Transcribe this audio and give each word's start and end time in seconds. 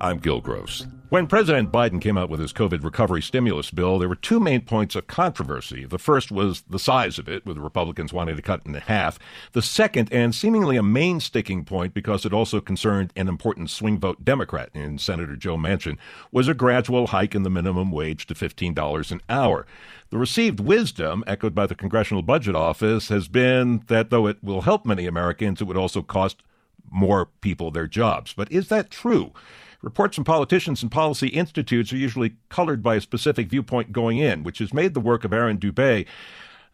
I'm 0.00 0.18
Gil 0.18 0.40
Gross. 0.40 0.86
When 1.10 1.26
President 1.26 1.70
Biden 1.70 2.00
came 2.00 2.16
out 2.16 2.30
with 2.30 2.40
his 2.40 2.54
COVID 2.54 2.82
recovery 2.84 3.20
stimulus 3.20 3.70
bill, 3.70 3.98
there 3.98 4.08
were 4.08 4.14
two 4.14 4.40
main 4.40 4.62
points 4.62 4.94
of 4.94 5.08
controversy. 5.08 5.84
The 5.84 5.98
first 5.98 6.30
was 6.30 6.62
the 6.70 6.78
size 6.78 7.18
of 7.18 7.28
it, 7.28 7.44
with 7.44 7.56
the 7.56 7.62
Republicans 7.62 8.12
wanting 8.12 8.36
to 8.36 8.42
cut 8.42 8.60
it 8.60 8.68
in 8.68 8.74
half. 8.74 9.18
The 9.52 9.60
second, 9.60 10.10
and 10.10 10.34
seemingly 10.34 10.76
a 10.76 10.82
main 10.82 11.20
sticking 11.20 11.64
point 11.64 11.92
because 11.92 12.24
it 12.24 12.32
also 12.32 12.60
concerned 12.60 13.12
an 13.14 13.28
important 13.28 13.68
swing 13.68 13.98
vote 13.98 14.24
Democrat 14.24 14.70
in 14.72 14.98
Senator 14.98 15.36
Joe 15.36 15.56
Manchin, 15.56 15.98
was 16.32 16.48
a 16.48 16.54
gradual 16.54 17.08
hike 17.08 17.34
in 17.34 17.42
the 17.42 17.50
minimum 17.50 17.90
wage 17.90 18.26
to 18.28 18.34
$15 18.34 19.12
an 19.12 19.20
hour. 19.28 19.66
The 20.08 20.18
received 20.18 20.60
wisdom, 20.60 21.24
echoed 21.26 21.54
by 21.54 21.66
the 21.66 21.74
Congressional 21.74 22.22
Budget 22.22 22.54
Office, 22.54 23.08
has 23.08 23.28
been 23.28 23.82
that 23.88 24.08
though 24.08 24.28
it 24.28 24.42
will 24.42 24.62
help 24.62 24.86
many 24.86 25.06
Americans, 25.06 25.60
it 25.60 25.64
would 25.64 25.76
also 25.76 26.00
cost 26.00 26.42
more 26.90 27.26
people 27.26 27.70
their 27.70 27.86
jobs. 27.86 28.32
But 28.32 28.50
is 28.50 28.68
that 28.68 28.90
true? 28.90 29.32
Reports 29.82 30.14
from 30.14 30.24
politicians 30.24 30.82
and 30.82 30.92
policy 30.92 31.28
institutes 31.28 31.92
are 31.92 31.96
usually 31.96 32.36
colored 32.48 32.82
by 32.82 32.96
a 32.96 33.00
specific 33.00 33.48
viewpoint 33.48 33.92
going 33.92 34.18
in, 34.18 34.42
which 34.42 34.58
has 34.58 34.74
made 34.74 34.94
the 34.94 35.00
work 35.00 35.24
of 35.24 35.30
Arin 35.30 35.58
Dube 35.58 36.06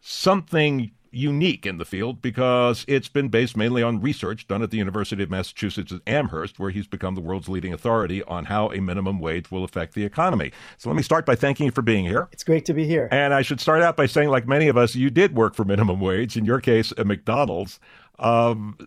something 0.01 0.91
unique 1.09 1.65
in 1.65 1.77
the 1.77 1.85
field 1.85 2.21
because 2.21 2.85
it's 2.87 3.07
been 3.07 3.29
based 3.29 3.57
mainly 3.57 3.81
on 3.81 4.01
research 4.01 4.47
done 4.47 4.61
at 4.61 4.71
the 4.71 4.77
University 4.77 5.23
of 5.23 5.29
Massachusetts 5.29 5.91
at 5.91 6.01
Amherst, 6.05 6.59
where 6.59 6.69
he's 6.69 6.87
become 6.87 7.15
the 7.15 7.21
world's 7.21 7.49
leading 7.49 7.73
authority 7.73 8.23
on 8.23 8.45
how 8.45 8.71
a 8.71 8.81
minimum 8.81 9.19
wage 9.19 9.49
will 9.49 9.63
affect 9.63 9.93
the 9.93 10.03
economy. 10.03 10.51
So 10.77 10.89
let 10.89 10.95
me 10.95 11.03
start 11.03 11.25
by 11.25 11.35
thanking 11.35 11.65
you 11.65 11.71
for 11.71 11.81
being 11.81 12.05
here. 12.05 12.27
It's 12.31 12.43
great 12.43 12.65
to 12.65 12.73
be 12.73 12.85
here. 12.85 13.07
And 13.11 13.33
I 13.33 13.41
should 13.41 13.59
start 13.59 13.81
out 13.81 13.97
by 13.97 14.05
saying, 14.05 14.29
like 14.29 14.47
many 14.47 14.67
of 14.67 14.77
us, 14.77 14.95
you 14.95 15.09
did 15.09 15.35
work 15.35 15.55
for 15.55 15.63
minimum 15.63 15.99
wage, 15.99 16.37
in 16.37 16.45
your 16.45 16.61
case, 16.61 16.93
at 16.97 17.07
McDonald's. 17.07 17.79
Um, 18.19 18.77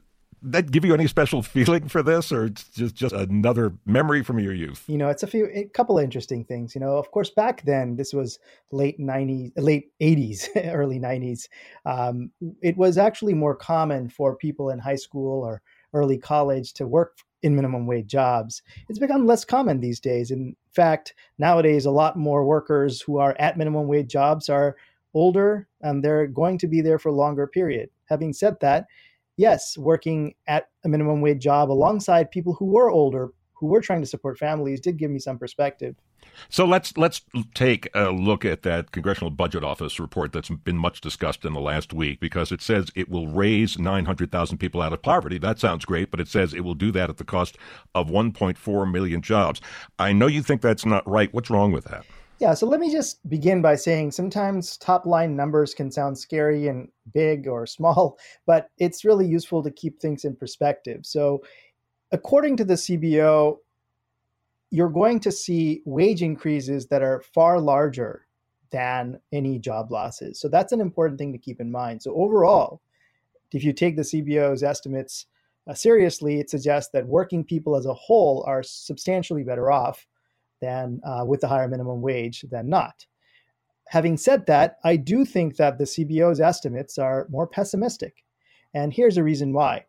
that 0.43 0.71
give 0.71 0.85
you 0.85 0.95
any 0.95 1.07
special 1.07 1.43
feeling 1.43 1.89
for 1.89 2.03
this, 2.03 2.33
or 2.33 2.49
just 2.49 2.95
just 2.95 3.15
another 3.15 3.73
memory 3.87 4.23
from 4.23 4.39
your 4.39 4.55
youth? 4.55 4.85
You 4.87 4.99
know, 4.99 5.09
it's 5.09 5.23
a 5.23 5.27
few 5.27 5.49
a 5.53 5.65
couple 5.65 5.99
of 5.99 6.05
interesting 6.05 6.45
things. 6.45 6.75
You 6.75 6.81
know, 6.81 6.97
of 6.97 7.11
course, 7.11 7.31
back 7.31 7.63
then 7.63 7.97
this 7.97 8.13
was 8.13 8.39
late 8.71 8.99
'90s, 8.99 9.53
late 9.57 9.93
'80s, 10.01 10.49
early 10.75 10.99
'90s. 10.99 11.49
Um, 11.87 12.31
it 12.63 12.77
was 12.77 12.99
actually 12.99 13.35
more 13.35 13.55
common 13.55 14.09
for 14.09 14.37
people 14.37 14.71
in 14.71 14.79
high 14.79 14.97
school 14.97 15.45
or 15.45 15.63
early 15.93 16.19
college 16.19 16.73
to 16.75 16.87
work 16.87 17.19
in 17.43 17.57
minimum 17.57 17.87
wage 17.87 18.07
jobs. 18.07 18.63
It's 18.89 18.99
become 18.99 19.27
less 19.27 19.45
common 19.45 19.81
these 19.81 20.01
days. 20.01 20.31
In 20.31 20.57
fact, 20.73 21.15
nowadays, 21.39 21.87
a 21.87 21.91
lot 21.91 22.17
more 22.17 22.45
workers 22.45 23.01
who 23.01 23.19
are 23.19 23.35
at 23.39 23.57
minimum 23.57 23.87
wage 23.87 24.09
jobs 24.09 24.49
are 24.49 24.77
older 25.15 25.67
and 25.81 26.05
they're 26.05 26.27
going 26.27 26.59
to 26.59 26.69
be 26.69 26.81
there 26.81 26.99
for 26.99 27.09
a 27.09 27.15
longer 27.15 27.47
period. 27.47 27.91
Having 28.09 28.35
said 28.35 28.57
that, 28.61 28.87
yes, 29.41 29.79
working 29.79 30.35
at 30.47 30.69
a 30.85 30.89
minimum 30.89 31.23
wage 31.23 31.43
job 31.43 31.73
alongside 31.73 32.31
people 32.31 32.53
who 32.53 32.67
were 32.67 32.91
older, 32.91 33.31
who 33.55 33.67
were 33.67 33.81
trying 33.81 34.03
to 34.03 34.07
support 34.07 34.39
families, 34.39 34.81
did 34.81 34.99
give 34.99 35.11
me 35.11 35.19
some 35.19 35.39
perspective. 35.39 35.97
So 36.51 36.67
let's 36.67 36.97
let's 36.99 37.23
take 37.55 37.89
a 37.95 38.11
look 38.11 38.45
at 38.45 38.63
that 38.63 38.93
Congressional 38.93 39.31
Budget 39.31 39.65
Office 39.65 39.99
report 39.99 40.33
that's 40.33 40.51
been 40.51 40.77
much 40.77 41.01
discussed 41.01 41.47
in 41.47 41.55
the 41.55 41.61
last 41.61 41.95
week 41.95 42.21
because 42.21 42.53
it 42.53 42.61
says 42.61 42.91
it 42.95 43.09
will 43.09 43.29
raise 43.29 43.79
900,000 43.79 44.59
people 44.59 44.83
out 44.83 44.93
of 44.93 45.01
poverty. 45.01 45.39
That 45.39 45.59
sounds 45.59 45.87
great, 45.87 46.11
but 46.11 46.21
it 46.21 46.29
says 46.29 46.53
it 46.53 46.61
will 46.61 46.75
do 46.75 46.93
that 46.93 47.09
at 47.09 47.17
the 47.17 47.25
cost 47.25 47.57
of 47.95 48.09
1.4 48.09 48.93
million 48.93 49.23
jobs. 49.23 49.63
I 49.99 50.13
know 50.13 50.27
you 50.27 50.43
think 50.43 50.61
that's 50.61 50.85
not 50.85 51.09
right. 51.09 51.33
What's 51.33 51.51
wrong 51.51 51.73
with 51.73 51.85
that? 51.85 52.05
Yeah, 52.41 52.55
so 52.55 52.67
let 52.67 52.81
me 52.81 52.91
just 52.91 53.29
begin 53.29 53.61
by 53.61 53.77
saying 53.77 54.13
sometimes 54.13 54.79
top 54.79 55.05
line 55.05 55.37
numbers 55.37 55.75
can 55.75 55.91
sound 55.91 56.17
scary 56.17 56.69
and 56.69 56.89
big 57.13 57.47
or 57.47 57.67
small, 57.67 58.19
but 58.47 58.71
it's 58.79 59.05
really 59.05 59.27
useful 59.27 59.63
to 59.63 59.71
keep 59.71 60.01
things 60.01 60.25
in 60.25 60.35
perspective. 60.35 61.05
So, 61.05 61.43
according 62.13 62.57
to 62.57 62.65
the 62.65 62.75
CBO, 62.75 63.59
you're 64.71 64.89
going 64.89 65.21
to 65.21 65.31
see 65.31 65.83
wage 65.85 66.23
increases 66.23 66.87
that 66.87 67.03
are 67.03 67.21
far 67.21 67.61
larger 67.61 68.27
than 68.71 69.21
any 69.33 69.59
job 69.59 69.93
losses. 69.93 70.41
So, 70.41 70.49
that's 70.49 70.73
an 70.73 70.81
important 70.81 71.19
thing 71.19 71.33
to 71.33 71.39
keep 71.39 71.61
in 71.61 71.71
mind. 71.71 72.03
So, 72.03 72.15
overall, 72.15 72.81
if 73.53 73.63
you 73.63 73.75
take 73.75 73.97
the 73.97 74.03
CBO's 74.03 74.63
estimates 74.63 75.27
uh, 75.69 75.75
seriously, 75.75 76.41
it 76.41 76.49
suggests 76.49 76.91
that 76.95 77.07
working 77.07 77.45
people 77.45 77.77
as 77.77 77.85
a 77.85 77.93
whole 77.93 78.43
are 78.47 78.63
substantially 78.63 79.45
better 79.45 79.71
off 79.71 80.07
than 80.61 81.01
uh, 81.05 81.25
with 81.27 81.41
the 81.41 81.49
higher 81.49 81.69
minimum 81.69 82.01
wage 82.01 82.45
than 82.51 82.69
not. 82.69 83.07
Having 83.89 84.19
said 84.19 84.47
that, 84.47 84.77
I 84.85 84.97
do 84.97 85.25
think 85.25 85.57
that 85.57 85.79
the 85.79 85.85
CBO's 85.85 86.41
estimates 86.41 86.97
are 86.97 87.27
more 87.29 87.47
pessimistic. 87.47 88.23
And 88.73 88.93
here's 88.93 89.17
a 89.17 89.25
reason 89.25 89.53
why. 89.53 89.87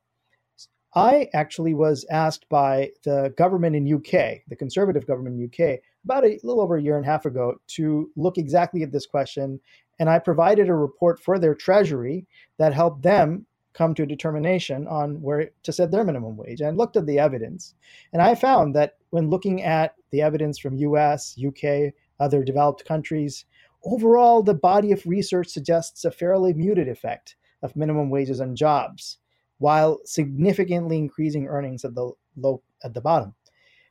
I 0.93 1.29
actually 1.33 1.73
was 1.73 2.05
asked 2.09 2.49
by 2.49 2.91
the 3.03 3.33
government 3.37 3.75
in 3.75 3.93
UK, 3.93 4.41
the 4.47 4.55
conservative 4.57 5.07
government 5.07 5.39
in 5.39 5.45
UK, 5.45 5.79
about 6.03 6.25
a 6.25 6.39
little 6.43 6.61
over 6.61 6.75
a 6.75 6.81
year 6.81 6.97
and 6.97 7.05
a 7.05 7.09
half 7.09 7.25
ago 7.25 7.55
to 7.67 8.09
look 8.15 8.37
exactly 8.37 8.83
at 8.83 8.91
this 8.91 9.05
question. 9.05 9.59
And 9.99 10.09
I 10.09 10.19
provided 10.19 10.67
a 10.67 10.73
report 10.73 11.21
for 11.21 11.39
their 11.39 11.55
treasury 11.55 12.25
that 12.57 12.73
helped 12.73 13.03
them 13.03 13.45
come 13.73 13.93
to 13.95 14.03
a 14.03 14.07
determination 14.07 14.87
on 14.87 15.21
where 15.21 15.51
to 15.63 15.71
set 15.71 15.91
their 15.91 16.03
minimum 16.03 16.37
wage. 16.37 16.61
And 16.61 16.77
looked 16.77 16.97
at 16.97 17.05
the 17.05 17.19
evidence, 17.19 17.73
and 18.13 18.21
I 18.21 18.35
found 18.35 18.75
that 18.75 18.97
when 19.09 19.29
looking 19.29 19.63
at 19.63 19.95
the 20.11 20.21
evidence 20.21 20.59
from 20.59 20.77
US, 20.77 21.37
UK, 21.45 21.93
other 22.19 22.43
developed 22.43 22.85
countries, 22.85 23.45
overall 23.83 24.43
the 24.43 24.53
body 24.53 24.91
of 24.91 25.05
research 25.05 25.47
suggests 25.47 26.05
a 26.05 26.11
fairly 26.11 26.53
muted 26.53 26.87
effect 26.87 27.35
of 27.63 27.75
minimum 27.75 28.09
wages 28.09 28.41
on 28.41 28.55
jobs, 28.55 29.17
while 29.59 29.99
significantly 30.05 30.97
increasing 30.97 31.47
earnings 31.47 31.85
at 31.85 31.95
the 31.95 32.11
low 32.37 32.61
at 32.83 32.93
the 32.93 33.01
bottom. 33.01 33.33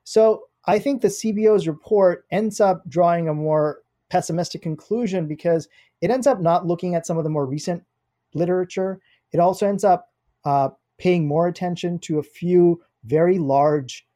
So 0.04 0.44
I 0.66 0.78
think 0.78 1.00
the 1.00 1.08
CBO's 1.08 1.68
report 1.68 2.26
ends 2.30 2.60
up 2.60 2.82
drawing 2.88 3.28
a 3.28 3.34
more 3.34 3.80
pessimistic 4.10 4.62
conclusion 4.62 5.26
because 5.26 5.68
it 6.00 6.10
ends 6.10 6.26
up 6.26 6.40
not 6.40 6.66
looking 6.66 6.94
at 6.94 7.06
some 7.06 7.16
of 7.16 7.24
the 7.24 7.30
more 7.30 7.46
recent 7.46 7.84
literature. 8.34 9.00
It 9.32 9.40
also 9.40 9.66
ends 9.66 9.84
up 9.84 10.10
uh, 10.44 10.70
paying 10.98 11.26
more 11.26 11.48
attention 11.48 11.98
to 12.00 12.18
a 12.18 12.22
few 12.22 12.82
very 13.04 13.38
large 13.38 14.06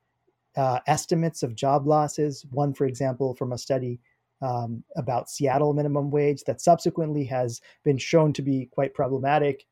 uh, 0.57 0.81
estimates 0.87 1.43
of 1.43 1.55
job 1.55 1.87
losses. 1.87 2.45
One, 2.51 2.75
for 2.75 2.87
example, 2.87 3.35
from 3.35 3.53
a 3.53 3.59
study 3.59 4.01
um, 4.43 4.85
about 4.97 5.31
Seattle 5.31 5.73
minimum 5.73 6.11
wage 6.11 6.45
that 6.45 6.61
subsequently 6.61 7.25
has 7.25 7.61
been 7.83 7.99
shown 7.99 8.33
to 8.35 8.43
be 8.43 8.67
quite 8.67 8.95
problematic. 8.95 9.67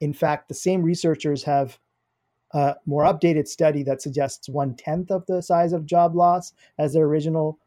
In 0.00 0.12
fact, 0.12 0.48
the 0.48 0.54
same 0.54 0.82
researchers 0.82 1.42
have 1.44 1.78
a 2.52 2.76
more 2.86 3.04
updated 3.04 3.48
study 3.48 3.82
that 3.82 4.02
suggests 4.02 4.48
one 4.48 4.74
tenth 4.74 5.10
of 5.10 5.24
the 5.26 5.42
size 5.42 5.72
of 5.72 5.86
job 5.86 6.14
loss 6.14 6.52
as 6.78 6.92
their 6.92 7.04
original 7.04 7.58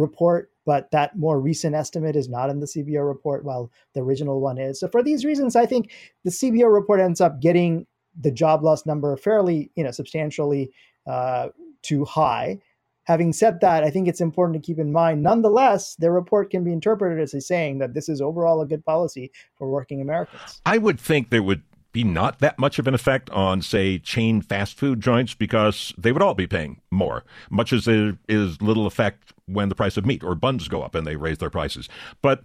report, 0.00 0.50
but 0.66 0.90
that 0.90 1.16
more 1.16 1.40
recent 1.40 1.74
estimate 1.74 2.16
is 2.16 2.28
not 2.28 2.50
in 2.50 2.60
the 2.60 2.66
CBO 2.66 3.06
report, 3.06 3.44
while 3.44 3.70
the 3.94 4.00
original 4.00 4.40
one 4.40 4.58
is. 4.58 4.80
So 4.80 4.88
for 4.88 5.02
these 5.02 5.24
reasons, 5.24 5.56
I 5.56 5.66
think 5.66 5.92
the 6.24 6.30
CBO 6.30 6.72
report 6.72 7.00
ends 7.00 7.20
up 7.20 7.40
getting 7.40 7.86
the 8.18 8.30
job 8.30 8.62
loss 8.62 8.86
number 8.86 9.16
fairly, 9.16 9.70
you 9.76 9.84
know, 9.84 9.90
substantially 9.90 10.70
uh, 11.06 11.48
too 11.82 12.04
high. 12.04 12.58
Having 13.04 13.32
said 13.32 13.60
that, 13.60 13.82
I 13.82 13.90
think 13.90 14.06
it's 14.06 14.20
important 14.20 14.62
to 14.62 14.64
keep 14.64 14.78
in 14.78 14.92
mind, 14.92 15.22
nonetheless, 15.22 15.96
their 15.96 16.12
report 16.12 16.50
can 16.50 16.62
be 16.62 16.72
interpreted 16.72 17.18
as 17.18 17.46
saying 17.46 17.78
that 17.78 17.94
this 17.94 18.08
is 18.08 18.20
overall 18.20 18.60
a 18.60 18.66
good 18.66 18.84
policy 18.84 19.32
for 19.56 19.68
working 19.68 20.00
Americans. 20.00 20.60
I 20.66 20.78
would 20.78 21.00
think 21.00 21.30
there 21.30 21.42
would 21.42 21.62
be 21.92 22.04
not 22.04 22.38
that 22.38 22.58
much 22.58 22.78
of 22.78 22.86
an 22.86 22.94
effect 22.94 23.30
on, 23.30 23.62
say, 23.62 23.98
chain 23.98 24.42
fast 24.42 24.76
food 24.76 25.00
joints 25.00 25.34
because 25.34 25.92
they 25.98 26.12
would 26.12 26.22
all 26.22 26.34
be 26.34 26.46
paying 26.46 26.80
more, 26.90 27.24
much 27.50 27.72
as 27.72 27.84
there 27.84 28.18
is 28.28 28.62
little 28.62 28.86
effect 28.86 29.32
when 29.46 29.68
the 29.68 29.74
price 29.74 29.96
of 29.96 30.06
meat 30.06 30.22
or 30.22 30.34
buns 30.34 30.68
go 30.68 30.82
up 30.82 30.94
and 30.94 31.06
they 31.06 31.16
raise 31.16 31.38
their 31.38 31.50
prices. 31.50 31.88
But 32.22 32.42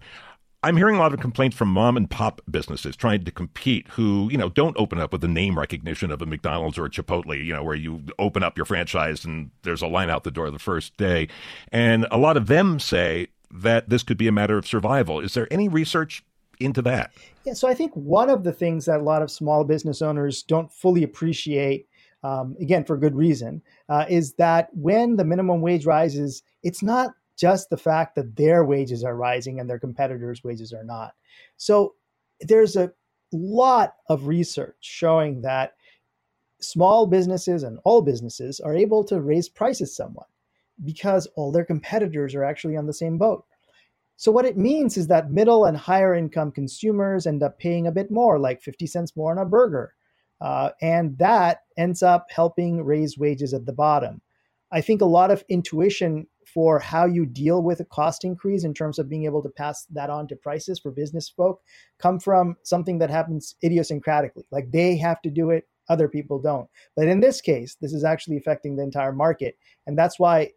I'm 0.62 0.76
hearing 0.76 0.96
a 0.96 0.98
lot 0.98 1.14
of 1.14 1.20
complaints 1.20 1.56
from 1.56 1.68
mom 1.68 1.96
and 1.96 2.10
pop 2.10 2.40
businesses 2.50 2.96
trying 2.96 3.24
to 3.24 3.30
compete 3.30 3.86
who, 3.88 4.28
you 4.32 4.38
know, 4.38 4.48
don't 4.48 4.76
open 4.76 4.98
up 4.98 5.12
with 5.12 5.20
the 5.20 5.28
name 5.28 5.56
recognition 5.56 6.10
of 6.10 6.20
a 6.20 6.26
McDonald's 6.26 6.76
or 6.76 6.86
a 6.86 6.90
Chipotle, 6.90 7.44
you 7.44 7.52
know, 7.52 7.62
where 7.62 7.76
you 7.76 8.02
open 8.18 8.42
up 8.42 8.56
your 8.58 8.64
franchise 8.64 9.24
and 9.24 9.50
there's 9.62 9.82
a 9.82 9.86
line 9.86 10.10
out 10.10 10.24
the 10.24 10.30
door 10.32 10.50
the 10.50 10.58
first 10.58 10.96
day. 10.96 11.28
And 11.70 12.08
a 12.10 12.18
lot 12.18 12.36
of 12.36 12.48
them 12.48 12.80
say 12.80 13.28
that 13.48 13.90
this 13.90 14.02
could 14.02 14.18
be 14.18 14.26
a 14.26 14.32
matter 14.32 14.58
of 14.58 14.66
survival. 14.66 15.20
Is 15.20 15.34
there 15.34 15.46
any 15.52 15.68
research 15.68 16.24
into 16.58 16.82
that? 16.82 17.12
Yeah, 17.44 17.54
so 17.54 17.68
I 17.68 17.74
think 17.74 17.92
one 17.94 18.30
of 18.30 18.44
the 18.44 18.52
things 18.52 18.86
that 18.86 19.00
a 19.00 19.02
lot 19.04 19.22
of 19.22 19.30
small 19.30 19.64
business 19.64 20.02
owners 20.02 20.42
don't 20.42 20.72
fully 20.72 21.02
appreciate, 21.02 21.88
um, 22.22 22.56
again, 22.60 22.84
for 22.84 22.96
good 22.96 23.14
reason, 23.14 23.62
uh, 23.88 24.06
is 24.08 24.34
that 24.34 24.68
when 24.72 25.16
the 25.16 25.24
minimum 25.24 25.60
wage 25.60 25.86
rises, 25.86 26.42
it's 26.62 26.82
not 26.82 27.12
just 27.36 27.70
the 27.70 27.76
fact 27.76 28.14
that 28.14 28.36
their 28.36 28.64
wages 28.64 29.04
are 29.04 29.16
rising 29.16 29.60
and 29.60 29.68
their 29.68 29.78
competitors' 29.78 30.42
wages 30.42 30.72
are 30.72 30.84
not. 30.84 31.14
So 31.56 31.94
there's 32.40 32.76
a 32.76 32.92
lot 33.32 33.94
of 34.08 34.26
research 34.26 34.76
showing 34.80 35.42
that 35.42 35.74
small 36.60 37.06
businesses 37.06 37.62
and 37.62 37.78
all 37.84 38.00
businesses 38.00 38.60
are 38.60 38.74
able 38.74 39.04
to 39.04 39.20
raise 39.20 39.48
prices 39.48 39.94
somewhat 39.94 40.26
because 40.84 41.26
all 41.36 41.52
their 41.52 41.64
competitors 41.64 42.34
are 42.34 42.44
actually 42.44 42.76
on 42.76 42.86
the 42.86 42.92
same 42.92 43.18
boat. 43.18 43.44
So, 44.16 44.32
what 44.32 44.46
it 44.46 44.56
means 44.56 44.96
is 44.96 45.08
that 45.08 45.30
middle 45.30 45.66
and 45.66 45.76
higher 45.76 46.14
income 46.14 46.50
consumers 46.50 47.26
end 47.26 47.42
up 47.42 47.58
paying 47.58 47.86
a 47.86 47.92
bit 47.92 48.10
more, 48.10 48.38
like 48.38 48.62
50 48.62 48.86
cents 48.86 49.14
more 49.16 49.30
on 49.30 49.38
a 49.38 49.44
burger. 49.44 49.94
Uh, 50.40 50.70
and 50.82 51.16
that 51.18 51.60
ends 51.76 52.02
up 52.02 52.26
helping 52.30 52.84
raise 52.84 53.18
wages 53.18 53.54
at 53.54 53.66
the 53.66 53.72
bottom. 53.72 54.20
I 54.72 54.80
think 54.80 55.00
a 55.00 55.06
lot 55.06 55.30
of 55.30 55.44
intuition 55.48 56.26
for 56.46 56.78
how 56.78 57.06
you 57.06 57.26
deal 57.26 57.62
with 57.62 57.80
a 57.80 57.84
cost 57.84 58.24
increase 58.24 58.64
in 58.64 58.74
terms 58.74 58.98
of 58.98 59.08
being 59.08 59.24
able 59.24 59.42
to 59.42 59.48
pass 59.48 59.86
that 59.90 60.10
on 60.10 60.26
to 60.28 60.36
prices 60.36 60.78
for 60.78 60.90
business 60.90 61.28
folk 61.28 61.60
come 61.98 62.18
from 62.18 62.56
something 62.62 62.98
that 62.98 63.10
happens 63.10 63.54
idiosyncratically. 63.64 64.44
Like 64.50 64.70
they 64.70 64.96
have 64.96 65.20
to 65.22 65.30
do 65.30 65.50
it, 65.50 65.68
other 65.88 66.08
people 66.08 66.40
don't. 66.40 66.68
But 66.94 67.08
in 67.08 67.20
this 67.20 67.40
case, 67.40 67.76
this 67.80 67.92
is 67.92 68.04
actually 68.04 68.36
affecting 68.36 68.76
the 68.76 68.82
entire 68.82 69.12
market. 69.12 69.56
And 69.86 69.98
that's 69.98 70.18
why 70.18 70.52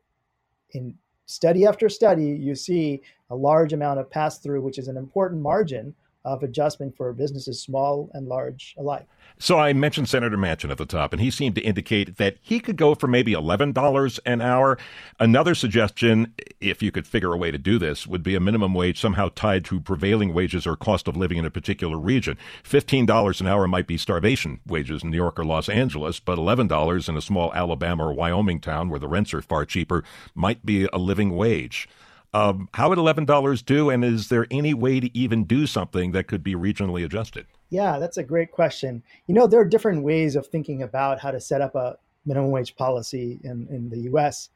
in 0.71 0.95
study 1.29 1.65
after 1.65 1.87
study, 1.89 2.25
you 2.25 2.55
see 2.55 3.01
a 3.29 3.35
large 3.35 3.71
amount 3.71 3.99
of 3.99 4.09
pass 4.09 4.39
through, 4.39 4.61
which 4.61 4.79
is 4.79 4.87
an 4.87 4.97
important 4.97 5.41
margin 5.41 5.93
of 6.25 6.43
adjustment 6.43 6.95
for 6.95 7.13
businesses 7.13 7.61
small 7.61 8.09
and 8.13 8.27
large 8.27 8.75
alike. 8.77 9.07
So 9.41 9.57
I 9.57 9.71
mentioned 9.71 10.09
Senator 10.09 10.37
Manchin 10.37 10.69
at 10.69 10.77
the 10.77 10.85
top, 10.85 11.13
and 11.13 11.21
he 11.21 11.31
seemed 11.31 11.55
to 11.55 11.61
indicate 11.61 12.17
that 12.17 12.35
he 12.41 12.59
could 12.59 12.75
go 12.75 12.93
for 12.93 13.07
maybe 13.07 13.31
$11 13.31 14.19
an 14.25 14.41
hour. 14.41 14.77
Another 15.17 15.55
suggestion, 15.55 16.33
if 16.59 16.83
you 16.83 16.91
could 16.91 17.07
figure 17.07 17.31
a 17.31 17.37
way 17.37 17.49
to 17.49 17.57
do 17.57 17.79
this, 17.79 18.05
would 18.05 18.21
be 18.21 18.35
a 18.35 18.41
minimum 18.41 18.73
wage 18.73 18.99
somehow 18.99 19.29
tied 19.33 19.63
to 19.65 19.79
prevailing 19.79 20.33
wages 20.33 20.67
or 20.67 20.75
cost 20.75 21.07
of 21.07 21.15
living 21.15 21.37
in 21.37 21.45
a 21.45 21.49
particular 21.49 21.97
region. 21.97 22.37
$15 22.63 23.39
an 23.39 23.47
hour 23.47 23.65
might 23.65 23.87
be 23.87 23.97
starvation 23.97 24.59
wages 24.67 25.03
in 25.03 25.11
New 25.11 25.17
York 25.17 25.39
or 25.39 25.45
Los 25.45 25.69
Angeles, 25.69 26.19
but 26.19 26.37
$11 26.37 27.07
in 27.07 27.15
a 27.15 27.21
small 27.21 27.53
Alabama 27.53 28.07
or 28.07 28.13
Wyoming 28.13 28.59
town 28.59 28.89
where 28.89 28.99
the 28.99 29.07
rents 29.07 29.33
are 29.33 29.41
far 29.41 29.65
cheaper 29.65 30.03
might 30.35 30.65
be 30.65 30.89
a 30.91 30.97
living 30.97 31.37
wage. 31.37 31.87
Um, 32.33 32.69
how 32.73 32.89
would 32.89 32.99
$11 32.99 33.65
do? 33.65 33.89
And 33.89 34.05
is 34.05 34.29
there 34.29 34.45
any 34.51 34.73
way 34.73 34.99
to 34.99 35.17
even 35.17 35.45
do 35.45 35.65
something 35.65 36.11
that 36.11 36.27
could 36.27 36.43
be 36.43 36.53
regionally 36.53 37.03
adjusted? 37.03 37.47
Yeah, 37.69 37.97
that's 37.99 38.17
a 38.17 38.23
great 38.23 38.51
question. 38.51 39.03
You 39.27 39.33
know, 39.33 39.47
there 39.47 39.59
are 39.59 39.65
different 39.65 40.03
ways 40.03 40.35
of 40.35 40.47
thinking 40.47 40.83
about 40.83 41.19
how 41.19 41.31
to 41.31 41.39
set 41.39 41.61
up 41.61 41.75
a 41.75 41.97
minimum 42.25 42.51
wage 42.51 42.75
policy 42.75 43.39
in, 43.43 43.67
in 43.69 43.89
the 43.89 44.01
US. 44.11 44.49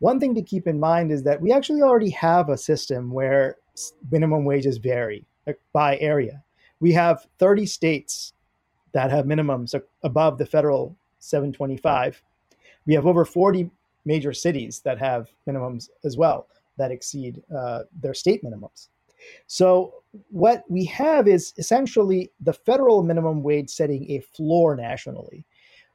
One 0.00 0.20
thing 0.20 0.34
to 0.34 0.42
keep 0.42 0.66
in 0.66 0.80
mind 0.80 1.12
is 1.12 1.22
that 1.22 1.40
we 1.40 1.52
actually 1.52 1.82
already 1.82 2.10
have 2.10 2.48
a 2.48 2.58
system 2.58 3.10
where 3.10 3.56
minimum 4.10 4.44
wages 4.44 4.78
vary 4.78 5.24
by 5.72 5.96
area. 5.98 6.42
We 6.80 6.92
have 6.92 7.26
30 7.38 7.66
states 7.66 8.32
that 8.92 9.10
have 9.10 9.24
minimums 9.24 9.74
above 10.02 10.38
the 10.38 10.46
federal 10.46 10.96
725. 11.20 12.22
We 12.84 12.94
have 12.94 13.06
over 13.06 13.24
40 13.24 13.70
major 14.04 14.32
cities 14.32 14.80
that 14.80 14.98
have 14.98 15.30
minimums 15.46 15.88
as 16.04 16.16
well 16.16 16.48
that 16.76 16.90
exceed 16.90 17.42
uh, 17.56 17.80
their 18.00 18.14
state 18.14 18.42
minimums. 18.42 18.88
So, 19.46 20.02
what 20.30 20.64
we 20.68 20.84
have 20.86 21.28
is 21.28 21.52
essentially 21.56 22.30
the 22.40 22.52
federal 22.52 23.02
minimum 23.02 23.42
wage 23.42 23.70
setting 23.70 24.10
a 24.10 24.20
floor 24.20 24.74
nationally. 24.74 25.44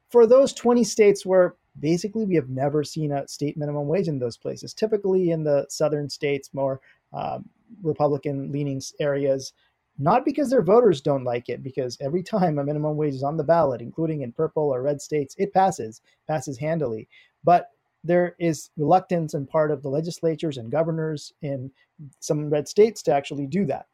For 0.09 0.25
those 0.25 0.53
20 0.53 0.83
states 0.83 1.25
where 1.25 1.55
basically 1.79 2.25
we 2.25 2.35
have 2.35 2.49
never 2.49 2.83
seen 2.83 3.11
a 3.11 3.27
state 3.27 3.57
minimum 3.57 3.87
wage 3.87 4.07
in 4.07 4.19
those 4.19 4.37
places, 4.37 4.73
typically 4.73 5.31
in 5.31 5.43
the 5.43 5.65
southern 5.69 6.09
states, 6.09 6.53
more 6.53 6.79
um, 7.13 7.49
Republican 7.83 8.51
leaning 8.51 8.81
areas, 8.99 9.53
not 9.99 10.25
because 10.25 10.49
their 10.49 10.61
voters 10.61 11.01
don't 11.01 11.23
like 11.23 11.49
it, 11.49 11.63
because 11.63 11.97
every 11.99 12.23
time 12.23 12.59
a 12.59 12.63
minimum 12.63 12.97
wage 12.97 13.15
is 13.15 13.23
on 13.23 13.37
the 13.37 13.43
ballot, 13.43 13.81
including 13.81 14.21
in 14.21 14.31
purple 14.31 14.73
or 14.73 14.81
red 14.81 15.01
states, 15.01 15.35
it 15.37 15.53
passes, 15.53 16.01
passes 16.27 16.57
handily. 16.57 17.07
But 17.43 17.69
there 18.03 18.35
is 18.39 18.69
reluctance 18.77 19.33
on 19.35 19.45
part 19.45 19.71
of 19.71 19.81
the 19.81 19.89
legislatures 19.89 20.57
and 20.57 20.71
governors 20.71 21.33
in 21.41 21.71
some 22.19 22.49
red 22.49 22.67
states 22.67 23.01
to 23.03 23.13
actually 23.13 23.47
do 23.47 23.65
that. 23.65 23.87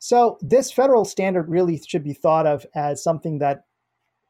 So, 0.00 0.38
this 0.40 0.70
federal 0.70 1.04
standard 1.04 1.48
really 1.48 1.80
should 1.86 2.04
be 2.04 2.12
thought 2.12 2.46
of 2.46 2.64
as 2.74 3.02
something 3.02 3.38
that 3.38 3.64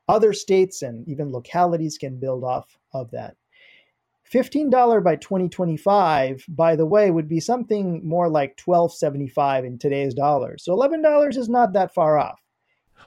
other 0.08 0.32
states 0.32 0.82
and 0.82 1.06
even 1.06 1.30
localities 1.30 1.98
can 1.98 2.18
build 2.18 2.42
off 2.42 2.78
of 2.94 3.10
that. 3.10 3.36
$15 4.32 5.02
by 5.02 5.16
2025, 5.16 6.44
by 6.48 6.76
the 6.76 6.86
way, 6.86 7.10
would 7.10 7.28
be 7.28 7.40
something 7.40 8.06
more 8.06 8.28
like 8.28 8.56
12.75 8.56 9.64
in 9.64 9.78
today's 9.78 10.14
dollars. 10.14 10.64
So 10.64 10.76
$11 10.76 11.36
is 11.36 11.48
not 11.48 11.72
that 11.72 11.94
far 11.94 12.18
off. 12.18 12.42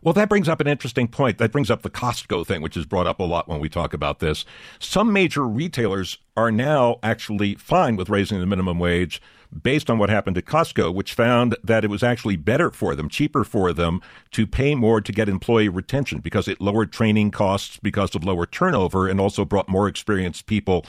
Well, 0.01 0.13
that 0.15 0.29
brings 0.29 0.49
up 0.49 0.59
an 0.59 0.67
interesting 0.67 1.07
point. 1.07 1.37
That 1.37 1.51
brings 1.51 1.69
up 1.69 1.83
the 1.83 1.89
Costco 1.89 2.45
thing, 2.45 2.61
which 2.61 2.75
is 2.75 2.85
brought 2.85 3.07
up 3.07 3.19
a 3.19 3.23
lot 3.23 3.47
when 3.47 3.59
we 3.59 3.69
talk 3.69 3.93
about 3.93 4.19
this. 4.19 4.45
Some 4.79 5.13
major 5.13 5.47
retailers 5.47 6.17
are 6.35 6.51
now 6.51 6.97
actually 7.03 7.55
fine 7.55 7.95
with 7.95 8.09
raising 8.09 8.39
the 8.39 8.47
minimum 8.47 8.79
wage 8.79 9.21
based 9.61 9.89
on 9.89 9.97
what 9.97 10.09
happened 10.09 10.37
at 10.37 10.45
Costco, 10.45 10.93
which 10.93 11.13
found 11.13 11.55
that 11.63 11.83
it 11.83 11.89
was 11.89 12.03
actually 12.03 12.37
better 12.37 12.71
for 12.71 12.95
them, 12.95 13.09
cheaper 13.09 13.43
for 13.43 13.73
them 13.73 14.01
to 14.31 14.47
pay 14.47 14.75
more 14.75 15.01
to 15.01 15.11
get 15.11 15.29
employee 15.29 15.69
retention 15.69 16.19
because 16.19 16.47
it 16.47 16.61
lowered 16.61 16.91
training 16.91 17.31
costs 17.31 17.77
because 17.77 18.15
of 18.15 18.23
lower 18.23 18.45
turnover 18.45 19.07
and 19.07 19.19
also 19.19 19.45
brought 19.45 19.69
more 19.69 19.87
experienced 19.87 20.45
people 20.45 20.85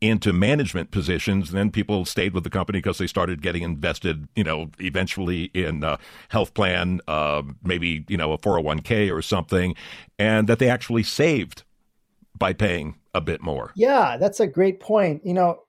into 0.00 0.32
management 0.32 0.90
positions. 0.90 1.50
And 1.50 1.58
then 1.58 1.70
people 1.70 2.04
stayed 2.04 2.32
with 2.32 2.44
the 2.44 2.50
company 2.50 2.78
because 2.78 2.98
they 2.98 3.06
started 3.06 3.42
getting 3.42 3.62
invested, 3.62 4.28
you 4.34 4.44
know, 4.44 4.70
eventually 4.78 5.44
in 5.54 5.84
a 5.84 5.98
health 6.28 6.54
plan, 6.54 7.00
uh, 7.06 7.42
maybe, 7.62 8.04
you 8.08 8.16
know, 8.16 8.32
a 8.32 8.38
401k 8.38 9.14
or 9.14 9.20
something, 9.20 9.74
and 10.18 10.48
that 10.48 10.58
they 10.58 10.70
actually 10.70 11.02
saved 11.02 11.64
by 12.38 12.52
paying 12.52 12.96
a 13.14 13.20
bit 13.20 13.42
more. 13.42 13.72
Yeah, 13.76 14.16
that's 14.16 14.40
a 14.40 14.46
great 14.46 14.80
point. 14.80 15.20
You 15.24 15.34
know, 15.34 15.60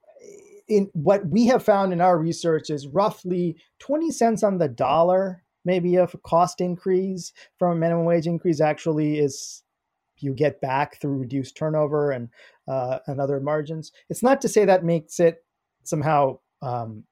in 0.68 0.90
what 0.94 1.26
we 1.26 1.46
have 1.46 1.62
found 1.62 1.92
in 1.92 2.00
our 2.00 2.18
research 2.18 2.70
is 2.70 2.86
roughly 2.86 3.56
20 3.80 4.10
cents 4.10 4.42
on 4.42 4.58
the 4.58 4.68
dollar 4.68 5.42
maybe 5.64 5.96
of 5.96 6.14
a 6.14 6.18
cost 6.18 6.60
increase 6.60 7.32
from 7.58 7.72
a 7.72 7.80
minimum 7.80 8.04
wage 8.04 8.26
increase 8.26 8.60
actually 8.60 9.18
is 9.18 9.62
you 10.22 10.34
get 10.34 10.60
back 10.60 11.00
through 11.00 11.18
reduced 11.18 11.56
turnover 11.56 12.10
and 12.12 12.28
uh, 12.68 12.98
and 13.06 13.20
other 13.20 13.40
margins. 13.40 13.92
It's 14.08 14.22
not 14.22 14.40
to 14.42 14.48
say 14.48 14.64
that 14.64 14.84
makes 14.84 15.20
it 15.20 15.44
somehow 15.84 16.38
um, 16.60 17.04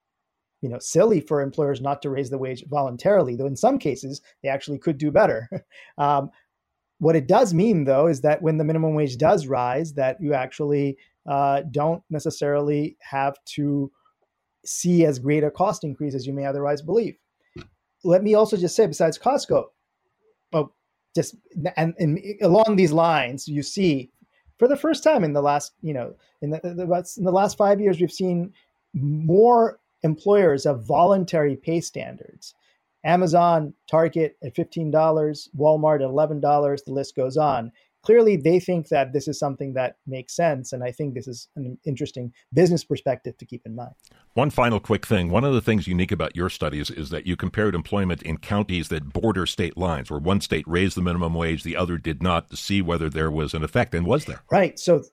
you 0.63 0.69
know 0.69 0.79
silly 0.79 1.21
for 1.21 1.41
employers 1.41 1.81
not 1.81 2.03
to 2.03 2.11
raise 2.11 2.31
the 2.31 2.39
wage 2.39 2.65
voluntarily, 2.69 3.37
though 3.37 3.47
in 3.47 3.57
some 3.57 3.79
cases 3.79 4.21
they 4.43 4.49
actually 4.49 4.79
could 4.79 4.99
do 4.99 5.11
better. 5.11 5.49
um, 5.99 6.31
what 7.01 7.17
it 7.17 7.27
does 7.27 7.55
mean, 7.55 7.85
though, 7.85 8.07
is 8.07 8.21
that 8.21 8.43
when 8.43 8.59
the 8.59 8.65
minimum 8.65 8.95
wage 8.95 9.17
does 9.17 9.47
rise, 9.47 9.95
that 9.95 10.21
you 10.21 10.35
actually 10.35 10.99
uh, 11.27 11.63
don't 11.71 12.03
necessarily 12.11 12.99
have 13.01 13.37
to 13.55 13.91
see 14.67 15.07
as 15.07 15.19
great 15.19 15.43
a 15.43 15.51
cost 15.51 15.83
increase 15.83 16.15
as 16.15 16.27
you 16.27 16.35
may 16.35 16.45
otherwise 16.45 16.83
believe. 16.83 17.17
Let 18.05 18.23
me 18.23 18.35
also 18.35 18.59
just 18.59 18.77
say, 18.77 18.87
besides 18.87 19.19
Costco, 19.19 19.65
well, 20.53 20.75
just 21.15 21.37
and, 21.77 21.95
and 21.99 22.21
along 22.41 22.77
these 22.77 22.93
lines, 22.93 23.49
you 23.49 23.63
see 23.63 24.11
for 24.59 24.69
the 24.69 24.77
first 24.77 25.03
time 25.03 25.25
in 25.25 25.33
the 25.33 25.43
last, 25.43 25.73
you 25.83 25.95
know, 25.95 26.15
in 26.43 26.51
the, 26.51 26.61
in 26.63 27.25
the 27.25 27.33
last 27.33 27.57
five 27.57 27.81
years, 27.81 27.99
we've 27.99 28.13
seen 28.13 28.53
more 28.95 29.81
employers 30.03 30.65
have 30.65 30.85
voluntary 30.87 31.57
pay 31.57 31.81
standards. 31.81 32.55
Amazon, 33.03 33.73
Target 33.91 34.37
at 34.45 34.55
$15, 34.55 34.93
Walmart 35.59 36.03
at 36.03 36.11
$11, 36.11 36.85
the 36.85 36.93
list 36.93 37.17
goes 37.17 37.39
on 37.39 37.73
clearly 38.03 38.37
they 38.37 38.61
think 38.61 38.89
that 38.89 39.13
this 39.13 39.29
is 39.29 39.39
something 39.39 39.73
that 39.75 39.97
makes 40.07 40.35
sense 40.35 40.73
and 40.73 40.83
i 40.83 40.91
think 40.91 41.15
this 41.15 41.29
is 41.29 41.49
an 41.57 41.79
interesting 41.85 42.33
business 42.53 42.85
perspective 42.85 43.37
to 43.39 43.47
keep 43.47 43.63
in 43.67 43.75
mind. 43.75 43.95
One 44.35 44.51
final 44.51 44.81
quick 44.81 45.07
thing. 45.07 45.31
One 45.31 45.45
of 45.45 45.55
the 45.55 45.61
things 45.61 45.87
unique 45.87 46.13
about 46.13 46.37
your 46.37 46.49
studies 46.49 46.91
is 46.91 47.11
that 47.11 47.27
you 47.27 47.37
compared 47.37 47.75
employment 47.75 48.23
in 48.23 48.39
counties 48.39 48.89
that 48.89 49.13
border 49.13 49.47
state 49.47 49.77
lines 49.77 50.11
where 50.11 50.21
one 50.21 50.41
state 50.41 50.65
raised 50.67 50.97
the 50.97 51.03
minimum 51.03 51.35
wage 51.35 51.63
the 51.63 51.77
other 51.77 51.99
did 51.99 52.23
not 52.23 52.51
to 52.51 52.57
see 52.57 52.83
whether 52.83 53.09
there 53.09 53.31
was 53.31 53.55
an 53.55 53.65
effect 53.65 53.95
and 53.95 54.07
was 54.07 54.25
there? 54.27 54.43
Right. 54.51 54.79
So 54.79 55.05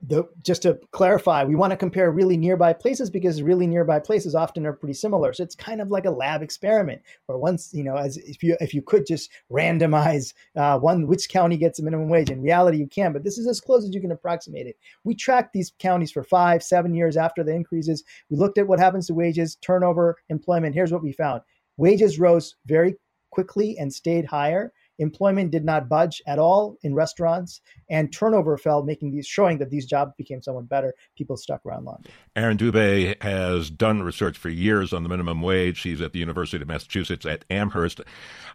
the, 0.00 0.24
just 0.42 0.62
to 0.62 0.78
clarify, 0.92 1.42
we 1.42 1.56
want 1.56 1.72
to 1.72 1.76
compare 1.76 2.10
really 2.12 2.36
nearby 2.36 2.72
places 2.72 3.10
because 3.10 3.42
really 3.42 3.66
nearby 3.66 3.98
places 3.98 4.34
often 4.34 4.64
are 4.64 4.72
pretty 4.72 4.94
similar. 4.94 5.32
So 5.32 5.42
it's 5.42 5.56
kind 5.56 5.80
of 5.80 5.90
like 5.90 6.04
a 6.04 6.10
lab 6.10 6.40
experiment 6.40 7.02
where 7.26 7.36
once, 7.36 7.74
you 7.74 7.82
know, 7.82 7.96
as 7.96 8.16
if 8.18 8.42
you 8.42 8.56
if 8.60 8.72
you 8.72 8.80
could 8.80 9.06
just 9.06 9.30
randomize 9.50 10.34
uh, 10.54 10.78
one 10.78 11.08
which 11.08 11.28
county 11.28 11.56
gets 11.56 11.80
a 11.80 11.82
minimum 11.82 12.08
wage. 12.08 12.30
In 12.30 12.40
reality, 12.40 12.78
you 12.78 12.86
can, 12.86 13.12
but 13.12 13.24
this 13.24 13.38
is 13.38 13.48
as 13.48 13.60
close 13.60 13.84
as 13.84 13.92
you 13.92 14.00
can 14.00 14.12
approximate 14.12 14.68
it. 14.68 14.78
We 15.02 15.16
tracked 15.16 15.52
these 15.52 15.72
counties 15.80 16.12
for 16.12 16.22
five, 16.22 16.62
seven 16.62 16.94
years 16.94 17.16
after 17.16 17.42
the 17.42 17.54
increases. 17.54 18.04
We 18.30 18.36
looked 18.36 18.58
at 18.58 18.68
what 18.68 18.78
happens 18.78 19.08
to 19.08 19.14
wages, 19.14 19.56
turnover, 19.56 20.16
employment. 20.28 20.76
Here's 20.76 20.92
what 20.92 21.02
we 21.02 21.10
found: 21.10 21.42
wages 21.76 22.20
rose 22.20 22.54
very 22.66 22.94
quickly 23.30 23.76
and 23.78 23.92
stayed 23.92 24.26
higher 24.26 24.72
employment 24.98 25.50
did 25.50 25.64
not 25.64 25.88
budge 25.88 26.22
at 26.26 26.38
all 26.38 26.76
in 26.82 26.94
restaurants, 26.94 27.60
and 27.90 28.12
turnover 28.12 28.56
fell, 28.56 28.82
making 28.82 29.12
these 29.12 29.26
showing 29.26 29.58
that 29.58 29.70
these 29.70 29.86
jobs 29.86 30.12
became 30.16 30.42
somewhat 30.42 30.68
better. 30.68 30.94
People 31.16 31.36
stuck 31.36 31.64
around 31.64 31.84
longer. 31.84 32.10
Arin 32.36 32.56
Dube 32.56 33.20
has 33.22 33.70
done 33.70 34.02
research 34.02 34.36
for 34.36 34.48
years 34.48 34.92
on 34.92 35.02
the 35.02 35.08
minimum 35.08 35.42
wage. 35.42 35.78
She's 35.78 36.00
at 36.00 36.12
the 36.12 36.18
University 36.18 36.60
of 36.62 36.68
Massachusetts 36.68 37.26
at 37.26 37.44
Amherst. 37.50 38.00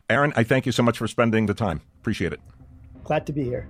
Arin, 0.09 0.33
I 0.35 0.43
thank 0.43 0.65
you 0.65 0.71
so 0.71 0.83
much 0.83 0.97
for 0.97 1.07
spending 1.07 1.45
the 1.45 1.53
time. 1.53 1.81
Appreciate 2.01 2.33
it. 2.33 2.39
Glad 3.03 3.25
to 3.27 3.33
be 3.33 3.43
here. 3.43 3.67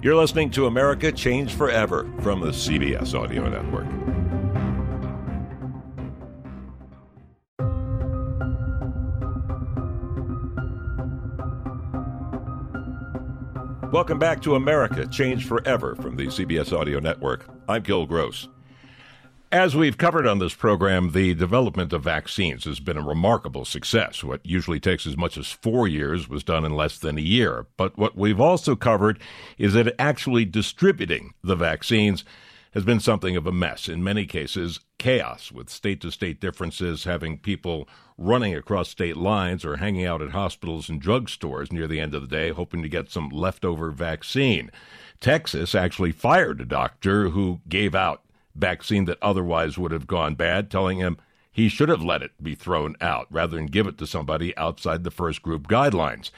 You're 0.00 0.16
listening 0.16 0.50
to 0.52 0.66
America 0.66 1.10
Change 1.10 1.54
Forever 1.54 2.08
from 2.20 2.40
the 2.40 2.50
CBS 2.50 3.18
Audio 3.18 3.48
Network. 3.48 4.27
Welcome 13.90 14.18
back 14.18 14.42
to 14.42 14.54
America 14.54 15.06
Change 15.06 15.46
Forever 15.46 15.96
from 15.96 16.16
the 16.16 16.26
CBS 16.26 16.78
Audio 16.78 17.00
Network. 17.00 17.48
I'm 17.66 17.82
Gil 17.82 18.04
Gross. 18.04 18.46
As 19.50 19.74
we've 19.74 19.96
covered 19.96 20.26
on 20.26 20.40
this 20.40 20.52
program, 20.52 21.12
the 21.12 21.32
development 21.32 21.94
of 21.94 22.04
vaccines 22.04 22.64
has 22.64 22.80
been 22.80 22.98
a 22.98 23.02
remarkable 23.02 23.64
success. 23.64 24.22
What 24.22 24.44
usually 24.44 24.78
takes 24.78 25.06
as 25.06 25.16
much 25.16 25.38
as 25.38 25.50
four 25.50 25.88
years 25.88 26.28
was 26.28 26.44
done 26.44 26.66
in 26.66 26.76
less 26.76 26.98
than 26.98 27.16
a 27.16 27.22
year. 27.22 27.66
But 27.78 27.96
what 27.96 28.14
we've 28.14 28.40
also 28.40 28.76
covered 28.76 29.18
is 29.56 29.72
that 29.72 29.94
actually 29.98 30.44
distributing 30.44 31.32
the 31.42 31.56
vaccines 31.56 32.26
has 32.74 32.84
been 32.84 33.00
something 33.00 33.36
of 33.36 33.46
a 33.46 33.52
mess. 33.52 33.88
In 33.88 34.04
many 34.04 34.26
cases, 34.26 34.80
chaos, 34.98 35.50
with 35.50 35.70
state 35.70 36.00
to 36.02 36.10
state 36.10 36.40
differences, 36.40 37.04
having 37.04 37.38
people 37.38 37.88
running 38.16 38.54
across 38.54 38.88
state 38.88 39.16
lines 39.16 39.64
or 39.64 39.76
hanging 39.76 40.04
out 40.04 40.20
at 40.20 40.30
hospitals 40.30 40.88
and 40.88 41.02
drugstores 41.02 41.72
near 41.72 41.86
the 41.86 42.00
end 42.00 42.14
of 42.14 42.22
the 42.22 42.28
day, 42.28 42.50
hoping 42.50 42.82
to 42.82 42.88
get 42.88 43.10
some 43.10 43.28
leftover 43.30 43.90
vaccine. 43.90 44.70
Texas 45.20 45.74
actually 45.74 46.12
fired 46.12 46.60
a 46.60 46.64
doctor 46.64 47.30
who 47.30 47.60
gave 47.68 47.94
out 47.94 48.22
vaccine 48.54 49.04
that 49.06 49.18
otherwise 49.22 49.78
would 49.78 49.92
have 49.92 50.06
gone 50.06 50.34
bad, 50.34 50.70
telling 50.70 50.98
him 50.98 51.16
he 51.50 51.68
should 51.68 51.88
have 51.88 52.02
let 52.02 52.22
it 52.22 52.32
be 52.42 52.54
thrown 52.54 52.94
out 53.00 53.26
rather 53.30 53.56
than 53.56 53.66
give 53.66 53.86
it 53.86 53.98
to 53.98 54.06
somebody 54.06 54.56
outside 54.56 55.04
the 55.04 55.10
first 55.10 55.42
group 55.42 55.66
guidelines. 55.66 56.30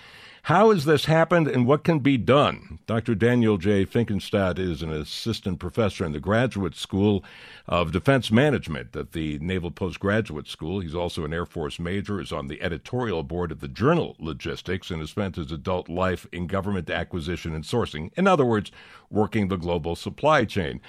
How 0.45 0.71
has 0.71 0.87
this 0.87 1.05
happened 1.05 1.49
and 1.49 1.67
what 1.67 1.85
can 1.85 1.99
be 1.99 2.17
done? 2.17 2.79
Dr. 2.87 3.15
Daniel 3.15 3.59
J. 3.59 3.85
Finkenstadt 3.85 4.59
is 4.59 4.81
an 4.81 4.91
assistant 4.91 5.59
professor 5.59 6.05
in 6.05 6.13
the 6.13 6.21
Graduate 6.21 6.75
School 6.75 7.23
of 7.69 7.93
Defense 7.93 8.33
Management 8.33 8.97
at 8.97 9.13
the 9.13 9.39
Naval 9.41 9.71
Postgraduate 9.71 10.49
School. 10.49 10.81
He's 10.81 10.95
also 10.95 11.27
an 11.27 11.35
Air 11.35 11.45
Force 11.45 11.79
major, 11.79 12.21
is 12.21 12.33
on 12.33 12.47
the 12.47 12.63
editorial 12.63 13.23
board 13.23 13.53
of 13.53 13.61
the 13.61 13.69
journal 13.69 14.17
Logistics, 14.19 14.91
and 14.91 15.01
has 15.01 15.11
spent 15.11 15.37
his 15.37 15.53
adult 15.53 15.91
life 15.91 16.27
in 16.33 16.47
government 16.47 16.89
acquisition 16.89 17.55
and 17.55 17.65
sourcing. 17.65 18.11
In 18.17 18.27
other 18.27 18.47
words, 18.47 18.73
working 19.11 19.49
the 19.49 19.59
global 19.59 19.95
supply 19.95 20.47
chain. 20.47 20.81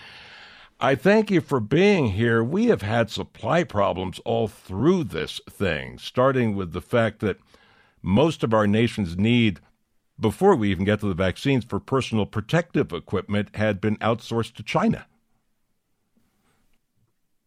I 0.80 0.96
thank 0.96 1.30
you 1.30 1.42
for 1.42 1.60
being 1.60 2.12
here. 2.12 2.42
We 2.44 2.68
have 2.68 2.82
had 2.82 3.12
supply 3.12 3.66
problems 3.66 4.20
all 4.26 4.48
through 4.48 5.04
this 5.04 5.42
thing, 5.50 6.00
starting 6.00 6.56
with 6.56 6.72
the 6.72 6.82
fact 6.82 7.20
that 7.20 7.38
most 8.02 8.44
of 8.44 8.54
our 8.54 8.68
nation's 8.68 9.18
need 9.18 9.60
before 10.20 10.56
we 10.56 10.70
even 10.70 10.86
get 10.86 11.00
to 11.00 11.08
the 11.08 11.14
vaccines 11.14 11.66
for 11.66 11.80
personal 11.80 12.26
protective 12.26 12.94
equipment 12.94 13.56
had 13.56 13.82
been 13.82 13.98
outsourced 13.98 14.54
to 14.56 14.64
China. 14.64 15.06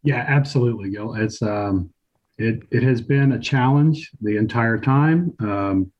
Yeah, 0.02 0.24
absolutely, 0.28 0.90
Gil. 0.90 1.14
It's 1.14 1.40
um, 1.40 1.90
it 2.36 2.62
it 2.70 2.82
has 2.82 3.00
been 3.00 3.32
a 3.32 3.38
challenge 3.38 4.10
the 4.20 4.36
entire 4.36 4.78
time. 4.78 5.34
Um, 5.40 5.92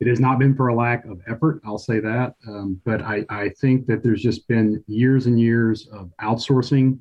it 0.00 0.06
has 0.08 0.20
not 0.20 0.38
been 0.38 0.54
for 0.54 0.68
a 0.68 0.74
lack 0.74 1.04
of 1.06 1.20
effort, 1.26 1.60
I'll 1.64 1.78
say 1.78 2.00
that. 2.00 2.34
Um, 2.46 2.80
but 2.84 3.00
I, 3.02 3.24
I 3.30 3.48
think 3.60 3.86
that 3.86 4.02
there's 4.02 4.22
just 4.22 4.46
been 4.46 4.84
years 4.86 5.26
and 5.26 5.40
years 5.40 5.88
of 5.88 6.10
outsourcing 6.20 6.98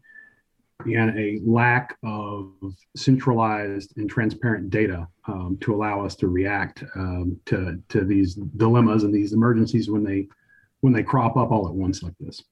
and 0.84 1.18
a 1.18 1.40
lack 1.46 1.98
of 2.04 2.52
centralized 2.96 3.98
and 3.98 4.10
transparent 4.10 4.70
data 4.70 5.08
um, 5.28 5.58
to 5.62 5.74
allow 5.74 6.06
us 6.06 6.16
to 6.16 6.28
react 6.28 6.84
um, 6.96 7.40
to 7.46 7.82
to 7.90 8.04
these 8.04 8.36
dilemmas 8.36 9.04
and 9.04 9.14
these 9.14 9.34
emergencies 9.34 9.90
when 9.90 10.04
they 10.04 10.28
when 10.82 10.94
they 10.94 11.04
crop 11.04 11.38
up 11.38 11.52
all 11.52 11.68
at 11.68 11.74
once 11.74 12.04
like 12.04 12.14
this. 12.20 12.44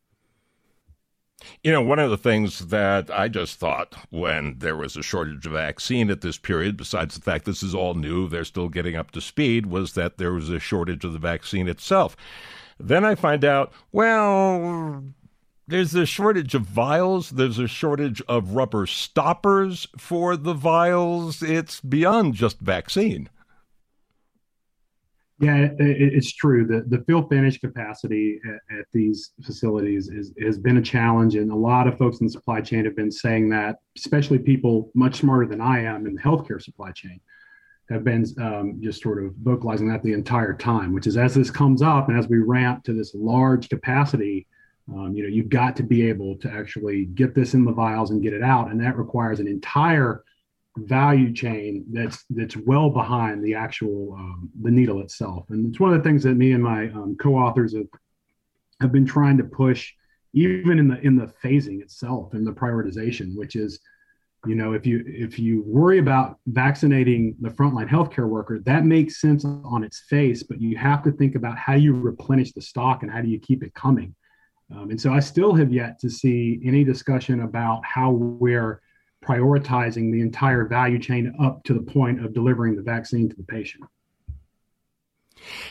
You 1.62 1.74
know, 1.74 1.82
one 1.82 2.00
of 2.00 2.10
the 2.10 2.18
things 2.18 2.68
that 2.68 3.12
I 3.12 3.28
just 3.28 3.60
thought 3.60 3.96
when 4.10 4.60
there 4.60 4.78
was 4.78 4.96
a 4.96 5.04
shortage 5.04 5.46
of 5.46 5.52
vaccine 5.52 6.10
at 6.10 6.22
this 6.22 6.38
period, 6.38 6.78
besides 6.78 7.16
the 7.16 7.22
fact 7.22 7.44
this 7.44 7.62
is 7.62 7.76
all 7.76 7.96
new, 7.96 8.30
they're 8.30 8.46
still 8.46 8.70
getting 8.70 8.96
up 8.96 9.12
to 9.12 9.22
speed, 9.22 9.66
was 9.66 9.94
that 9.94 10.18
there 10.18 10.32
was 10.32 10.50
a 10.50 10.60
shortage 10.60 11.04
of 11.04 11.12
the 11.12 11.20
vaccine 11.20 11.68
itself. 11.68 12.16
Then 12.80 13.04
I 13.04 13.16
find 13.16 13.44
out, 13.44 13.74
well, 13.92 15.04
there's 15.74 15.96
a 15.96 16.06
shortage 16.06 16.54
of 16.54 16.62
vials. 16.62 17.32
There's 17.32 17.58
a 17.58 17.68
shortage 17.68 18.22
of 18.28 18.54
rubber 18.54 18.86
stoppers 18.86 19.88
for 19.98 20.38
the 20.38 20.54
vials. 20.54 21.42
It's 21.42 21.82
beyond 21.82 22.36
just 22.36 22.60
vaccine. 22.60 23.28
Yeah, 25.40 25.70
it's 25.80 26.32
true. 26.32 26.68
The 26.68 26.86
the 26.96 27.04
fill 27.06 27.28
finish 27.28 27.60
capacity 27.60 28.40
at, 28.48 28.78
at, 28.78 28.86
these 28.94 29.32
facilities 29.44 30.10
is, 30.10 30.32
has 30.40 30.60
been 30.60 30.78
a 30.78 30.82
challenge, 30.82 31.34
and 31.36 31.52
a 31.52 31.56
lot 31.56 31.88
of 31.88 31.98
folks 31.98 32.20
in 32.20 32.28
the 32.28 32.32
supply 32.32 32.62
chain 32.62 32.86
have 32.86 32.96
been 32.96 33.12
saying 33.12 33.50
that, 33.50 33.78
especially 33.98 34.38
people 34.38 34.92
much 34.94 35.16
smarter 35.16 35.48
than 35.48 35.60
I 35.60 35.84
am 35.84 36.06
in 36.06 36.14
the 36.14 36.22
healthcare 36.22 36.62
supply 36.62 36.92
chain, 36.92 37.20
have 37.90 38.04
been 38.04 38.28
um, 38.40 38.80
just 38.80 39.02
sort 39.02 39.24
of 39.24 39.34
vocalizing 39.42 39.90
that 39.90 40.04
the 40.04 40.14
entire 40.14 40.54
time. 40.54 40.94
Which 40.94 41.08
is 41.08 41.18
as 41.18 41.34
this 41.34 41.50
comes 41.50 41.82
up 41.82 42.10
and 42.10 42.18
as 42.18 42.30
we 42.30 42.38
ramp 42.38 42.84
to 42.84 42.94
this 42.94 43.16
large 43.16 43.70
capacity, 43.70 44.46
um, 44.92 45.16
you 45.16 45.24
know, 45.24 45.30
you've 45.30 45.50
got 45.50 45.76
to 45.78 45.84
be 45.84 46.08
able 46.10 46.36
to 46.38 46.52
actually 46.52 47.06
get 47.06 47.34
this 47.34 47.54
in 47.54 47.64
the 47.64 47.72
vials 47.72 48.12
and 48.12 48.22
get 48.22 48.34
it 48.34 48.44
out, 48.44 48.70
and 48.70 48.82
that 48.82 48.98
requires 48.98 49.40
an 49.40 49.48
entire 49.48 50.24
value 50.76 51.32
chain 51.32 51.86
that's 51.92 52.26
that's 52.32 52.58
well 52.58 52.90
behind 52.90 53.44
the 53.44 53.54
actual 53.54 54.14
um, 54.18 54.50
the 54.62 54.72
needle 54.72 55.02
itself. 55.02 55.46
And 55.50 55.68
it's 55.68 55.80
one 55.80 55.94
of 55.94 55.98
the 55.98 56.08
things 56.08 56.24
that 56.24 56.36
me 56.36 56.52
and 56.52 56.64
my 56.64 56.88
um, 56.90 57.16
co-authors 57.20 57.76
have 57.76 57.88
have 58.82 58.92
been 58.92 59.06
trying 59.06 59.38
to 59.38 59.44
push, 59.46 59.94
even 60.34 60.80
in 60.80 60.90
the 60.90 61.00
in 61.00 61.16
the 61.16 61.32
phasing 61.44 61.82
itself 61.82 62.34
and 62.34 62.46
the 62.46 62.52
prioritization, 62.52 63.36
which 63.36 63.56
is 63.56 63.80
you 64.46 64.56
know 64.56 64.74
if 64.74 64.86
you 64.86 65.04
if 65.08 65.40
you 65.40 65.64
worry 65.66 66.00
about 66.00 66.40
vaccinating 66.48 67.36
the 67.40 67.50
frontline 67.50 67.88
healthcare 67.88 68.28
worker 68.28 68.60
that 68.60 68.84
makes 68.84 69.22
sense 69.22 69.46
on 69.46 69.84
its 69.84 70.02
face 70.10 70.44
but 70.44 70.60
you 70.60 70.76
have 70.76 71.02
to 71.02 71.12
think 71.14 71.36
about 71.36 71.58
how 71.58 71.76
you 71.76 71.94
replenish 71.94 72.52
the 72.52 72.62
stock 72.62 73.04
and 73.04 73.12
how 73.12 73.22
do 73.22 73.30
you 73.30 73.40
keep 73.40 73.64
it 73.64 73.74
coming 73.74 74.14
um, 74.76 74.90
and 74.90 75.00
so 75.00 75.14
I 75.14 75.20
still 75.20 75.54
have 75.54 75.72
yet 75.72 76.00
to 76.00 76.10
see 76.10 76.60
any 76.66 76.84
discussion 76.84 77.42
about 77.42 77.84
how 77.86 78.12
we're 78.12 78.82
prioritizing 79.24 80.12
the 80.12 80.22
entire 80.22 80.66
value 80.66 81.00
chain 81.00 81.34
up 81.42 81.64
to 81.64 81.74
the 81.74 81.82
point 81.82 82.24
of 82.24 82.34
delivering 82.34 82.76
the 82.76 82.82
vaccine 82.82 83.30
to 83.30 83.36
the 83.36 83.44
patient. 83.44 83.84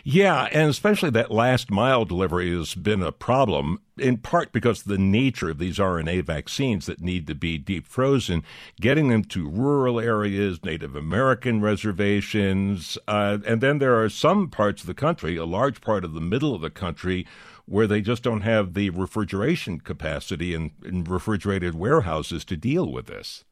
Yeah, 0.05 0.49
and 0.53 0.71
especially 0.71 1.11
that 1.11 1.31
last 1.31 1.71
mile 1.71 2.05
delivery 2.05 2.57
has 2.57 2.75
been 2.75 3.03
a 3.03 3.13
problem, 3.13 3.81
in 3.99 4.19
part 4.19 4.53
because 4.53 4.83
of 4.83 4.89
the 4.89 4.99
nature 4.99 5.51
of 5.51 5.59
these 5.59 5.79
RNA 5.79 6.25
vaccines 6.25 6.87
that 6.87 7.01
need 7.01 7.27
to 7.27 7.35
be 7.35 7.59
deep 7.59 7.87
frozen. 7.87 8.43
Getting 8.81 9.09
them 9.09 9.25
to 9.25 9.49
rural 9.49 10.01
areas, 10.01 10.65
Native 10.65 10.97
American 10.97 11.61
reservations, 11.61 12.99
uh, 13.09 13.39
and 13.47 13.61
then 13.61 13.79
there 13.79 14.01
are 14.03 14.09
some 14.09 14.49
parts 14.49 14.83
of 14.83 14.87
the 14.87 14.95
country, 14.95 15.37
a 15.37 15.45
large 15.45 15.81
part 15.81 16.05
of 16.05 16.15
the 16.15 16.21
middle 16.21 16.55
of 16.55 16.61
the 16.61 16.71
country, 16.71 17.27
where 17.67 17.87
they 17.87 18.01
just 18.01 18.23
don't 18.23 18.43
have 18.43 18.75
the 18.75 18.91
refrigeration 18.91 19.81
capacity 19.81 20.55
and, 20.55 20.73
in 20.85 21.05
refrigerated 21.05 21.75
warehouses 21.75 22.45
to 22.45 22.57
deal 22.57 22.91
with 22.91 23.07
this. 23.07 23.45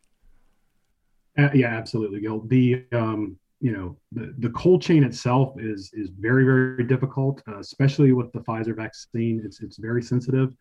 Uh, 1.39 1.49
yeah, 1.55 1.69
absolutely, 1.69 2.21
Gil. 2.21 2.41
The 2.41 2.85
um, 2.93 3.39
you 3.61 3.73
know 3.73 3.97
the, 4.12 4.35
the 4.38 4.50
cold 4.50 4.83
chain 4.83 5.05
itself 5.05 5.55
is 5.59 5.90
is 5.93 6.09
very 6.19 6.45
very 6.45 6.85
difficult 6.85 7.43
uh, 7.47 7.59
especially 7.59 8.12
with 8.12 8.33
the 8.33 8.40
pfizer 8.40 8.75
vaccine. 8.75 9.43
It's 9.45 9.61
it's 9.61 9.76
very 9.76 10.02
sensitive 10.02 10.55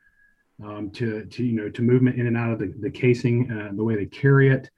um, 0.63 0.91
to 0.91 1.25
to 1.25 1.44
you 1.44 1.53
know 1.53 1.70
to 1.70 1.82
movement 1.82 2.20
in 2.20 2.27
and 2.27 2.38
out 2.38 2.51
of 2.51 2.60
the, 2.60 2.74
the 2.79 2.91
casing 2.91 3.50
uh, 3.51 3.72
the 3.75 3.84
way 3.84 3.96
they 3.96 4.06
carry 4.06 4.50
it. 4.50 4.70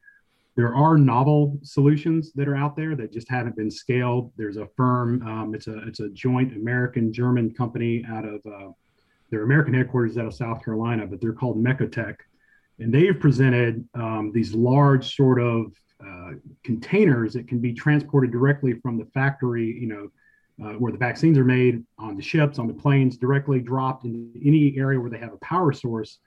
There 0.55 0.75
are 0.75 0.97
novel 0.97 1.57
solutions 1.63 2.33
that 2.33 2.47
are 2.47 2.57
out 2.57 2.75
there 2.75 2.95
that 2.95 3.11
just 3.11 3.29
haven't 3.29 3.55
been 3.55 3.71
scaled. 3.71 4.31
There's 4.37 4.57
a 4.57 4.67
firm 4.77 5.25
um, 5.27 5.55
it's 5.55 5.67
a 5.67 5.79
it's 5.87 5.99
a 5.99 6.09
joint 6.09 6.53
american 6.53 7.11
german 7.11 7.53
company 7.53 8.05
out 8.07 8.25
of 8.25 8.41
uh, 8.45 8.71
their 9.31 9.43
american 9.43 9.73
headquarters 9.73 10.17
out 10.17 10.25
of 10.25 10.33
south 10.33 10.63
carolina 10.63 11.07
but 11.07 11.21
they're 11.21 11.33
called 11.33 11.57
mekotech 11.63 12.15
and 12.79 12.93
they've 12.93 13.19
presented 13.19 13.87
um, 13.93 14.31
these 14.33 14.53
large 14.53 15.15
sort 15.15 15.39
of 15.39 15.73
uh, 16.05 16.31
containers 16.63 17.33
that 17.33 17.47
can 17.47 17.59
be 17.59 17.73
transported 17.73 18.31
directly 18.31 18.73
from 18.73 18.97
the 18.97 19.05
factory, 19.05 19.77
you 19.79 19.87
know, 19.87 20.11
uh, 20.63 20.73
where 20.73 20.91
the 20.91 20.97
vaccines 20.97 21.37
are 21.37 21.45
made 21.45 21.83
on 21.97 22.15
the 22.15 22.21
ships, 22.21 22.59
on 22.59 22.67
the 22.67 22.73
planes, 22.73 23.17
directly 23.17 23.59
dropped 23.59 24.05
in 24.05 24.31
any 24.45 24.75
area 24.77 24.99
where 24.99 25.09
they 25.09 25.17
have 25.17 25.33
a 25.33 25.37
power 25.37 25.71
source. 25.71 26.19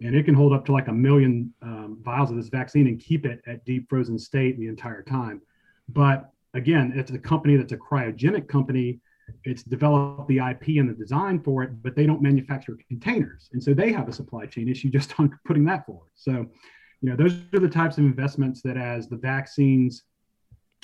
And 0.00 0.14
it 0.14 0.24
can 0.24 0.34
hold 0.34 0.52
up 0.52 0.66
to 0.66 0.72
like 0.72 0.88
a 0.88 0.92
million 0.92 1.54
um, 1.62 1.98
vials 2.02 2.30
of 2.30 2.36
this 2.36 2.48
vaccine 2.48 2.86
and 2.86 3.00
keep 3.00 3.24
it 3.24 3.40
at 3.46 3.64
deep 3.64 3.88
frozen 3.88 4.18
state 4.18 4.58
the 4.58 4.68
entire 4.68 5.02
time. 5.02 5.40
But 5.88 6.30
again, 6.54 6.92
it's 6.96 7.10
a 7.10 7.18
company 7.18 7.56
that's 7.56 7.72
a 7.72 7.76
cryogenic 7.76 8.48
company. 8.48 9.00
It's 9.44 9.62
developed 9.62 10.28
the 10.28 10.38
IP 10.38 10.78
and 10.78 10.88
the 10.88 10.94
design 10.94 11.40
for 11.40 11.62
it, 11.62 11.82
but 11.82 11.96
they 11.96 12.06
don't 12.06 12.22
manufacture 12.22 12.76
containers. 12.88 13.48
And 13.52 13.62
so 13.62 13.72
they 13.72 13.92
have 13.92 14.08
a 14.08 14.12
supply 14.12 14.46
chain 14.46 14.68
issue 14.68 14.90
just 14.90 15.14
on 15.18 15.38
putting 15.44 15.64
that 15.66 15.86
forward. 15.86 16.10
So 16.14 16.46
you 17.06 17.12
know, 17.12 17.16
those 17.16 17.36
are 17.54 17.60
the 17.60 17.68
types 17.68 17.98
of 17.98 18.04
investments 18.04 18.62
that 18.62 18.76
as 18.76 19.08
the 19.08 19.16
vaccines 19.16 20.02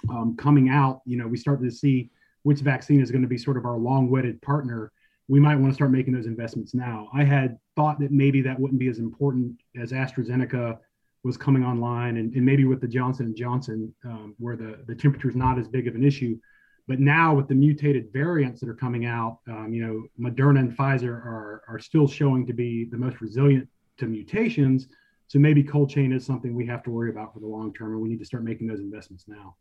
um, 0.09 0.37
coming 0.37 0.69
out, 0.69 1.00
you 1.05 1.17
know, 1.17 1.26
we 1.26 1.37
start 1.37 1.61
to 1.61 1.69
see 1.71 2.11
which 2.45 2.61
vaccine 2.61 3.00
is 3.00 3.11
going 3.11 3.23
to 3.23 3.29
be 3.29 3.37
sort 3.37 3.57
of 3.57 3.64
our 3.64 3.76
long-witted 3.76 4.41
partner. 4.41 4.93
We 5.26 5.41
might 5.41 5.57
want 5.57 5.73
to 5.73 5.75
start 5.75 5.91
making 5.91 6.14
those 6.14 6.26
investments 6.26 6.75
now. 6.75 7.09
I 7.12 7.25
had 7.25 7.59
thought 7.75 7.99
that 7.99 8.12
maybe 8.12 8.41
that 8.43 8.59
wouldn't 8.59 8.79
be 8.79 8.87
as 8.87 9.00
important 9.00 9.61
as 9.81 9.91
AstraZeneca 9.91 10.79
was 11.25 11.37
coming 11.37 11.64
online, 11.64 12.19
and, 12.19 12.33
and 12.35 12.47
maybe 12.47 12.67
with 12.67 12.81
the 12.81 12.87
Johnson 12.87 13.26
and 13.26 13.37
Johnson, 13.37 13.93
um, 14.05 14.37
where 14.38 14.55
the 14.55 14.79
the 14.87 14.95
temperature 14.95 15.29
is 15.29 15.35
not 15.35 15.59
as 15.59 15.67
big 15.67 15.88
of 15.88 15.97
an 15.97 16.05
issue. 16.05 16.38
But 16.87 17.00
now 17.00 17.35
with 17.35 17.49
the 17.49 17.55
mutated 17.57 18.12
variants 18.12 18.61
that 18.61 18.69
are 18.69 18.75
coming 18.75 19.07
out, 19.07 19.38
um, 19.49 19.73
you 19.73 19.85
know, 19.85 20.05
Moderna 20.21 20.61
and 20.61 20.76
Pfizer 20.76 21.14
are 21.14 21.62
are 21.67 21.81
still 21.81 22.07
showing 22.07 22.47
to 22.47 22.52
be 22.52 22.85
the 22.85 22.97
most 22.97 23.21
resilient 23.21 23.69
to 23.99 24.07
mutations 24.07 24.87
so 25.32 25.38
maybe 25.38 25.62
cold 25.62 25.88
chain 25.88 26.12
is 26.12 26.26
something 26.26 26.54
we 26.54 26.66
have 26.66 26.82
to 26.82 26.90
worry 26.90 27.08
about 27.08 27.32
for 27.32 27.40
the 27.40 27.46
long 27.46 27.72
term, 27.72 27.92
and 27.92 28.02
we 28.02 28.10
need 28.10 28.18
to 28.18 28.24
start 28.26 28.44
making 28.44 28.66
those 28.66 28.80
investments 28.80 29.24
now. 29.26 29.56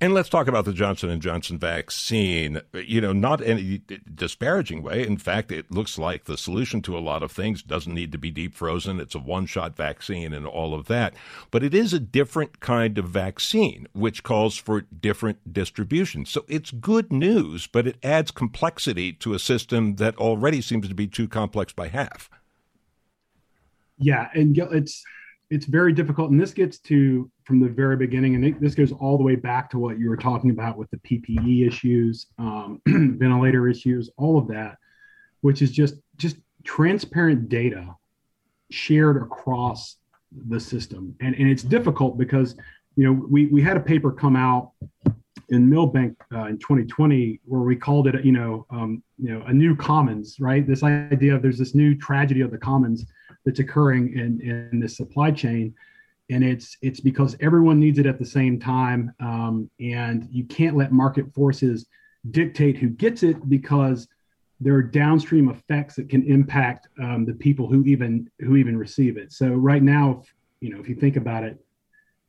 And 0.00 0.14
let's 0.14 0.30
talk 0.30 0.48
about 0.48 0.64
the 0.64 0.72
Johnson 0.72 1.10
and 1.10 1.20
Johnson 1.20 1.58
vaccine. 1.58 2.62
You 2.72 3.02
know, 3.02 3.12
not 3.12 3.42
any 3.42 3.82
disparaging 4.14 4.82
way. 4.82 5.06
In 5.06 5.18
fact, 5.18 5.52
it 5.52 5.70
looks 5.70 5.98
like 5.98 6.24
the 6.24 6.38
solution 6.38 6.80
to 6.82 6.96
a 6.96 7.00
lot 7.00 7.22
of 7.22 7.30
things 7.30 7.62
doesn't 7.62 7.92
need 7.92 8.10
to 8.12 8.16
be 8.16 8.30
deep 8.30 8.54
frozen. 8.54 8.98
It's 8.98 9.14
a 9.14 9.18
one-shot 9.18 9.76
vaccine 9.76 10.32
and 10.32 10.46
all 10.46 10.72
of 10.72 10.86
that. 10.86 11.12
But 11.50 11.62
it 11.62 11.74
is 11.74 11.92
a 11.92 12.00
different 12.00 12.60
kind 12.60 12.96
of 12.96 13.10
vaccine, 13.10 13.88
which 13.92 14.22
calls 14.22 14.56
for 14.56 14.80
different 14.80 15.52
distribution. 15.52 16.24
So 16.24 16.46
it's 16.48 16.70
good 16.70 17.12
news, 17.12 17.66
but 17.66 17.86
it 17.86 17.98
adds 18.02 18.30
complexity 18.30 19.12
to 19.12 19.34
a 19.34 19.38
system 19.38 19.96
that 19.96 20.16
already 20.16 20.62
seems 20.62 20.88
to 20.88 20.94
be 20.94 21.08
too 21.08 21.28
complex 21.28 21.74
by 21.74 21.88
half 21.88 22.30
yeah, 23.98 24.28
and 24.34 24.56
it's 24.56 25.02
it's 25.50 25.66
very 25.66 25.92
difficult, 25.92 26.30
and 26.30 26.40
this 26.40 26.52
gets 26.52 26.78
to 26.78 27.30
from 27.44 27.60
the 27.60 27.68
very 27.68 27.96
beginning, 27.96 28.34
and 28.34 28.60
this 28.60 28.74
goes 28.74 28.92
all 28.92 29.16
the 29.16 29.24
way 29.24 29.34
back 29.34 29.70
to 29.70 29.78
what 29.78 29.98
you 29.98 30.08
were 30.08 30.16
talking 30.16 30.50
about 30.50 30.76
with 30.76 30.90
the 30.90 30.98
PPE 30.98 31.66
issues, 31.66 32.26
um, 32.38 32.80
ventilator 32.86 33.66
issues, 33.66 34.10
all 34.18 34.38
of 34.38 34.46
that, 34.48 34.76
which 35.40 35.62
is 35.62 35.70
just 35.70 35.94
just 36.16 36.36
transparent 36.64 37.48
data 37.48 37.94
shared 38.70 39.16
across 39.16 39.96
the 40.48 40.60
system, 40.60 41.14
and 41.20 41.34
and 41.34 41.48
it's 41.48 41.62
difficult 41.62 42.18
because 42.18 42.54
you 42.96 43.04
know 43.04 43.12
we 43.12 43.46
we 43.46 43.62
had 43.62 43.76
a 43.76 43.80
paper 43.80 44.12
come 44.12 44.36
out 44.36 44.72
in 45.48 45.68
Milbank 45.68 46.14
uh, 46.34 46.44
in 46.44 46.58
2020 46.58 47.40
where 47.46 47.62
we 47.62 47.74
called 47.74 48.06
it 48.06 48.22
you 48.22 48.32
know 48.32 48.66
um, 48.68 49.02
you 49.16 49.32
know 49.32 49.42
a 49.46 49.52
new 49.52 49.74
commons 49.74 50.36
right? 50.40 50.66
This 50.66 50.82
idea 50.82 51.34
of 51.34 51.40
there's 51.40 51.58
this 51.58 51.74
new 51.74 51.96
tragedy 51.96 52.42
of 52.42 52.50
the 52.50 52.58
commons 52.58 53.06
that's 53.48 53.60
occurring 53.60 54.12
in 54.12 54.40
in 54.42 54.78
the 54.78 54.88
supply 54.88 55.30
chain. 55.30 55.74
And 56.28 56.44
it's 56.44 56.76
it's 56.82 57.00
because 57.00 57.34
everyone 57.40 57.80
needs 57.80 57.98
it 57.98 58.04
at 58.04 58.18
the 58.18 58.26
same 58.26 58.60
time. 58.60 59.14
Um, 59.20 59.70
and 59.80 60.28
you 60.30 60.44
can't 60.44 60.76
let 60.76 60.92
market 60.92 61.32
forces 61.32 61.86
dictate 62.30 62.76
who 62.76 62.90
gets 62.90 63.22
it 63.22 63.48
because 63.48 64.06
there 64.60 64.74
are 64.74 64.82
downstream 64.82 65.48
effects 65.48 65.96
that 65.96 66.10
can 66.10 66.22
impact 66.24 66.88
um, 67.00 67.24
the 67.24 67.32
people 67.32 67.66
who 67.66 67.82
even 67.84 68.30
who 68.40 68.56
even 68.56 68.76
receive 68.76 69.16
it. 69.16 69.32
So 69.32 69.48
right 69.48 69.82
now 69.82 70.20
if, 70.20 70.34
you 70.60 70.68
know 70.68 70.78
if 70.78 70.86
you 70.86 70.94
think 70.94 71.16
about 71.16 71.42
it 71.44 71.58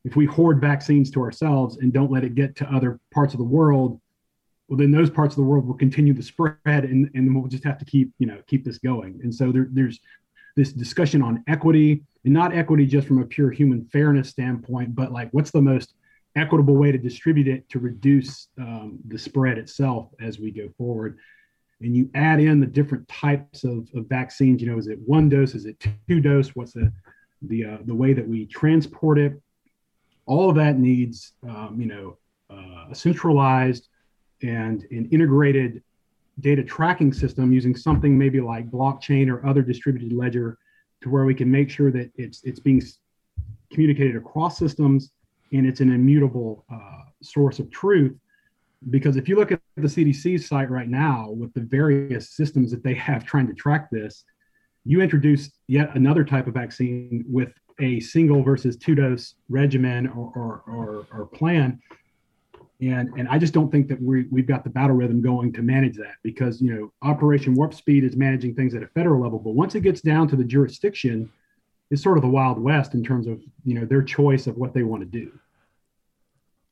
if 0.04 0.16
we 0.16 0.24
hoard 0.24 0.58
vaccines 0.58 1.10
to 1.10 1.20
ourselves 1.20 1.76
and 1.76 1.92
don't 1.92 2.10
let 2.10 2.24
it 2.24 2.34
get 2.34 2.56
to 2.56 2.74
other 2.74 2.98
parts 3.12 3.34
of 3.34 3.38
the 3.38 3.44
world 3.44 4.00
well 4.68 4.78
then 4.78 4.90
those 4.90 5.10
parts 5.10 5.34
of 5.34 5.36
the 5.36 5.50
world 5.50 5.66
will 5.66 5.74
continue 5.74 6.14
to 6.14 6.22
spread 6.22 6.56
and, 6.64 7.10
and 7.12 7.34
we'll 7.34 7.50
just 7.50 7.64
have 7.64 7.76
to 7.76 7.84
keep 7.84 8.10
you 8.18 8.26
know 8.26 8.40
keep 8.46 8.64
this 8.64 8.78
going. 8.78 9.20
And 9.22 9.34
so 9.34 9.52
there, 9.52 9.68
there's 9.70 10.00
this 10.56 10.72
discussion 10.72 11.22
on 11.22 11.42
equity 11.48 12.02
and 12.24 12.34
not 12.34 12.54
equity 12.54 12.86
just 12.86 13.06
from 13.06 13.20
a 13.22 13.24
pure 13.24 13.50
human 13.50 13.84
fairness 13.86 14.28
standpoint, 14.28 14.94
but 14.94 15.12
like 15.12 15.30
what's 15.32 15.50
the 15.50 15.62
most 15.62 15.94
equitable 16.36 16.76
way 16.76 16.92
to 16.92 16.98
distribute 16.98 17.48
it 17.48 17.68
to 17.68 17.78
reduce 17.78 18.48
um, 18.58 18.98
the 19.08 19.18
spread 19.18 19.58
itself 19.58 20.10
as 20.20 20.38
we 20.38 20.50
go 20.50 20.68
forward. 20.78 21.18
And 21.80 21.96
you 21.96 22.10
add 22.14 22.40
in 22.40 22.60
the 22.60 22.66
different 22.66 23.08
types 23.08 23.64
of, 23.64 23.88
of 23.94 24.06
vaccines. 24.06 24.60
You 24.60 24.70
know, 24.70 24.78
is 24.78 24.86
it 24.86 24.98
one 25.06 25.28
dose? 25.28 25.54
Is 25.54 25.64
it 25.64 25.82
two 26.08 26.20
dose? 26.20 26.50
What's 26.50 26.72
the 26.72 26.92
the 27.42 27.64
uh, 27.64 27.78
the 27.86 27.94
way 27.94 28.12
that 28.12 28.26
we 28.26 28.44
transport 28.46 29.18
it? 29.18 29.40
All 30.26 30.50
of 30.50 30.56
that 30.56 30.78
needs, 30.78 31.32
um, 31.48 31.76
you 31.80 31.86
know, 31.86 32.18
uh, 32.50 32.90
a 32.90 32.94
centralized 32.94 33.88
and 34.42 34.84
an 34.90 35.08
integrated 35.10 35.82
data 36.40 36.62
tracking 36.62 37.12
system 37.12 37.52
using 37.52 37.76
something 37.76 38.16
maybe 38.16 38.40
like 38.40 38.70
blockchain 38.70 39.28
or 39.28 39.44
other 39.46 39.62
distributed 39.62 40.12
ledger 40.12 40.58
to 41.02 41.10
where 41.10 41.24
we 41.24 41.34
can 41.34 41.50
make 41.50 41.70
sure 41.70 41.90
that 41.90 42.10
it's 42.16 42.42
it's 42.44 42.60
being 42.60 42.82
communicated 43.72 44.16
across 44.16 44.58
systems 44.58 45.12
and 45.52 45.66
it's 45.66 45.80
an 45.80 45.92
immutable 45.92 46.64
uh, 46.72 47.02
source 47.22 47.58
of 47.58 47.70
truth. 47.70 48.16
Because 48.90 49.16
if 49.16 49.28
you 49.28 49.36
look 49.36 49.52
at 49.52 49.60
the 49.76 49.82
cdc 49.82 50.42
site 50.42 50.70
right 50.70 50.88
now 50.88 51.30
with 51.30 51.52
the 51.54 51.60
various 51.60 52.30
systems 52.30 52.70
that 52.70 52.82
they 52.82 52.94
have 52.94 53.24
trying 53.24 53.46
to 53.46 53.54
track 53.54 53.90
this 53.90 54.24
you 54.84 55.00
introduce 55.00 55.50
yet 55.68 55.94
another 55.94 56.24
type 56.24 56.46
of 56.46 56.54
vaccine 56.54 57.24
with 57.28 57.52
a 57.80 58.00
single 58.00 58.42
versus 58.42 58.76
two 58.76 58.94
dose 58.94 59.34
regimen 59.48 60.06
or, 60.08 60.32
or, 60.34 60.62
or, 60.66 61.06
or 61.12 61.26
plan 61.26 61.78
and 62.80 63.10
and 63.18 63.28
I 63.28 63.38
just 63.38 63.52
don't 63.52 63.70
think 63.70 63.88
that 63.88 64.00
we 64.00 64.26
we've 64.30 64.46
got 64.46 64.64
the 64.64 64.70
battle 64.70 64.96
rhythm 64.96 65.20
going 65.20 65.52
to 65.52 65.62
manage 65.62 65.96
that 65.96 66.14
because 66.22 66.60
you 66.60 66.74
know 66.74 66.92
Operation 67.02 67.54
Warp 67.54 67.74
Speed 67.74 68.04
is 68.04 68.16
managing 68.16 68.54
things 68.54 68.74
at 68.74 68.82
a 68.82 68.86
federal 68.88 69.20
level, 69.20 69.38
but 69.38 69.50
once 69.50 69.74
it 69.74 69.82
gets 69.82 70.00
down 70.00 70.28
to 70.28 70.36
the 70.36 70.44
jurisdiction, 70.44 71.30
it's 71.90 72.02
sort 72.02 72.16
of 72.16 72.22
the 72.22 72.28
wild 72.28 72.58
west 72.58 72.94
in 72.94 73.04
terms 73.04 73.26
of 73.26 73.40
you 73.64 73.74
know 73.74 73.84
their 73.84 74.02
choice 74.02 74.46
of 74.46 74.56
what 74.56 74.72
they 74.72 74.82
want 74.82 75.02
to 75.02 75.06
do. 75.06 75.30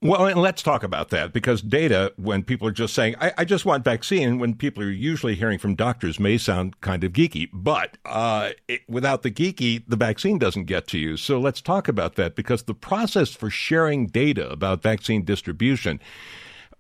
Well, 0.01 0.27
and 0.27 0.41
let's 0.41 0.63
talk 0.63 0.85
about 0.85 1.09
that 1.09 1.33
because 1.33 1.61
data, 1.61 2.13
when 2.17 2.45
people 2.45 2.69
are 2.69 2.73
just 2.73 2.95
saying, 2.95 3.17
I, 3.21 3.33
I, 3.39 3.45
just 3.45 3.65
want 3.65 3.83
vaccine, 3.83 4.39
when 4.39 4.55
people 4.55 4.85
are 4.85 4.91
usually 4.91 5.35
hearing 5.35 5.59
from 5.59 5.75
doctors, 5.75 6.21
may 6.21 6.39
sound 6.39 6.81
kind 6.81 7.03
of 7.03 7.13
geeky. 7.13 7.49
But 7.53 7.99
uh, 8.05 8.51
it, 8.69 8.83
without 8.89 9.23
the 9.25 9.31
geeky, 9.33 9.83
the 9.89 9.97
vaccine 9.97 10.39
doesn't 10.39 10.67
get 10.67 10.87
to 10.89 10.99
you. 10.99 11.17
So 11.17 11.41
let's 11.41 11.61
talk 11.61 11.89
about 11.89 12.15
that 12.15 12.37
because 12.37 12.63
the 12.63 12.75
process 12.75 13.31
for 13.31 13.51
sharing 13.51 14.07
data 14.07 14.49
about 14.49 14.83
vaccine 14.83 15.25
distribution 15.25 15.99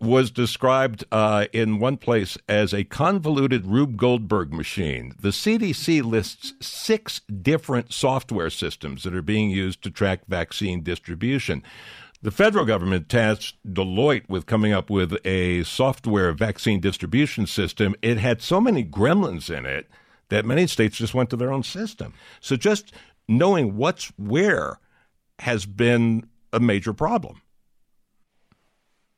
was 0.00 0.30
described 0.30 1.04
uh, 1.10 1.46
in 1.52 1.80
one 1.80 1.96
place 1.96 2.38
as 2.48 2.72
a 2.72 2.84
convoluted 2.84 3.66
Rube 3.66 3.96
Goldberg 3.96 4.52
machine. 4.52 5.12
The 5.20 5.30
CDC 5.30 6.04
lists 6.04 6.54
six 6.60 7.20
different 7.42 7.92
software 7.92 8.50
systems 8.50 9.02
that 9.02 9.14
are 9.14 9.22
being 9.22 9.50
used 9.50 9.82
to 9.82 9.90
track 9.90 10.20
vaccine 10.28 10.82
distribution. 10.82 11.64
The 12.20 12.30
federal 12.32 12.64
government 12.64 13.08
tasked 13.08 13.56
Deloitte 13.64 14.28
with 14.28 14.46
coming 14.46 14.72
up 14.72 14.90
with 14.90 15.16
a 15.24 15.62
software 15.62 16.32
vaccine 16.32 16.80
distribution 16.80 17.46
system. 17.46 17.94
It 18.02 18.18
had 18.18 18.42
so 18.42 18.60
many 18.60 18.84
gremlins 18.84 19.56
in 19.56 19.64
it 19.64 19.88
that 20.28 20.44
many 20.44 20.66
states 20.66 20.96
just 20.96 21.14
went 21.14 21.30
to 21.30 21.36
their 21.36 21.52
own 21.52 21.62
system. 21.62 22.12
So 22.40 22.56
just 22.56 22.92
knowing 23.28 23.76
what's 23.76 24.12
where 24.16 24.80
has 25.38 25.64
been 25.64 26.28
a 26.52 26.58
major 26.58 26.92
problem. 26.92 27.40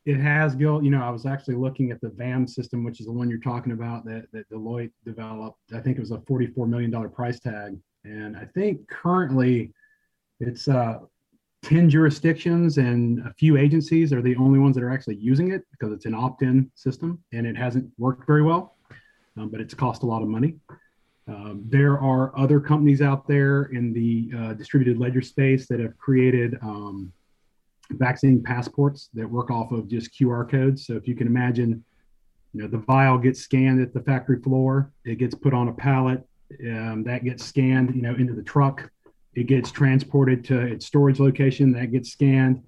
It 0.05 0.17
has, 0.17 0.55
Gil. 0.55 0.83
You 0.83 0.91
know, 0.91 1.01
I 1.01 1.09
was 1.09 1.25
actually 1.25 1.55
looking 1.55 1.91
at 1.91 2.01
the 2.01 2.09
VAM 2.09 2.47
system, 2.47 2.83
which 2.83 2.99
is 2.99 3.07
the 3.07 3.11
one 3.11 3.29
you're 3.29 3.39
talking 3.39 3.71
about 3.71 4.05
that, 4.05 4.25
that 4.31 4.49
Deloitte 4.49 4.91
developed. 5.05 5.59
I 5.73 5.79
think 5.79 5.97
it 5.97 6.01
was 6.01 6.11
a 6.11 6.17
$44 6.17 6.67
million 6.67 7.09
price 7.09 7.39
tag. 7.39 7.77
And 8.03 8.37
I 8.37 8.45
think 8.45 8.87
currently 8.87 9.73
it's 10.39 10.67
uh, 10.67 10.99
10 11.63 11.89
jurisdictions 11.89 12.77
and 12.77 13.19
a 13.25 13.33
few 13.33 13.57
agencies 13.57 14.11
are 14.11 14.21
the 14.21 14.35
only 14.35 14.59
ones 14.59 14.75
that 14.75 14.83
are 14.83 14.91
actually 14.91 15.15
using 15.15 15.51
it 15.51 15.63
because 15.71 15.93
it's 15.93 16.05
an 16.05 16.15
opt-in 16.15 16.69
system 16.75 17.19
and 17.33 17.45
it 17.45 17.55
hasn't 17.55 17.89
worked 17.97 18.25
very 18.25 18.41
well 18.41 18.75
um, 19.37 19.49
but 19.49 19.61
it's 19.61 19.73
cost 19.73 20.03
a 20.03 20.05
lot 20.05 20.21
of 20.21 20.27
money. 20.27 20.55
Um, 21.27 21.63
there 21.67 21.99
are 21.99 22.37
other 22.37 22.59
companies 22.59 23.01
out 23.01 23.27
there 23.27 23.65
in 23.65 23.93
the 23.93 24.31
uh, 24.37 24.53
distributed 24.53 24.97
ledger 24.97 25.21
space 25.21 25.67
that 25.67 25.79
have 25.79 25.97
created 25.97 26.57
um, 26.61 27.13
vaccine 27.91 28.41
passports 28.41 29.09
that 29.13 29.29
work 29.29 29.51
off 29.51 29.71
of 29.71 29.87
just 29.87 30.11
qr 30.13 30.49
codes. 30.49 30.85
So 30.85 30.95
if 30.95 31.07
you 31.07 31.15
can 31.15 31.27
imagine 31.27 31.83
you 32.53 32.61
know 32.61 32.67
the 32.67 32.79
vial 32.79 33.17
gets 33.17 33.39
scanned 33.39 33.81
at 33.81 33.93
the 33.93 34.01
factory 34.01 34.41
floor 34.41 34.91
it 35.05 35.15
gets 35.15 35.33
put 35.33 35.53
on 35.53 35.69
a 35.69 35.73
pallet 35.73 36.21
um, 36.65 37.01
that 37.05 37.23
gets 37.23 37.45
scanned 37.45 37.95
you 37.95 38.01
know 38.01 38.15
into 38.15 38.33
the 38.33 38.43
truck 38.43 38.91
it 39.33 39.47
gets 39.47 39.71
transported 39.71 40.43
to 40.45 40.59
its 40.59 40.85
storage 40.85 41.19
location, 41.19 41.71
that 41.73 41.91
gets 41.91 42.11
scanned. 42.11 42.63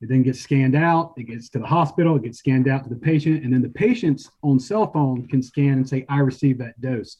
It 0.00 0.08
then 0.08 0.22
gets 0.22 0.40
scanned 0.40 0.76
out. 0.76 1.14
It 1.16 1.24
gets 1.24 1.48
to 1.50 1.58
the 1.58 1.66
hospital. 1.66 2.16
It 2.16 2.22
gets 2.22 2.38
scanned 2.38 2.68
out 2.68 2.84
to 2.84 2.90
the 2.90 2.96
patient. 2.96 3.42
And 3.42 3.52
then 3.52 3.62
the 3.62 3.70
patient's 3.70 4.30
own 4.42 4.60
cell 4.60 4.90
phone 4.92 5.26
can 5.26 5.42
scan 5.42 5.74
and 5.74 5.88
say, 5.88 6.04
I 6.08 6.18
received 6.18 6.60
that 6.60 6.80
dose. 6.80 7.16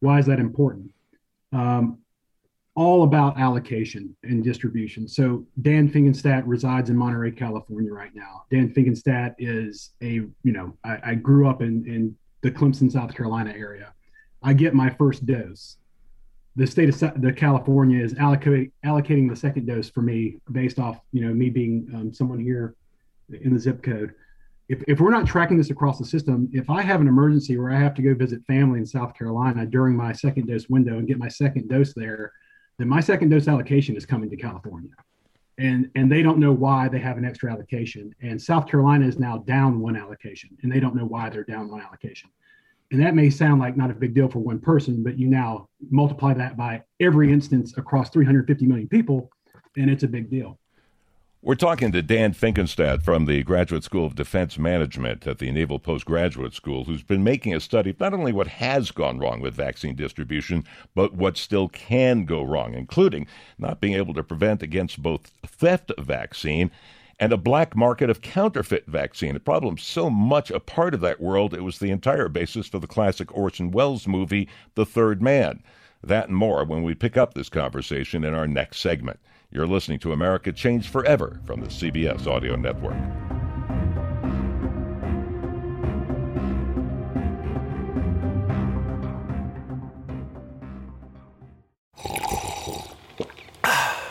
Why 0.00 0.18
is 0.18 0.26
that 0.26 0.40
important? 0.40 0.92
Um, 1.52 1.98
all 2.74 3.02
about 3.02 3.38
allocation 3.38 4.16
and 4.22 4.42
distribution. 4.42 5.06
So 5.06 5.46
Dan 5.60 5.90
Finkenstadt 5.90 6.42
resides 6.46 6.88
in 6.88 6.96
Monterey, 6.96 7.32
California 7.32 7.92
right 7.92 8.14
now. 8.14 8.44
Dan 8.50 8.72
Finkenstadt 8.72 9.34
is 9.38 9.90
a, 10.02 10.12
you 10.42 10.52
know, 10.52 10.74
I, 10.82 10.98
I 11.04 11.14
grew 11.14 11.48
up 11.48 11.60
in, 11.60 11.84
in 11.86 12.16
the 12.40 12.50
Clemson, 12.50 12.90
South 12.90 13.14
Carolina 13.14 13.52
area. 13.54 13.92
I 14.42 14.54
get 14.54 14.74
my 14.74 14.88
first 14.88 15.26
dose 15.26 15.76
the 16.56 16.66
state 16.66 16.88
of 16.88 17.22
the 17.22 17.32
California 17.32 18.02
is 18.02 18.14
allocate, 18.18 18.72
allocating 18.84 19.28
the 19.28 19.36
second 19.36 19.66
dose 19.66 19.88
for 19.88 20.02
me 20.02 20.36
based 20.50 20.78
off, 20.78 21.00
you 21.12 21.26
know, 21.26 21.32
me 21.32 21.48
being 21.48 21.88
um, 21.94 22.12
someone 22.12 22.38
here 22.38 22.74
in 23.40 23.54
the 23.54 23.58
zip 23.58 23.82
code. 23.82 24.14
If, 24.68 24.82
if 24.86 25.00
we're 25.00 25.10
not 25.10 25.26
tracking 25.26 25.56
this 25.56 25.70
across 25.70 25.98
the 25.98 26.04
system, 26.04 26.48
if 26.52 26.68
I 26.68 26.82
have 26.82 27.00
an 27.00 27.08
emergency 27.08 27.56
where 27.56 27.72
I 27.72 27.78
have 27.78 27.94
to 27.94 28.02
go 28.02 28.14
visit 28.14 28.44
family 28.46 28.78
in 28.78 28.86
South 28.86 29.14
Carolina 29.16 29.66
during 29.66 29.96
my 29.96 30.12
second 30.12 30.46
dose 30.46 30.68
window 30.68 30.98
and 30.98 31.08
get 31.08 31.18
my 31.18 31.28
second 31.28 31.68
dose 31.68 31.94
there, 31.94 32.32
then 32.78 32.88
my 32.88 33.00
second 33.00 33.30
dose 33.30 33.48
allocation 33.48 33.96
is 33.96 34.06
coming 34.06 34.30
to 34.30 34.36
California. 34.36 34.92
And, 35.58 35.90
and 35.94 36.10
they 36.10 36.22
don't 36.22 36.38
know 36.38 36.52
why 36.52 36.88
they 36.88 36.98
have 36.98 37.18
an 37.18 37.24
extra 37.24 37.50
allocation. 37.50 38.14
And 38.22 38.40
South 38.40 38.66
Carolina 38.66 39.06
is 39.06 39.18
now 39.18 39.38
down 39.38 39.80
one 39.80 39.96
allocation, 39.96 40.50
and 40.62 40.70
they 40.72 40.80
don't 40.80 40.94
know 40.94 41.04
why 41.04 41.30
they're 41.30 41.44
down 41.44 41.70
one 41.70 41.80
allocation 41.80 42.30
and 42.92 43.00
that 43.00 43.14
may 43.14 43.30
sound 43.30 43.58
like 43.58 43.74
not 43.74 43.90
a 43.90 43.94
big 43.94 44.14
deal 44.14 44.28
for 44.28 44.38
one 44.38 44.60
person, 44.60 45.02
but 45.02 45.18
you 45.18 45.26
now 45.26 45.66
multiply 45.90 46.34
that 46.34 46.58
by 46.58 46.82
every 47.00 47.32
instance 47.32 47.76
across 47.78 48.10
350 48.10 48.66
million 48.66 48.86
people, 48.86 49.30
and 49.78 49.90
it's 49.90 50.02
a 50.02 50.08
big 50.08 50.30
deal. 50.30 50.58
We're 51.40 51.54
talking 51.54 51.90
to 51.90 52.02
Dan 52.02 52.34
Finkenstadt 52.34 53.02
from 53.02 53.24
the 53.24 53.42
Graduate 53.42 53.82
School 53.82 54.04
of 54.04 54.14
Defense 54.14 54.58
Management 54.58 55.26
at 55.26 55.38
the 55.38 55.50
Naval 55.50 55.78
Postgraduate 55.78 56.52
School, 56.52 56.84
who's 56.84 57.02
been 57.02 57.24
making 57.24 57.54
a 57.54 57.60
study 57.60 57.90
of 57.90 57.98
not 57.98 58.12
only 58.12 58.30
what 58.30 58.46
has 58.46 58.90
gone 58.90 59.18
wrong 59.18 59.40
with 59.40 59.54
vaccine 59.54 59.96
distribution, 59.96 60.62
but 60.94 61.14
what 61.14 61.38
still 61.38 61.68
can 61.68 62.26
go 62.26 62.42
wrong, 62.42 62.74
including 62.74 63.26
not 63.58 63.80
being 63.80 63.94
able 63.94 64.14
to 64.14 64.22
prevent 64.22 64.62
against 64.62 65.02
both 65.02 65.32
theft 65.44 65.90
of 65.92 66.04
vaccine 66.04 66.70
and 67.18 67.32
a 67.32 67.36
black 67.36 67.76
market 67.76 68.10
of 68.10 68.20
counterfeit 68.20 68.86
vaccine. 68.86 69.36
A 69.36 69.40
problem 69.40 69.78
so 69.78 70.10
much 70.10 70.50
a 70.50 70.60
part 70.60 70.94
of 70.94 71.00
that 71.00 71.20
world, 71.20 71.54
it 71.54 71.62
was 71.62 71.78
the 71.78 71.90
entire 71.90 72.28
basis 72.28 72.66
for 72.66 72.78
the 72.78 72.86
classic 72.86 73.34
Orson 73.36 73.70
Welles 73.70 74.06
movie, 74.06 74.48
The 74.74 74.86
Third 74.86 75.22
Man. 75.22 75.62
That 76.02 76.28
and 76.28 76.36
more 76.36 76.64
when 76.64 76.82
we 76.82 76.94
pick 76.94 77.16
up 77.16 77.34
this 77.34 77.48
conversation 77.48 78.24
in 78.24 78.34
our 78.34 78.48
next 78.48 78.78
segment. 78.78 79.20
You're 79.50 79.66
listening 79.66 79.98
to 80.00 80.12
America 80.12 80.52
Changed 80.52 80.88
Forever 80.88 81.40
from 81.44 81.60
the 81.60 81.68
CBS 81.68 82.26
Audio 82.26 82.56
Network. 82.56 82.96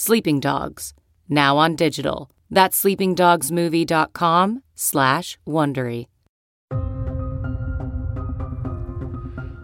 Sleeping 0.00 0.38
Dogs, 0.38 0.94
now 1.28 1.56
on 1.56 1.74
digital. 1.74 2.30
That's 2.48 2.80
sleepingdogsmovie.com 2.84 4.62
slash 4.76 5.38
Wondery. 5.44 6.06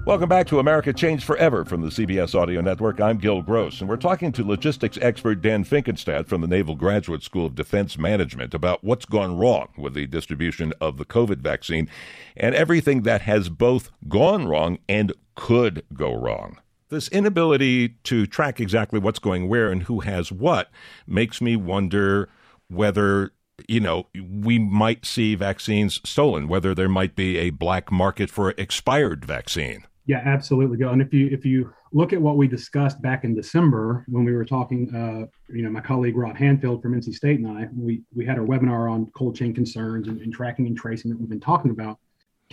Welcome 0.04 0.28
back 0.28 0.48
to 0.48 0.58
America 0.58 0.92
Changed 0.92 1.22
Forever 1.22 1.64
from 1.64 1.82
the 1.82 1.88
CBS 1.88 2.34
Audio 2.34 2.60
Network. 2.60 3.00
I'm 3.00 3.18
Gil 3.18 3.42
Gross, 3.42 3.78
and 3.80 3.88
we're 3.88 3.96
talking 3.96 4.32
to 4.32 4.44
logistics 4.44 4.98
expert 5.00 5.36
Dan 5.36 5.64
Finkenstadt 5.64 6.26
from 6.26 6.40
the 6.40 6.48
Naval 6.48 6.74
Graduate 6.74 7.22
School 7.22 7.46
of 7.46 7.54
Defense 7.54 7.96
Management 7.96 8.54
about 8.54 8.82
what's 8.82 9.04
gone 9.04 9.38
wrong 9.38 9.68
with 9.78 9.94
the 9.94 10.08
distribution 10.08 10.72
of 10.80 10.96
the 10.96 11.04
COVID 11.04 11.38
vaccine 11.38 11.88
and 12.36 12.56
everything 12.56 13.02
that 13.02 13.20
has 13.20 13.48
both 13.48 13.92
gone 14.08 14.48
wrong 14.48 14.78
and 14.88 15.12
could 15.36 15.84
go 15.94 16.12
wrong. 16.12 16.58
This 16.94 17.08
inability 17.08 17.88
to 18.04 18.24
track 18.24 18.60
exactly 18.60 19.00
what's 19.00 19.18
going 19.18 19.48
where 19.48 19.68
and 19.68 19.82
who 19.82 19.98
has 20.00 20.30
what 20.30 20.70
makes 21.08 21.40
me 21.40 21.56
wonder 21.56 22.28
whether 22.68 23.32
you 23.66 23.80
know 23.80 24.06
we 24.14 24.60
might 24.60 25.04
see 25.04 25.34
vaccines 25.34 26.00
stolen, 26.04 26.46
whether 26.46 26.72
there 26.72 26.88
might 26.88 27.16
be 27.16 27.36
a 27.38 27.50
black 27.50 27.90
market 27.90 28.30
for 28.30 28.50
expired 28.50 29.24
vaccine. 29.24 29.84
Yeah, 30.06 30.22
absolutely. 30.24 30.76
Go 30.76 30.90
and 30.90 31.02
if 31.02 31.12
you 31.12 31.28
if 31.32 31.44
you 31.44 31.74
look 31.92 32.12
at 32.12 32.22
what 32.22 32.36
we 32.36 32.46
discussed 32.46 33.02
back 33.02 33.24
in 33.24 33.34
December 33.34 34.04
when 34.06 34.24
we 34.24 34.32
were 34.32 34.44
talking, 34.44 34.94
uh, 34.94 35.26
you 35.52 35.64
know, 35.64 35.70
my 35.70 35.80
colleague 35.80 36.16
Rob 36.16 36.36
Handfield 36.36 36.80
from 36.80 36.94
NC 36.94 37.12
State 37.12 37.40
and 37.40 37.48
I, 37.48 37.66
we 37.76 38.02
we 38.14 38.24
had 38.24 38.38
a 38.38 38.40
webinar 38.40 38.88
on 38.88 39.06
cold 39.16 39.34
chain 39.34 39.52
concerns 39.52 40.06
and, 40.06 40.20
and 40.20 40.32
tracking 40.32 40.68
and 40.68 40.76
tracing 40.76 41.10
that 41.10 41.18
we've 41.18 41.28
been 41.28 41.40
talking 41.40 41.72
about 41.72 41.98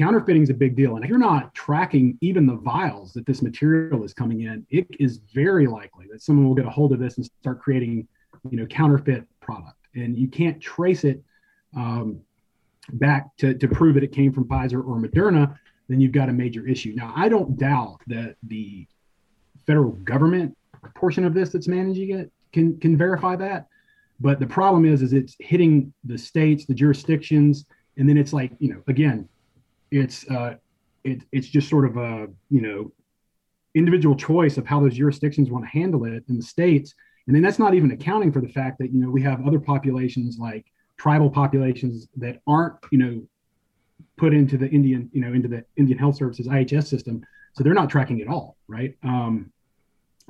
counterfeiting 0.01 0.41
is 0.41 0.49
a 0.49 0.53
big 0.53 0.75
deal. 0.75 0.95
And 0.95 1.05
if 1.05 1.09
you're 1.09 1.19
not 1.19 1.53
tracking 1.53 2.17
even 2.21 2.47
the 2.47 2.55
vials 2.55 3.13
that 3.13 3.25
this 3.27 3.43
material 3.43 4.03
is 4.03 4.13
coming 4.13 4.41
in, 4.41 4.65
it 4.71 4.87
is 4.99 5.19
very 5.31 5.67
likely 5.67 6.07
that 6.11 6.23
someone 6.23 6.47
will 6.47 6.55
get 6.55 6.65
a 6.65 6.71
hold 6.71 6.91
of 6.91 6.99
this 6.99 7.17
and 7.17 7.25
start 7.25 7.61
creating, 7.61 8.07
you 8.49 8.57
know, 8.57 8.65
counterfeit 8.65 9.25
product. 9.41 9.77
And 9.93 10.17
you 10.17 10.27
can't 10.27 10.59
trace 10.59 11.03
it 11.03 11.21
um, 11.77 12.19
back 12.93 13.35
to, 13.37 13.53
to 13.53 13.67
prove 13.67 13.93
that 13.93 14.03
it 14.03 14.11
came 14.11 14.33
from 14.33 14.45
Pfizer 14.45 14.83
or 14.83 14.97
Moderna, 14.97 15.55
then 15.87 16.01
you've 16.01 16.13
got 16.13 16.29
a 16.29 16.33
major 16.33 16.67
issue. 16.67 16.93
Now, 16.95 17.13
I 17.15 17.29
don't 17.29 17.57
doubt 17.57 17.99
that 18.07 18.37
the 18.43 18.87
federal 19.67 19.91
government 19.91 20.57
portion 20.95 21.25
of 21.25 21.35
this 21.35 21.51
that's 21.51 21.67
managing 21.67 22.17
it 22.17 22.31
can 22.53 22.79
can 22.79 22.97
verify 22.97 23.35
that. 23.35 23.67
But 24.19 24.39
the 24.39 24.47
problem 24.47 24.85
is, 24.85 25.01
is 25.01 25.13
it's 25.13 25.35
hitting 25.39 25.93
the 26.03 26.17
states, 26.17 26.65
the 26.65 26.73
jurisdictions, 26.73 27.65
and 27.97 28.09
then 28.09 28.17
it's 28.17 28.33
like 28.33 28.51
you 28.59 28.73
know 28.73 28.81
again 28.87 29.27
it's 29.91 30.29
uh 30.29 30.55
it, 31.03 31.23
it's 31.31 31.47
just 31.47 31.69
sort 31.69 31.85
of 31.85 31.97
a 31.97 32.27
you 32.49 32.61
know 32.61 32.91
individual 33.75 34.15
choice 34.15 34.57
of 34.57 34.65
how 34.65 34.79
those 34.79 34.95
jurisdictions 34.95 35.49
want 35.49 35.63
to 35.63 35.69
handle 35.69 36.05
it 36.05 36.23
in 36.27 36.35
the 36.35 36.43
states. 36.43 36.93
And 37.27 37.35
then 37.35 37.41
that's 37.41 37.59
not 37.59 37.73
even 37.73 37.91
accounting 37.91 38.31
for 38.31 38.41
the 38.41 38.49
fact 38.49 38.79
that 38.79 38.91
you 38.91 38.99
know 38.99 39.09
we 39.09 39.21
have 39.21 39.45
other 39.45 39.59
populations 39.59 40.37
like 40.39 40.65
tribal 40.97 41.29
populations 41.29 42.07
that 42.17 42.41
aren't 42.47 42.75
you 42.91 42.97
know 42.97 43.23
put 44.17 44.33
into 44.33 44.57
the 44.57 44.67
indian 44.69 45.09
you 45.13 45.21
know 45.21 45.33
into 45.33 45.47
the 45.47 45.63
indian 45.77 45.97
health 45.97 46.15
services 46.15 46.47
ihs 46.47 46.87
system. 46.87 47.23
So 47.53 47.63
they're 47.63 47.73
not 47.73 47.89
tracking 47.89 48.21
at 48.21 48.27
all 48.27 48.57
right? 48.67 48.95
Um, 49.03 49.51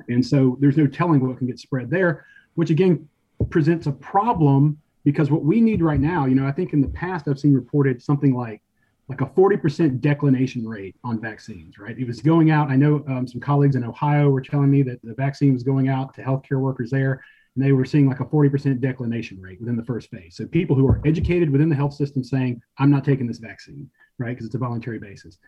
and 0.08 0.24
so 0.24 0.56
there's 0.60 0.76
no 0.76 0.86
telling 0.86 1.26
what 1.26 1.38
can 1.38 1.46
get 1.46 1.58
spread 1.58 1.90
there 1.90 2.26
which 2.54 2.70
again 2.70 3.08
presents 3.50 3.86
a 3.86 3.92
problem 3.92 4.78
because 5.04 5.30
what 5.30 5.44
we 5.44 5.60
need 5.60 5.82
right 5.82 6.00
now 6.00 6.26
you 6.26 6.34
know 6.34 6.46
i 6.46 6.52
think 6.52 6.72
in 6.72 6.80
the 6.80 6.88
past 6.88 7.28
i've 7.28 7.38
seen 7.38 7.54
reported 7.54 8.02
something 8.02 8.34
like 8.34 8.62
like 9.08 9.20
a 9.20 9.26
40% 9.26 10.00
declination 10.00 10.66
rate 10.66 10.96
on 11.04 11.20
vaccines, 11.20 11.78
right? 11.78 11.98
It 11.98 12.06
was 12.06 12.20
going 12.20 12.50
out. 12.50 12.70
I 12.70 12.76
know 12.76 13.04
um, 13.08 13.26
some 13.26 13.40
colleagues 13.40 13.76
in 13.76 13.84
Ohio 13.84 14.30
were 14.30 14.40
telling 14.40 14.70
me 14.70 14.82
that 14.82 15.02
the 15.02 15.14
vaccine 15.14 15.52
was 15.52 15.62
going 15.62 15.88
out 15.88 16.14
to 16.14 16.22
healthcare 16.22 16.60
workers 16.60 16.90
there, 16.90 17.22
and 17.54 17.64
they 17.64 17.72
were 17.72 17.84
seeing 17.84 18.08
like 18.08 18.20
a 18.20 18.24
40% 18.24 18.80
declination 18.80 19.40
rate 19.40 19.60
within 19.60 19.76
the 19.76 19.84
first 19.84 20.08
phase. 20.10 20.36
So 20.36 20.46
people 20.46 20.76
who 20.76 20.86
are 20.88 21.00
educated 21.04 21.50
within 21.50 21.68
the 21.68 21.76
health 21.76 21.94
system 21.94 22.22
saying, 22.22 22.62
I'm 22.78 22.90
not 22.90 23.04
taking 23.04 23.26
this 23.26 23.38
vaccine, 23.38 23.90
right? 24.18 24.30
Because 24.30 24.46
it's 24.46 24.54
a 24.54 24.58
voluntary 24.58 24.98
basis. 24.98 25.38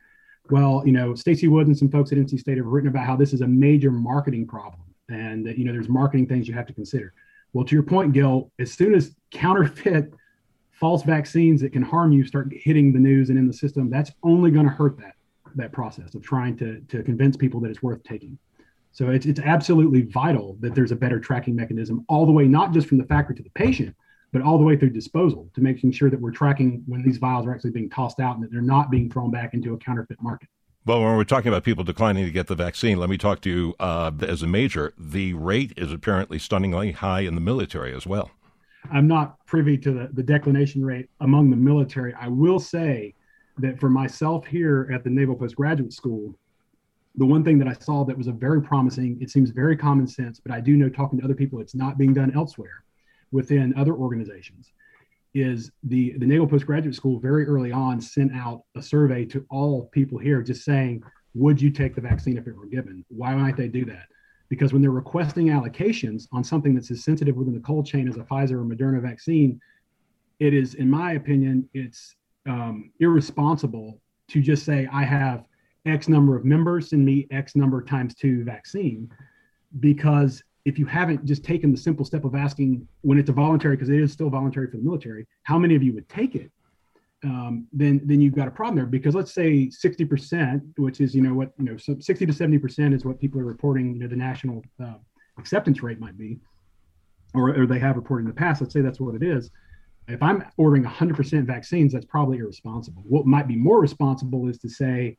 Well, 0.50 0.82
you 0.84 0.92
know, 0.92 1.14
Stacy 1.14 1.48
Woods 1.48 1.68
and 1.68 1.78
some 1.78 1.90
folks 1.90 2.12
at 2.12 2.18
NC 2.18 2.38
State 2.40 2.58
have 2.58 2.66
written 2.66 2.90
about 2.90 3.06
how 3.06 3.16
this 3.16 3.32
is 3.32 3.40
a 3.40 3.46
major 3.46 3.90
marketing 3.90 4.46
problem 4.46 4.82
and 5.08 5.46
that, 5.46 5.56
you 5.56 5.64
know, 5.64 5.72
there's 5.72 5.88
marketing 5.88 6.26
things 6.26 6.46
you 6.46 6.54
have 6.54 6.66
to 6.66 6.74
consider. 6.74 7.14
Well, 7.54 7.64
to 7.64 7.74
your 7.74 7.84
point, 7.84 8.12
Gil, 8.12 8.50
as 8.58 8.72
soon 8.72 8.94
as 8.94 9.14
counterfeit 9.30 10.12
false 10.84 11.02
vaccines 11.02 11.62
that 11.62 11.72
can 11.72 11.80
harm 11.80 12.12
you 12.12 12.26
start 12.26 12.52
hitting 12.52 12.92
the 12.92 12.98
news 12.98 13.30
and 13.30 13.38
in 13.38 13.46
the 13.46 13.52
system, 13.54 13.88
that's 13.88 14.12
only 14.22 14.50
going 14.50 14.66
to 14.66 14.70
hurt 14.70 14.98
that 14.98 15.14
that 15.54 15.72
process 15.72 16.14
of 16.14 16.22
trying 16.22 16.54
to 16.58 16.78
to 16.88 17.02
convince 17.02 17.38
people 17.38 17.58
that 17.58 17.70
it's 17.70 17.82
worth 17.82 18.02
taking. 18.02 18.36
So 18.92 19.08
it's 19.08 19.24
it's 19.24 19.40
absolutely 19.40 20.02
vital 20.02 20.58
that 20.60 20.74
there's 20.74 20.92
a 20.92 20.96
better 20.96 21.18
tracking 21.18 21.56
mechanism 21.56 22.04
all 22.10 22.26
the 22.26 22.32
way, 22.32 22.46
not 22.46 22.74
just 22.74 22.86
from 22.86 22.98
the 22.98 23.04
factory 23.04 23.34
to 23.36 23.42
the 23.42 23.48
patient, 23.54 23.96
but 24.30 24.42
all 24.42 24.58
the 24.58 24.64
way 24.64 24.76
through 24.76 24.90
disposal 24.90 25.48
to 25.54 25.62
making 25.62 25.90
sure 25.92 26.10
that 26.10 26.20
we're 26.20 26.30
tracking 26.30 26.82
when 26.86 27.02
these 27.02 27.16
vials 27.16 27.46
are 27.46 27.54
actually 27.54 27.70
being 27.70 27.88
tossed 27.88 28.20
out 28.20 28.34
and 28.34 28.44
that 28.44 28.52
they're 28.52 28.60
not 28.60 28.90
being 28.90 29.10
thrown 29.10 29.30
back 29.30 29.54
into 29.54 29.72
a 29.72 29.78
counterfeit 29.78 30.20
market. 30.20 30.50
Well, 30.84 31.02
when 31.02 31.16
we're 31.16 31.24
talking 31.24 31.48
about 31.48 31.64
people 31.64 31.84
declining 31.84 32.26
to 32.26 32.30
get 32.30 32.46
the 32.46 32.56
vaccine, 32.56 32.98
let 32.98 33.08
me 33.08 33.16
talk 33.16 33.40
to 33.40 33.48
you 33.48 33.74
uh, 33.80 34.12
as 34.20 34.42
a 34.42 34.46
major. 34.46 34.92
The 34.98 35.32
rate 35.32 35.72
is 35.78 35.90
apparently 35.94 36.38
stunningly 36.38 36.92
high 36.92 37.20
in 37.20 37.36
the 37.36 37.40
military 37.40 37.94
as 37.94 38.06
well. 38.06 38.32
I'm 38.90 39.06
not 39.06 39.44
privy 39.46 39.78
to 39.78 39.92
the, 39.92 40.08
the 40.12 40.22
declination 40.22 40.84
rate 40.84 41.08
among 41.20 41.50
the 41.50 41.56
military. 41.56 42.14
I 42.14 42.28
will 42.28 42.58
say 42.58 43.14
that 43.58 43.78
for 43.78 43.88
myself 43.88 44.46
here 44.46 44.90
at 44.92 45.04
the 45.04 45.10
Naval 45.10 45.36
Postgraduate 45.36 45.92
School, 45.92 46.36
the 47.16 47.26
one 47.26 47.44
thing 47.44 47.58
that 47.58 47.68
I 47.68 47.74
saw 47.74 48.04
that 48.04 48.18
was 48.18 48.26
a 48.26 48.32
very 48.32 48.60
promising, 48.60 49.18
it 49.20 49.30
seems 49.30 49.50
very 49.50 49.76
common 49.76 50.06
sense, 50.06 50.40
but 50.40 50.52
I 50.52 50.60
do 50.60 50.76
know 50.76 50.88
talking 50.88 51.18
to 51.18 51.24
other 51.24 51.34
people, 51.34 51.60
it's 51.60 51.74
not 51.74 51.96
being 51.96 52.12
done 52.12 52.32
elsewhere 52.34 52.84
within 53.30 53.72
other 53.76 53.94
organizations, 53.94 54.72
is 55.32 55.70
the, 55.84 56.14
the 56.18 56.26
Naval 56.26 56.46
Postgraduate 56.46 56.94
School 56.94 57.20
very 57.20 57.46
early 57.46 57.72
on 57.72 58.00
sent 58.00 58.32
out 58.34 58.62
a 58.76 58.82
survey 58.82 59.24
to 59.26 59.46
all 59.50 59.86
people 59.92 60.18
here 60.18 60.42
just 60.42 60.64
saying, 60.64 61.02
would 61.34 61.60
you 61.60 61.70
take 61.70 61.94
the 61.94 62.00
vaccine 62.00 62.36
if 62.36 62.46
it 62.46 62.56
were 62.56 62.66
given? 62.66 63.04
Why 63.08 63.34
might 63.34 63.56
they 63.56 63.68
do 63.68 63.84
that? 63.86 64.06
Because 64.48 64.72
when 64.72 64.82
they're 64.82 64.90
requesting 64.90 65.48
allocations 65.48 66.26
on 66.32 66.44
something 66.44 66.74
that's 66.74 66.90
as 66.90 67.02
sensitive 67.02 67.36
within 67.36 67.54
the 67.54 67.60
cold 67.60 67.86
chain 67.86 68.08
as 68.08 68.16
a 68.16 68.20
Pfizer 68.20 68.52
or 68.52 68.64
Moderna 68.64 69.00
vaccine, 69.00 69.60
it 70.40 70.52
is, 70.52 70.74
in 70.74 70.90
my 70.90 71.12
opinion, 71.12 71.68
it's 71.74 72.16
um, 72.46 72.90
irresponsible 73.00 74.00
to 74.28 74.40
just 74.40 74.64
say 74.64 74.88
I 74.92 75.04
have 75.04 75.46
X 75.86 76.08
number 76.08 76.36
of 76.36 76.44
members, 76.44 76.90
send 76.90 77.04
me 77.04 77.26
X 77.30 77.56
number 77.56 77.82
times 77.82 78.14
two 78.14 78.44
vaccine, 78.44 79.10
because 79.80 80.42
if 80.64 80.78
you 80.78 80.86
haven't 80.86 81.24
just 81.24 81.44
taken 81.44 81.70
the 81.70 81.76
simple 81.76 82.04
step 82.04 82.24
of 82.24 82.34
asking 82.34 82.86
when 83.02 83.18
it's 83.18 83.28
a 83.28 83.32
voluntary, 83.32 83.76
because 83.76 83.90
it 83.90 84.00
is 84.00 84.12
still 84.12 84.30
voluntary 84.30 84.70
for 84.70 84.78
the 84.78 84.82
military, 84.82 85.26
how 85.42 85.58
many 85.58 85.74
of 85.74 85.82
you 85.82 85.92
would 85.92 86.08
take 86.08 86.34
it? 86.34 86.50
Um, 87.24 87.66
then 87.72 88.00
then 88.04 88.20
you've 88.20 88.34
got 88.34 88.48
a 88.48 88.50
problem 88.50 88.76
there 88.76 88.86
because 88.86 89.14
let's 89.14 89.32
say 89.32 89.68
60%, 89.68 90.60
which 90.76 91.00
is 91.00 91.14
you 91.14 91.22
know 91.22 91.34
what 91.34 91.52
you 91.58 91.64
know 91.64 91.76
so 91.76 91.96
60 91.98 92.26
to 92.26 92.32
70% 92.32 92.94
is 92.94 93.04
what 93.04 93.18
people 93.18 93.40
are 93.40 93.44
reporting. 93.44 93.94
You 93.94 94.00
know 94.00 94.08
the 94.08 94.16
national 94.16 94.62
uh, 94.82 94.94
acceptance 95.38 95.82
rate 95.82 95.98
might 95.98 96.18
be, 96.18 96.38
or, 97.34 97.58
or 97.58 97.66
they 97.66 97.78
have 97.78 97.96
reported 97.96 98.22
in 98.24 98.28
the 98.28 98.34
past. 98.34 98.60
Let's 98.60 98.74
say 98.74 98.82
that's 98.82 99.00
what 99.00 99.14
it 99.14 99.22
is. 99.22 99.50
If 100.06 100.22
I'm 100.22 100.44
ordering 100.58 100.84
100% 100.84 101.46
vaccines, 101.46 101.94
that's 101.94 102.04
probably 102.04 102.36
irresponsible. 102.38 103.02
What 103.06 103.24
might 103.24 103.48
be 103.48 103.56
more 103.56 103.80
responsible 103.80 104.48
is 104.48 104.58
to 104.58 104.68
say, 104.68 105.16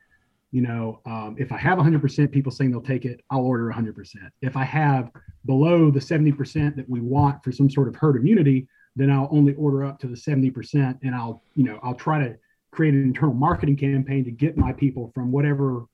you 0.51 0.61
know, 0.61 1.01
um, 1.07 1.35
if 1.39 1.51
I 1.51 1.57
have 1.57 1.79
100% 1.79 2.31
people 2.31 2.51
saying 2.51 2.69
they'll 2.69 2.81
take 2.81 3.03
it, 3.03 3.19
I'll 3.31 3.41
order 3.41 3.73
100%. 3.75 3.95
If 4.43 4.55
I 4.55 4.63
have 4.63 5.09
below 5.47 5.89
the 5.89 5.99
70% 5.99 6.75
that 6.75 6.87
we 6.87 7.01
want 7.01 7.43
for 7.43 7.51
some 7.51 7.67
sort 7.67 7.87
of 7.87 7.95
herd 7.95 8.15
immunity, 8.15 8.67
then 8.95 9.11
I'll 9.11 9.29
only 9.31 9.53
order 9.55 9.83
up 9.83 9.99
to 9.99 10.07
the 10.07 10.15
70% 10.15 10.99
and 11.03 11.15
I'll, 11.15 11.41
you 11.55 11.63
know, 11.63 11.79
I'll 11.83 11.95
try 11.95 12.19
to 12.19 12.37
create 12.71 12.93
an 12.93 13.03
internal 13.03 13.33
marketing 13.33 13.75
campaign 13.75 14.23
to 14.25 14.31
get 14.31 14.57
my 14.57 14.73
people 14.73 15.11
from 15.13 15.31
whatever, 15.31 15.85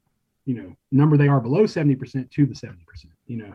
you 0.45 0.55
know, 0.55 0.75
number 0.91 1.17
they 1.17 1.27
are 1.27 1.39
below 1.39 1.63
70% 1.63 2.29
to 2.31 2.45
the 2.45 2.53
70%, 2.53 2.75
you 3.27 3.37
know. 3.37 3.53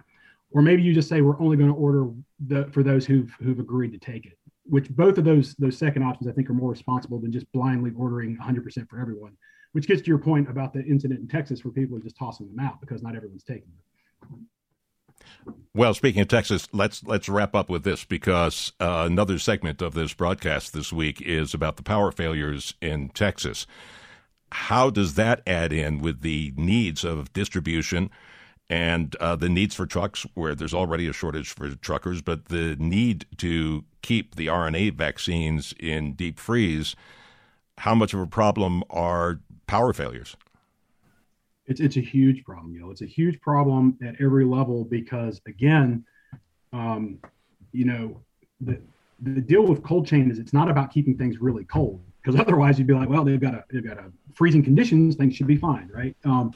Or 0.53 0.63
maybe 0.63 0.83
you 0.83 0.95
just 0.95 1.09
say 1.09 1.21
we're 1.21 1.41
only 1.41 1.57
going 1.57 1.71
to 1.71 1.77
order 1.77 2.09
the 2.47 2.69
for 2.73 2.83
those 2.83 3.05
who've 3.05 3.31
who've 3.43 3.59
agreed 3.59 3.93
to 3.93 3.99
take 3.99 4.27
it. 4.27 4.39
Which 4.65 4.89
both 4.89 5.19
of 5.19 5.25
those 5.25 5.55
those 5.57 5.77
second 5.77 6.03
options 6.03 6.29
I 6.29 6.33
think 6.33 6.49
are 6.49 6.55
more 6.55 6.71
responsible 6.71 7.19
than 7.19 7.33
just 7.33 7.51
blindly 7.53 7.93
ordering 7.97 8.39
100% 8.39 8.89
for 8.89 9.01
everyone. 9.01 9.37
Which 9.73 9.87
gets 9.87 10.03
to 10.03 10.09
your 10.09 10.19
point 10.19 10.49
about 10.49 10.73
the 10.73 10.85
incident 10.85 11.21
in 11.21 11.29
Texas 11.29 11.65
where 11.65 11.73
people 11.73 11.97
are 11.97 12.01
just 12.01 12.17
tossing 12.17 12.47
them 12.47 12.65
out 12.65 12.81
because 12.81 13.03
not 13.03 13.17
everyone's 13.17 13.45
taking 13.45 13.69
them. 13.69 13.83
Well, 15.75 15.93
speaking 15.95 16.23
of 16.23 16.29
Texas, 16.29 16.69
let's 16.73 17.05
let's 17.05 17.29
wrap 17.29 17.55
up 17.55 17.69
with 17.69 17.85
this 17.85 18.05
because 18.05 18.73
uh, 18.81 19.05
another 19.07 19.39
segment 19.39 19.83
of 19.83 19.95
this 19.95 20.15
broadcast 20.15 20.73
this 20.73 20.93
week 20.93 21.21
is 21.21 21.53
about 21.53 21.77
the 21.77 21.83
power 21.83 22.11
failures 22.11 22.75
in 22.81 23.11
Texas. 23.11 23.67
How 24.53 24.91
does 24.91 25.15
that 25.15 25.43
add 25.47 25.73
in 25.73 25.99
with 25.99 26.23
the 26.23 26.53
needs 26.57 27.05
of 27.05 27.33
distribution 27.33 28.11
and 28.71 29.15
uh, 29.17 29.37
the 29.37 29.49
needs 29.49 29.75
for 29.75 29.87
trucks, 29.87 30.27
where 30.35 30.55
there's 30.55 30.75
already 30.75 31.07
a 31.09 31.13
shortage 31.13 31.51
for 31.51 31.75
truckers, 31.75 32.23
but 32.23 32.47
the 32.47 32.77
need 32.79 33.27
to 33.39 33.85
keep 34.03 34.37
the 34.37 34.47
RNA 34.47 34.95
vaccines 34.95 35.75
in 35.79 36.15
deep 36.15 36.39
freeze? 36.39 36.97
How 37.79 37.95
much 37.95 38.15
of 38.15 38.21
a 38.21 38.27
problem 38.27 38.83
are 38.89 39.41
power 39.67 39.93
failures? 39.93 40.37
It's 41.67 41.81
it's 41.81 41.97
a 41.97 42.01
huge 42.01 42.45
problem, 42.45 42.75
you 42.75 42.81
know. 42.81 42.91
It's 42.91 43.03
a 43.03 43.07
huge 43.07 43.41
problem 43.41 43.99
at 44.07 44.15
every 44.21 44.45
level 44.45 44.85
because 44.85 45.41
again, 45.47 46.05
um, 46.73 47.19
you 47.73 47.85
know, 47.85 48.21
the 48.61 48.81
the 49.23 49.41
deal 49.41 49.63
with 49.63 49.83
cold 49.83 50.07
chain 50.07 50.31
is 50.31 50.39
it's 50.39 50.53
not 50.53 50.71
about 50.71 50.93
keeping 50.93 51.17
things 51.17 51.41
really 51.41 51.65
cold 51.65 52.03
because 52.23 52.39
otherwise 52.41 52.79
you'd 52.79 52.87
be 52.87 52.95
like, 52.95 53.09
well, 53.09 53.25
they've 53.25 53.41
got 53.41 53.55
a 53.55 53.65
they've 53.71 53.87
got 53.87 53.99
a 53.99 54.13
freezing 54.35 54.63
conditions, 54.63 55.17
things 55.17 55.35
should 55.35 55.47
be 55.47 55.57
fine, 55.57 55.89
right? 55.93 56.17
Um, 56.25 56.53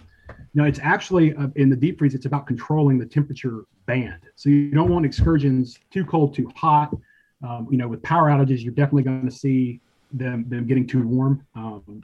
no, 0.54 0.64
it's 0.64 0.78
actually 0.80 1.34
uh, 1.34 1.48
in 1.56 1.70
the 1.70 1.76
deep 1.76 1.98
freeze. 1.98 2.14
It's 2.14 2.26
about 2.26 2.46
controlling 2.46 2.98
the 2.98 3.06
temperature 3.06 3.64
band. 3.86 4.20
So 4.36 4.48
you 4.48 4.70
don't 4.70 4.90
want 4.90 5.04
excursions 5.04 5.78
too 5.90 6.04
cold, 6.04 6.34
too 6.34 6.50
hot. 6.54 6.96
Um, 7.42 7.66
you 7.70 7.78
know, 7.78 7.88
with 7.88 8.02
power 8.02 8.28
outages, 8.30 8.62
you're 8.62 8.74
definitely 8.74 9.04
going 9.04 9.24
to 9.24 9.34
see 9.34 9.80
them 10.12 10.44
them 10.48 10.66
getting 10.66 10.86
too 10.86 11.06
warm. 11.06 11.44
Um, 11.54 12.02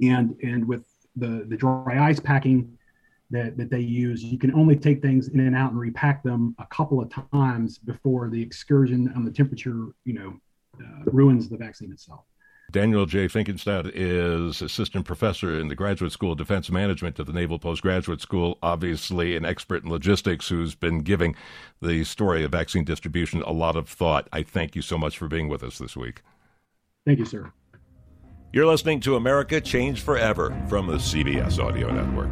and 0.00 0.36
and 0.42 0.66
with 0.66 0.84
the 1.16 1.44
the 1.48 1.56
dry 1.56 2.08
ice 2.08 2.20
packing 2.20 2.76
that, 3.30 3.56
that 3.56 3.70
they 3.70 3.80
use, 3.80 4.22
you 4.24 4.38
can 4.38 4.52
only 4.54 4.76
take 4.76 5.00
things 5.00 5.28
in 5.28 5.40
and 5.40 5.54
out 5.54 5.70
and 5.70 5.80
repack 5.80 6.22
them 6.22 6.54
a 6.58 6.66
couple 6.66 7.00
of 7.00 7.12
times 7.32 7.78
before 7.78 8.28
the 8.28 8.42
excursion 8.42 9.12
on 9.14 9.24
the 9.24 9.30
temperature, 9.30 9.88
you 10.04 10.14
know, 10.14 10.34
uh, 10.80 11.04
ruins 11.06 11.48
the 11.48 11.56
vaccine 11.56 11.92
itself. 11.92 12.24
Daniel 12.70 13.04
J. 13.04 13.26
Finkenstadt 13.26 13.90
is 13.94 14.62
assistant 14.62 15.04
professor 15.04 15.58
in 15.58 15.66
the 15.66 15.74
Graduate 15.74 16.12
School 16.12 16.32
of 16.32 16.38
Defense 16.38 16.70
Management 16.70 17.18
at 17.18 17.26
the 17.26 17.32
Naval 17.32 17.58
Postgraduate 17.58 18.20
School, 18.20 18.58
obviously 18.62 19.36
an 19.36 19.44
expert 19.44 19.82
in 19.82 19.90
logistics 19.90 20.48
who's 20.48 20.76
been 20.76 21.00
giving 21.00 21.34
the 21.82 22.04
story 22.04 22.44
of 22.44 22.52
vaccine 22.52 22.84
distribution 22.84 23.42
a 23.42 23.52
lot 23.52 23.74
of 23.74 23.88
thought. 23.88 24.28
I 24.32 24.44
thank 24.44 24.76
you 24.76 24.82
so 24.82 24.96
much 24.96 25.18
for 25.18 25.26
being 25.26 25.48
with 25.48 25.64
us 25.64 25.78
this 25.78 25.96
week. 25.96 26.22
Thank 27.04 27.18
you, 27.18 27.24
sir. 27.24 27.52
You're 28.52 28.66
listening 28.66 28.98
to 29.02 29.14
America 29.14 29.60
Changed 29.60 30.02
Forever 30.02 30.60
from 30.68 30.88
the 30.88 30.96
CBS 30.96 31.64
Audio 31.64 31.88
Network. 31.92 32.30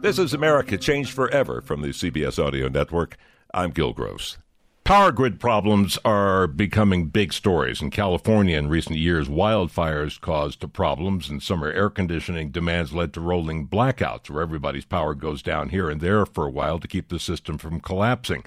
This 0.00 0.18
is 0.18 0.32
America 0.32 0.78
Changed 0.78 1.12
Forever 1.12 1.60
from 1.60 1.82
the 1.82 1.88
CBS 1.88 2.42
Audio 2.42 2.68
Network. 2.68 3.18
I'm 3.52 3.72
Gil 3.72 3.92
Gross. 3.92 4.38
Power 4.88 5.12
grid 5.12 5.38
problems 5.38 5.98
are 6.02 6.46
becoming 6.46 7.08
big 7.08 7.34
stories. 7.34 7.82
In 7.82 7.90
California 7.90 8.56
in 8.56 8.70
recent 8.70 8.96
years, 8.96 9.28
wildfires 9.28 10.18
caused 10.18 10.72
problems, 10.72 11.28
and 11.28 11.42
summer 11.42 11.70
air 11.70 11.90
conditioning 11.90 12.50
demands 12.50 12.94
led 12.94 13.12
to 13.12 13.20
rolling 13.20 13.68
blackouts 13.68 14.30
where 14.30 14.42
everybody's 14.42 14.86
power 14.86 15.12
goes 15.12 15.42
down 15.42 15.68
here 15.68 15.90
and 15.90 16.00
there 16.00 16.24
for 16.24 16.46
a 16.46 16.50
while 16.50 16.78
to 16.78 16.88
keep 16.88 17.10
the 17.10 17.18
system 17.18 17.58
from 17.58 17.80
collapsing. 17.80 18.42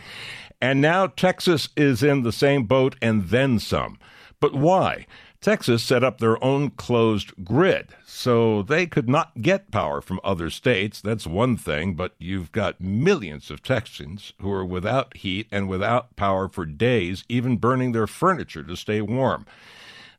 And 0.60 0.82
now 0.82 1.06
Texas 1.06 1.70
is 1.78 2.02
in 2.02 2.24
the 2.24 2.32
same 2.32 2.64
boat 2.64 2.96
and 3.04 3.26
then 3.26 3.60
some. 3.60 4.00
But 4.40 4.56
why? 4.56 5.06
Texas 5.42 5.82
set 5.82 6.04
up 6.04 6.20
their 6.20 6.42
own 6.44 6.70
closed 6.70 7.34
grid, 7.44 7.96
so 8.06 8.62
they 8.62 8.86
could 8.86 9.10
not 9.10 9.42
get 9.42 9.72
power 9.72 10.00
from 10.00 10.20
other 10.24 10.52
states. 10.52 11.02
That's 11.02 11.26
one 11.26 11.58
thing, 11.58 11.96
but 11.96 12.14
you've 12.20 12.52
got 12.52 12.80
millions 12.80 13.50
of 13.50 13.64
Texans 13.64 14.34
who 14.40 14.52
are 14.52 14.64
without 14.64 15.18
heat 15.18 15.48
and 15.52 15.68
without 15.68 16.16
power 16.16 16.48
for 16.48 16.68
days, 16.68 17.24
even 17.28 17.58
burning 17.58 17.92
their 17.92 18.06
furniture 18.06 18.64
to 18.64 18.78
stay 18.78 19.02
warm. 19.02 19.48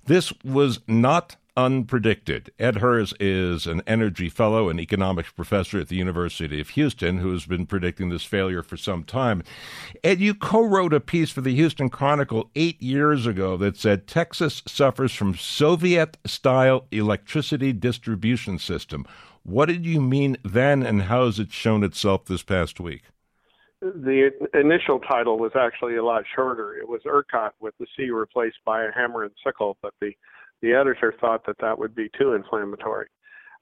This 0.07 0.33
was 0.43 0.81
not 0.89 1.37
unpredicted. 1.57 2.49
Ed 2.59 2.77
Hirs 2.77 3.13
is 3.21 3.67
an 3.67 3.83
energy 3.87 4.29
fellow 4.29 4.69
and 4.69 4.81
economics 4.81 5.31
professor 5.31 5.81
at 5.81 5.89
the 5.89 5.97
University 5.97 6.61
of 6.61 6.71
Houston 6.71 7.19
who 7.19 7.33
has 7.33 7.47
been 7.47 7.67
predicting 7.67 8.09
this 8.09 8.25
failure 8.25 8.63
for 8.63 8.77
some 8.77 9.05
time. 9.05 9.43
Ed, 10.03 10.21
you 10.21 10.35
co 10.35 10.63
wrote 10.63 10.95
a 10.95 11.01
piece 11.01 11.31
for 11.31 11.43
the 11.43 11.55
Houston 11.55 11.91
Chronicle 11.91 12.51
eight 12.55 12.81
years 12.81 13.27
ago 13.27 13.57
that 13.59 13.77
said 13.77 14.07
Texas 14.07 14.63
suffers 14.67 15.13
from 15.13 15.35
Soviet 15.35 16.17
style 16.27 16.87
electricity 16.91 17.73
distribution 17.73 18.59
system. 18.59 19.05
What 19.43 19.67
did 19.67 19.85
you 19.85 20.01
mean 20.01 20.37
then, 20.45 20.83
and 20.83 21.03
how 21.03 21.27
has 21.27 21.39
it 21.39 21.53
shown 21.53 21.83
itself 21.83 22.27
this 22.27 22.43
past 22.43 22.79
week? 22.81 23.03
The 23.81 24.31
initial 24.55 25.01
title 25.01 25.39
was 25.39 25.51
actually 25.57 25.97
a 25.97 26.05
lot 26.05 26.23
shorter. 26.33 26.77
It 26.77 26.89
was 26.89 27.01
ERCOT 27.05 27.51
with 27.59 27.75
the 27.81 27.87
C 27.97 28.11
replaced 28.11 28.59
by 28.65 28.85
a 28.85 28.93
hammer 28.93 29.25
and 29.25 29.33
sickle, 29.45 29.77
but 29.83 29.93
the 30.01 30.13
the 30.63 30.73
editor 30.73 31.15
thought 31.21 31.45
that 31.47 31.57
that 31.61 31.79
would 31.79 31.95
be 31.95 32.09
too 32.19 32.33
inflammatory. 32.33 33.07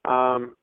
Um, 0.05 0.55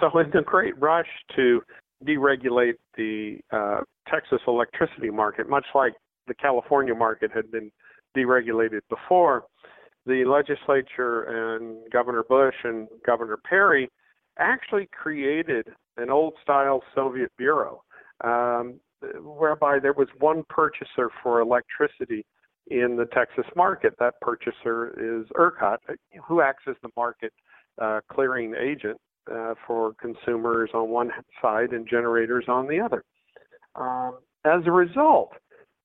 so, 0.00 0.18
in 0.18 0.30
the 0.30 0.42
great 0.42 0.78
rush 0.80 1.08
to 1.36 1.62
deregulate 2.06 2.74
the 2.96 3.38
uh, 3.52 3.80
Texas 4.08 4.40
electricity 4.46 5.10
market, 5.10 5.48
much 5.48 5.66
like 5.74 5.94
the 6.26 6.34
California 6.34 6.94
market 6.94 7.30
had 7.32 7.50
been 7.50 7.70
deregulated 8.16 8.80
before, 8.88 9.44
the 10.06 10.24
legislature 10.24 11.56
and 11.56 11.90
Governor 11.90 12.22
Bush 12.28 12.54
and 12.64 12.86
Governor 13.04 13.38
Perry 13.48 13.90
actually 14.38 14.88
created 14.92 15.66
an 15.96 16.10
old 16.10 16.34
style 16.42 16.82
Soviet 16.94 17.32
bureau 17.36 17.82
um, 18.22 18.78
whereby 19.20 19.78
there 19.78 19.92
was 19.92 20.08
one 20.18 20.44
purchaser 20.48 21.10
for 21.22 21.40
electricity 21.40 22.24
in 22.68 22.96
the 22.96 23.06
Texas 23.06 23.46
market. 23.54 23.94
That 23.98 24.20
purchaser 24.20 24.90
is 24.98 25.26
ERCOT, 25.36 25.78
who 26.26 26.40
acts 26.40 26.64
as 26.68 26.76
the 26.82 26.88
market 26.96 27.32
uh, 27.80 28.00
clearing 28.10 28.54
agent 28.54 28.98
uh, 29.32 29.54
for 29.66 29.94
consumers 30.00 30.70
on 30.74 30.88
one 30.88 31.10
side 31.40 31.70
and 31.72 31.88
generators 31.88 32.44
on 32.48 32.66
the 32.66 32.80
other. 32.80 33.04
Um, 33.74 34.18
as 34.44 34.62
a 34.66 34.72
result, 34.72 35.32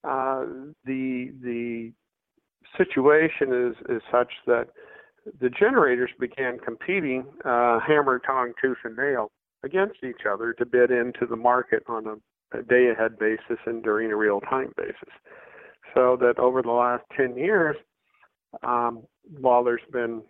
uh, 0.04 0.46
the 0.86 1.34
the 1.44 1.91
situation 2.78 3.54
is 3.70 3.76
is 3.89 4.02
such 4.12 4.32
that 4.48 4.67
the 5.39 5.50
generators 5.50 6.10
began 6.20 6.58
competing 6.58 7.26
uh, 7.46 7.80
hammer, 7.80 8.20
tong, 8.26 8.54
tooth, 8.62 8.78
and 8.84 8.96
nail 8.96 9.32
against 9.63 10.04
each 10.04 10.26
other 10.32 10.54
to 10.54 10.65
bid 10.65 10.89
into 10.89 11.28
the 11.30 11.36
market 11.36 11.84
on 11.88 12.08
a, 12.08 12.58
a 12.58 12.63
day 12.63 12.89
ahead 12.89 13.20
basis 13.20 13.60
and 13.65 13.84
during 13.84 14.12
a 14.12 14.15
real 14.15 14.39
time 14.41 14.72
basis 14.78 15.13
so 15.94 16.18
that 16.20 16.40
over 16.40 16.62
the 16.62 16.72
last 16.72 17.04
10 17.16 17.38
years, 17.38 17.76
um, 18.64 19.04
while 19.40 19.64
there's 19.64 19.82
been 19.92 20.22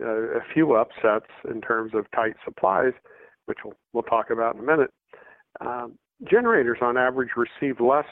uh, 0.00 0.06
a 0.06 0.40
few 0.52 0.74
upsets 0.74 1.30
in 1.50 1.60
terms 1.60 1.92
of 1.94 2.10
tight 2.14 2.34
supplies, 2.44 2.92
which 3.46 3.58
we'll, 3.64 3.74
we'll 3.92 4.02
talk 4.04 4.30
about 4.30 4.54
in 4.54 4.60
a 4.60 4.64
minute, 4.64 4.90
um, 5.60 5.98
generators 6.28 6.78
on 6.80 6.96
average 6.96 7.30
receive 7.36 7.80
less 7.80 8.06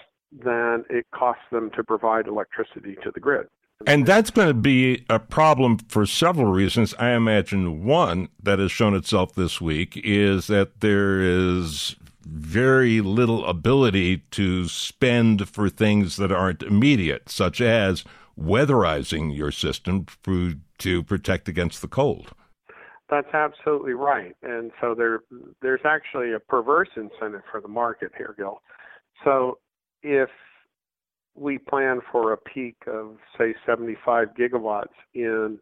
than 0.45 0.85
it 0.91 1.07
costs 1.15 1.45
them 1.51 1.71
to 1.77 1.85
provide 1.85 2.27
electricity 2.27 2.97
to 3.03 3.11
the 3.13 3.21
grid. 3.21 3.47
And 3.87 4.07
that's 4.07 4.31
going 4.31 4.49
to 4.49 4.55
be 4.55 5.05
a 5.09 5.21
problem 5.21 5.79
for 5.89 6.05
several 6.05 6.51
reasons. 6.51 6.95
I 6.99 7.11
imagine 7.11 7.85
one 7.85 8.29
that 8.43 8.59
has 8.59 8.73
shown 8.73 8.95
itself 8.95 9.35
this 9.35 9.61
week 9.61 10.01
is 10.03 10.49
that 10.49 10.81
there 10.81 11.21
is 11.21 11.95
very 12.31 13.01
little 13.01 13.47
ability 13.47 14.19
to 14.31 14.69
spend 14.69 15.49
for 15.49 15.69
things 15.69 16.17
that 16.17 16.33
aren't 16.33 16.63
immediate, 16.63 17.29
such 17.29 17.61
as 17.61 18.05
weatherizing 18.39 19.37
your 19.37 19.51
system 19.51 20.07
for, 20.23 20.55
to 20.79 21.03
protect 21.03 21.49
against 21.49 21.83
the 21.83 21.89
cold. 21.89 22.33
That's 23.11 23.33
absolutely 23.33 23.95
right. 23.95 24.37
And 24.43 24.71
so 24.81 24.95
there 24.95 25.21
there's 25.63 25.81
actually 25.85 26.33
a 26.35 26.39
perverse 26.39 26.91
incentive 26.95 27.43
for 27.51 27.61
the 27.61 27.69
market 27.69 28.13
here, 28.17 28.35
Gil. 28.37 28.61
So 29.25 29.59
if 30.03 30.29
we 31.35 31.57
plan 31.57 32.01
for 32.13 32.33
a 32.33 32.37
peak 32.37 32.77
of 32.87 33.17
say 33.39 33.55
75 33.65 34.29
gigawatts 34.39 34.87
in 35.15 35.59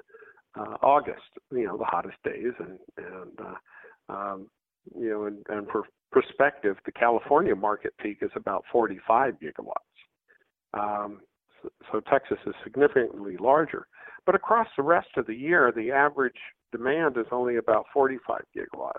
uh, 0.58 0.76
August, 0.82 1.22
you 1.52 1.66
know, 1.66 1.76
the 1.76 1.84
hottest 1.84 2.16
days, 2.24 2.52
and 2.58 2.78
and 2.96 3.38
uh, 3.38 4.12
um, 4.12 4.48
you 4.94 5.10
know, 5.10 5.24
and, 5.24 5.38
and 5.48 5.66
for 5.68 5.84
perspective, 6.12 6.76
the 6.84 6.92
California 6.92 7.54
market 7.54 7.92
peak 8.00 8.18
is 8.22 8.30
about 8.36 8.64
45 8.70 9.34
gigawatts. 9.34 10.74
Um, 10.74 11.20
so, 11.62 11.68
so, 11.92 12.00
Texas 12.00 12.38
is 12.46 12.54
significantly 12.62 13.36
larger. 13.38 13.86
But 14.24 14.34
across 14.34 14.68
the 14.76 14.82
rest 14.82 15.08
of 15.16 15.26
the 15.26 15.34
year, 15.34 15.72
the 15.74 15.90
average 15.92 16.36
demand 16.72 17.16
is 17.16 17.26
only 17.30 17.56
about 17.56 17.86
45 17.92 18.40
gigawatts. 18.56 18.92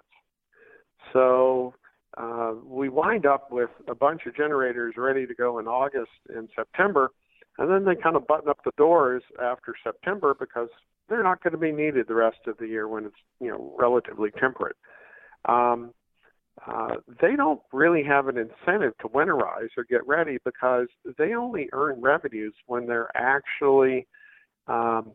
So 1.14 1.74
uh, 2.18 2.54
we 2.64 2.90
wind 2.90 3.26
up 3.26 3.52
with 3.52 3.70
a 3.88 3.96
bunch 3.96 4.22
of 4.26 4.36
generators 4.36 4.96
ready 4.98 5.26
to 5.28 5.34
go 5.34 5.60
in 5.60 5.68
August 5.68 6.12
and 6.34 6.50
September, 6.56 7.12
and 7.58 7.70
then 7.70 7.86
they 7.86 8.02
kind 8.02 8.16
of 8.16 8.28
button 8.28 8.50
up 8.50 8.60
the 8.64 8.72
doors 8.78 9.24
after 9.42 9.74
September 9.84 10.36
because 10.38 10.70
they're 11.10 11.24
not 11.24 11.42
going 11.44 11.52
to 11.52 11.58
be 11.58 11.72
needed 11.72 12.08
the 12.08 12.16
rest 12.16 12.40
of 12.48 12.58
the 12.58 12.68
year 12.68 12.88
when 12.88 13.06
it's 13.06 13.16
you 13.40 13.50
know 13.50 13.74
relatively 13.78 14.32
temperate. 14.40 14.76
Um, 15.48 15.94
uh, 16.66 16.96
they 17.22 17.36
don't 17.36 17.62
really 17.72 18.04
have 18.04 18.28
an 18.28 18.38
incentive 18.38 18.94
to 19.00 19.08
winterize 19.08 19.70
or 19.78 19.84
get 19.90 20.06
ready 20.08 20.38
because 20.44 20.88
they 21.18 21.34
only 21.34 21.70
earn 21.72 22.02
revenues 22.02 22.54
when 22.66 22.88
they're 22.88 23.16
actually 23.16 24.08
um, 24.68 25.12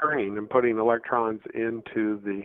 turning 0.00 0.36
and 0.38 0.48
putting 0.48 0.78
electrons 0.78 1.40
into 1.54 2.20
the 2.24 2.42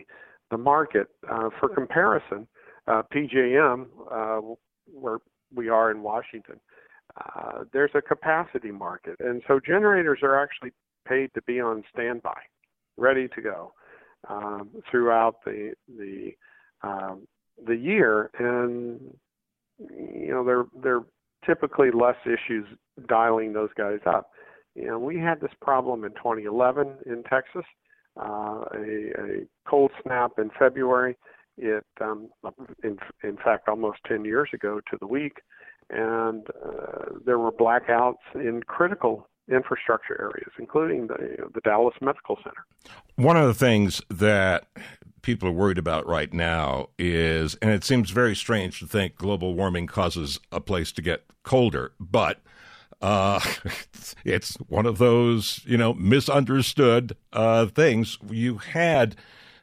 the 0.50 0.56
market. 0.56 1.08
Uh, 1.30 1.50
for 1.60 1.68
comparison, 1.68 2.46
uh, 2.86 3.02
PJM, 3.14 3.86
uh, 4.10 4.54
where 4.90 5.18
we 5.54 5.68
are 5.68 5.90
in 5.90 6.02
Washington, 6.02 6.58
uh, 7.20 7.64
there's 7.72 7.90
a 7.94 8.00
capacity 8.00 8.70
market, 8.70 9.16
and 9.20 9.42
so 9.46 9.60
generators 9.64 10.20
are 10.22 10.42
actually 10.42 10.72
paid 11.06 11.30
to 11.34 11.42
be 11.42 11.60
on 11.60 11.84
standby, 11.92 12.38
ready 12.96 13.28
to 13.28 13.42
go 13.42 13.72
um, 14.28 14.70
throughout 14.90 15.36
the 15.44 15.74
the 15.98 16.32
um, 16.82 17.26
the 17.64 17.76
year, 17.76 18.30
and 18.38 19.00
you 19.78 20.28
know 20.30 20.44
there 20.44 20.64
there 20.82 21.00
typically 21.46 21.90
less 21.90 22.16
issues 22.24 22.66
dialing 23.08 23.52
those 23.52 23.70
guys 23.76 24.00
up. 24.06 24.30
You 24.74 24.86
know, 24.86 24.98
we 24.98 25.18
had 25.18 25.40
this 25.40 25.50
problem 25.60 26.04
in 26.04 26.10
2011 26.12 26.98
in 27.06 27.22
Texas, 27.24 27.64
uh, 28.20 28.64
a, 28.74 29.10
a 29.18 29.46
cold 29.68 29.90
snap 30.02 30.32
in 30.38 30.50
February. 30.58 31.16
It, 31.56 31.84
um, 32.00 32.28
in, 32.84 32.98
in 33.24 33.36
fact, 33.36 33.68
almost 33.68 33.98
10 34.06 34.24
years 34.24 34.50
ago 34.52 34.80
to 34.88 34.96
the 35.00 35.06
week, 35.08 35.38
and 35.90 36.46
uh, 36.64 37.06
there 37.24 37.38
were 37.38 37.50
blackouts 37.50 38.22
in 38.34 38.62
critical 38.62 39.28
infrastructure 39.50 40.20
areas, 40.20 40.52
including 40.58 41.08
the, 41.08 41.48
the 41.54 41.60
Dallas 41.62 41.94
Medical 42.00 42.36
Center. 42.44 42.64
One 43.16 43.36
of 43.36 43.46
the 43.46 43.54
things 43.54 44.02
that 44.10 44.66
people 45.22 45.48
are 45.48 45.52
worried 45.52 45.78
about 45.78 46.06
right 46.06 46.32
now 46.32 46.88
is, 46.98 47.56
and 47.56 47.70
it 47.70 47.84
seems 47.84 48.10
very 48.10 48.36
strange 48.36 48.80
to 48.80 48.86
think 48.86 49.16
global 49.16 49.54
warming 49.54 49.86
causes 49.86 50.40
a 50.52 50.60
place 50.60 50.92
to 50.92 51.02
get 51.02 51.24
colder, 51.42 51.92
but 51.98 52.40
uh, 53.00 53.40
it's 54.24 54.56
one 54.68 54.86
of 54.86 54.98
those, 54.98 55.60
you 55.64 55.76
know, 55.76 55.94
misunderstood 55.94 57.16
uh, 57.32 57.66
things. 57.66 58.18
You 58.30 58.58
had, 58.58 59.16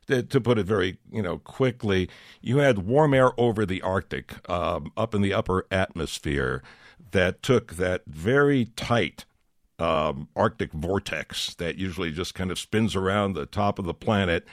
to, 0.07 0.23
put 0.41 0.57
it 0.57 0.65
very, 0.65 0.97
you 1.11 1.21
know, 1.21 1.39
quickly, 1.39 2.09
you 2.41 2.57
had 2.57 2.79
warm 2.79 3.13
air 3.13 3.31
over 3.39 3.65
the 3.65 3.81
Arctic, 3.81 4.47
um, 4.49 4.91
up 4.95 5.15
in 5.15 5.21
the 5.21 5.33
upper 5.33 5.65
atmosphere, 5.71 6.61
that 7.11 7.41
took 7.41 7.75
that 7.75 8.03
very 8.07 8.65
tight 8.75 9.25
um, 9.79 10.29
Arctic 10.35 10.71
vortex 10.71 11.53
that 11.55 11.75
usually 11.75 12.11
just 12.11 12.33
kind 12.33 12.51
of 12.51 12.59
spins 12.59 12.95
around 12.95 13.33
the 13.33 13.45
top 13.45 13.79
of 13.79 13.85
the 13.85 13.93
planet 13.93 14.45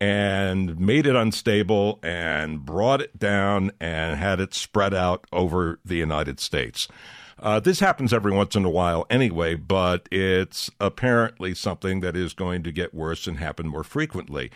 and 0.00 0.78
made 0.78 1.06
it 1.06 1.16
unstable 1.16 1.98
and 2.02 2.64
brought 2.64 3.00
it 3.00 3.18
down 3.18 3.72
and 3.80 4.16
had 4.16 4.40
it 4.40 4.54
spread 4.54 4.94
out 4.94 5.24
over 5.32 5.80
the 5.84 5.96
United 5.96 6.38
States. 6.38 6.88
Uh, 7.40 7.60
this 7.60 7.78
happens 7.78 8.12
every 8.12 8.32
once 8.32 8.56
in 8.56 8.64
a 8.64 8.70
while 8.70 9.06
anyway, 9.08 9.54
but 9.54 10.08
it's 10.10 10.70
apparently 10.80 11.54
something 11.54 12.00
that 12.00 12.16
is 12.16 12.34
going 12.34 12.62
to 12.64 12.72
get 12.72 12.92
worse 12.92 13.26
and 13.26 13.38
happen 13.38 13.68
more 13.68 13.84
frequently. 13.84 14.50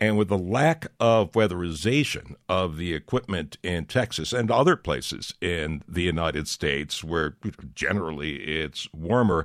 And 0.00 0.16
with 0.16 0.28
the 0.28 0.38
lack 0.38 0.86
of 1.00 1.32
weatherization 1.32 2.36
of 2.48 2.76
the 2.76 2.94
equipment 2.94 3.58
in 3.64 3.86
Texas 3.86 4.32
and 4.32 4.50
other 4.50 4.76
places 4.76 5.34
in 5.40 5.82
the 5.88 6.02
United 6.02 6.46
States, 6.46 7.02
where 7.02 7.36
generally 7.74 8.36
it's 8.36 8.92
warmer, 8.92 9.44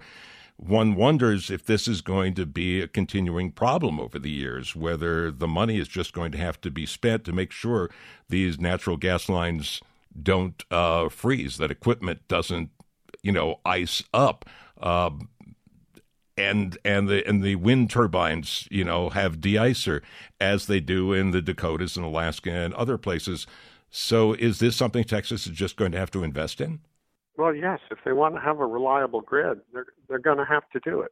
one 0.57 0.95
wonders 0.95 1.49
if 1.49 1.65
this 1.65 1.87
is 1.87 2.01
going 2.01 2.35
to 2.35 2.45
be 2.45 2.81
a 2.81 2.87
continuing 2.87 3.51
problem 3.51 3.99
over 3.99 4.19
the 4.19 4.29
years, 4.29 4.75
whether 4.75 5.31
the 5.31 5.47
money 5.47 5.77
is 5.77 5.87
just 5.87 6.13
going 6.13 6.31
to 6.31 6.37
have 6.37 6.61
to 6.61 6.71
be 6.71 6.85
spent 6.85 7.23
to 7.25 7.33
make 7.33 7.51
sure 7.51 7.89
these 8.29 8.59
natural 8.59 8.97
gas 8.97 9.27
lines 9.27 9.81
don't 10.21 10.63
uh, 10.71 11.09
freeze, 11.09 11.57
that 11.57 11.71
equipment 11.71 12.27
doesn't 12.27 12.69
you 13.23 13.31
know 13.31 13.59
ice 13.65 14.03
up. 14.13 14.45
Um, 14.81 15.29
and 16.35 16.77
and 16.83 17.07
the 17.07 17.27
and 17.27 17.43
the 17.43 17.55
wind 17.55 17.89
turbines, 17.89 18.67
you 18.71 18.83
know, 18.83 19.09
have 19.09 19.37
deicer 19.37 20.01
as 20.39 20.65
they 20.65 20.79
do 20.79 21.13
in 21.13 21.31
the 21.31 21.41
Dakotas 21.41 21.95
and 21.95 22.05
Alaska 22.05 22.51
and 22.51 22.73
other 22.73 22.97
places. 22.97 23.45
So, 23.89 24.33
is 24.33 24.57
this 24.57 24.75
something 24.75 25.03
Texas 25.03 25.45
is 25.45 25.53
just 25.53 25.77
going 25.77 25.91
to 25.91 25.99
have 25.99 26.09
to 26.11 26.23
invest 26.23 26.59
in? 26.59 26.79
Well, 27.37 27.55
yes. 27.55 27.79
If 27.91 27.99
they 28.05 28.13
want 28.13 28.35
to 28.35 28.41
have 28.41 28.59
a 28.59 28.65
reliable 28.65 29.21
grid, 29.21 29.59
they're 29.73 29.85
they're 30.07 30.19
going 30.19 30.37
to 30.37 30.45
have 30.45 30.69
to 30.73 30.79
do 30.83 31.01
it. 31.01 31.11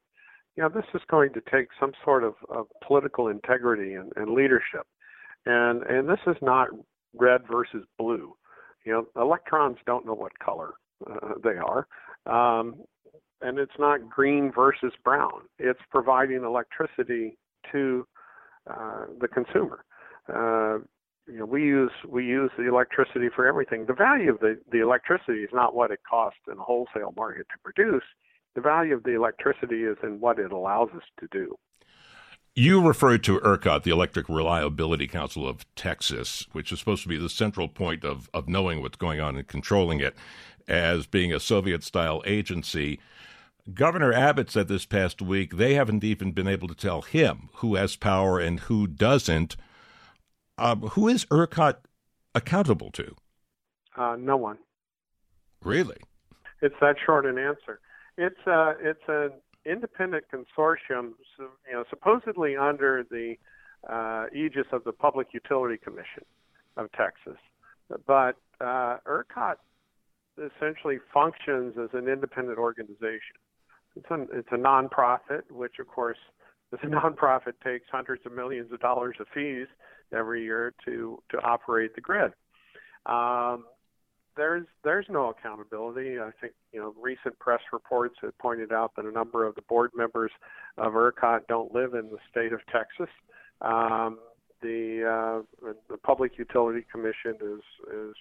You 0.56 0.64
know, 0.64 0.70
this 0.70 0.86
is 0.94 1.02
going 1.10 1.34
to 1.34 1.42
take 1.52 1.68
some 1.80 1.94
sort 2.04 2.24
of, 2.24 2.34
of 2.50 2.68
political 2.86 3.30
integrity 3.30 3.94
and, 3.94 4.12
and 4.16 4.34
leadership, 4.34 4.86
and 5.46 5.84
and 5.84 6.08
this 6.08 6.20
is 6.28 6.36
not 6.42 6.68
red 7.18 7.42
versus 7.52 7.86
blue. 7.98 8.34
You 8.86 8.94
know, 8.94 9.22
electrons 9.22 9.78
don't 9.86 10.06
know 10.06 10.14
what 10.14 10.38
color 10.40 10.74
uh, 11.10 11.34
they 11.44 11.58
are. 11.58 11.88
Um, 12.26 12.76
and 13.42 13.58
it's 13.58 13.72
not 13.80 14.10
green 14.10 14.52
versus 14.54 14.94
brown. 15.04 15.42
It's 15.58 15.80
providing 15.90 16.44
electricity 16.44 17.38
to 17.72 18.06
uh, 18.70 19.06
the 19.20 19.28
consumer. 19.28 19.84
Uh, 20.32 20.80
you 21.28 21.40
know, 21.40 21.46
we 21.46 21.64
use 21.64 21.92
we 22.08 22.26
use 22.26 22.52
the 22.58 22.68
electricity 22.68 23.30
for 23.34 23.46
everything. 23.46 23.86
The 23.86 23.94
value 23.94 24.32
of 24.32 24.40
the, 24.40 24.60
the 24.72 24.82
electricity 24.82 25.40
is 25.40 25.50
not 25.54 25.76
what 25.76 25.92
it 25.92 26.00
costs 26.10 26.40
in 26.52 26.58
a 26.58 26.62
wholesale 26.62 27.14
market 27.16 27.48
to 27.52 27.58
produce. 27.64 28.04
The 28.56 28.62
value 28.62 28.96
of 28.96 29.04
the 29.04 29.16
electricity 29.16 29.84
is 29.84 29.98
in 30.04 30.20
what 30.20 30.40
it 30.40 30.52
allows 30.52 30.90
us 30.96 31.04
to 31.20 31.28
do. 31.32 31.58
You 32.54 32.86
referred 32.86 33.24
to 33.24 33.40
ERCOT, 33.40 33.84
the 33.84 33.92
Electric 33.92 34.28
Reliability 34.28 35.08
Council 35.08 35.48
of 35.48 35.64
Texas, 35.76 36.48
which 36.52 36.74
is 36.74 36.80
supposed 36.80 37.04
to 37.04 37.08
be 37.08 37.18
the 37.18 37.30
central 37.30 37.70
point 37.70 38.04
of, 38.04 38.30
of 38.34 38.50
knowing 38.50 38.82
what's 38.82 38.98
going 38.98 39.22
on 39.22 39.38
and 39.38 39.48
controlling 39.48 40.02
it, 40.02 40.18
as 40.68 41.08
being 41.08 41.32
a 41.32 41.40
Soviet 41.40 41.82
style 41.82 42.22
agency. 42.26 43.00
Governor 43.74 44.12
Abbott 44.12 44.52
said 44.52 44.68
this 44.68 44.86
past 44.86 45.22
week 45.22 45.56
they 45.56 45.76
haven't 45.76 46.04
even 46.04 46.34
been 46.34 46.48
able 46.48 46.68
to 46.68 46.76
tell 46.76 47.04
him 47.04 47.50
who 47.56 47.76
has 47.76 47.96
power 47.96 48.38
and 48.38 48.60
who 48.62 48.86
doesn't. 48.86 49.56
Uh, 50.62 50.76
who 50.76 51.07
is 51.07 51.26
ERCOT 51.32 51.78
accountable 52.36 52.91
to? 52.91 53.16
Uh, 53.97 54.16
no 54.20 54.38
one. 54.38 54.59
Really? 55.64 55.97
It's 56.62 56.76
that 56.80 56.97
short 57.03 57.26
an 57.26 57.39
answer. 57.39 57.80
It's 58.16 58.38
uh, 58.45 58.74
it's 58.80 59.01
an 59.07 59.32
independent 59.66 60.26
consortium, 60.32 61.14
you 61.39 61.74
know, 61.74 61.84
supposedly 61.89 62.55
under 62.55 63.03
the 63.09 63.38
uh, 63.89 64.26
aegis 64.36 64.68
of 64.72 64.84
the 64.84 64.91
Public 64.91 65.30
Utility 65.34 65.78
Commission 65.84 66.26
of 66.78 66.91
Texas. 66.91 67.39
But 68.05 68.36
uh, 68.59 68.97
ERCOT 69.07 69.55
essentially 70.38 70.99
functions 71.12 71.74
as 71.82 71.89
an 71.93 72.07
independent 72.07 72.59
organization. 72.59 73.38
It's 73.95 74.12
a, 74.12 74.22
it's 74.32 74.47
a 74.51 74.57
nonprofit, 74.57 75.41
which 75.49 75.80
of 75.80 75.88
course, 75.88 76.20
this 76.72 76.82
nonprofit 76.82 77.53
takes 77.64 77.88
hundreds 77.91 78.28
of 78.28 78.32
millions 78.32 78.72
of 78.72 78.80
dollars 78.80 79.16
of 79.20 79.26
fees 79.34 79.68
every 80.14 80.43
year 80.43 80.74
to 80.86 81.22
to 81.30 81.38
operate 81.39 81.95
the 81.95 82.01
grid. 82.01 82.32
Um, 83.05 83.66
there's 84.38 84.66
there's 84.84 85.05
no 85.09 85.30
accountability. 85.30 86.20
I 86.20 86.32
think 86.39 86.53
you 86.72 86.80
know 86.80 86.93
recent 86.99 87.38
press 87.39 87.62
reports 87.74 88.16
have 88.22 88.38
pointed 88.38 88.72
out 88.72 88.95
that 88.95 89.05
a 89.05 89.12
number 89.12 89.45
of 89.45 89.55
the 89.55 89.62
board 89.64 89.91
members 89.95 90.32
of 90.78 90.93
ERCOT 90.93 91.47
don't 91.47 91.74
live 91.74 91.93
in 91.93 92.09
the 92.09 92.18
state 92.30 92.53
of 92.53 92.59
Texas. 92.72 93.14
Um, 93.62 94.20
the 94.62 95.43
uh, 95.64 95.72
the 95.89 95.97
Public 95.97 96.38
Utility 96.38 96.86
Commission 96.91 97.36
is 97.41 97.62
is 97.93 98.16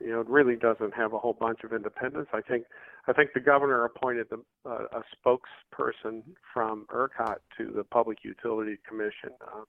you 0.00 0.10
know 0.10 0.22
really 0.22 0.56
doesn't 0.56 0.94
have 0.94 1.12
a 1.12 1.18
whole 1.18 1.36
bunch 1.38 1.60
of 1.64 1.72
independence. 1.72 2.28
I 2.32 2.40
think 2.40 2.64
I 3.06 3.12
think 3.12 3.30
the 3.34 3.40
governor 3.40 3.84
appointed 3.84 4.28
the, 4.30 4.42
uh, 4.68 4.86
a 4.92 5.02
spokesperson 5.16 6.22
from 6.52 6.86
ERCOT 6.92 7.36
to 7.58 7.72
the 7.74 7.84
Public 7.84 8.18
Utility 8.22 8.78
Commission. 8.88 9.30
Uh, 9.40 9.62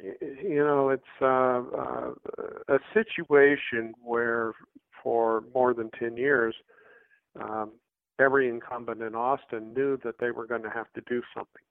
you 0.00 0.64
know, 0.64 0.90
it's 0.90 1.02
uh, 1.20 1.62
uh, 1.76 2.10
a 2.68 2.78
situation 2.94 3.94
where 4.02 4.52
for 5.02 5.44
more 5.54 5.74
than 5.74 5.90
10 5.98 6.16
years, 6.16 6.54
um, 7.40 7.72
every 8.20 8.48
incumbent 8.48 9.02
in 9.02 9.14
Austin 9.14 9.72
knew 9.74 9.98
that 10.04 10.16
they 10.20 10.30
were 10.30 10.46
going 10.46 10.62
to 10.62 10.70
have 10.70 10.92
to 10.94 11.02
do 11.08 11.22
something. 11.34 11.62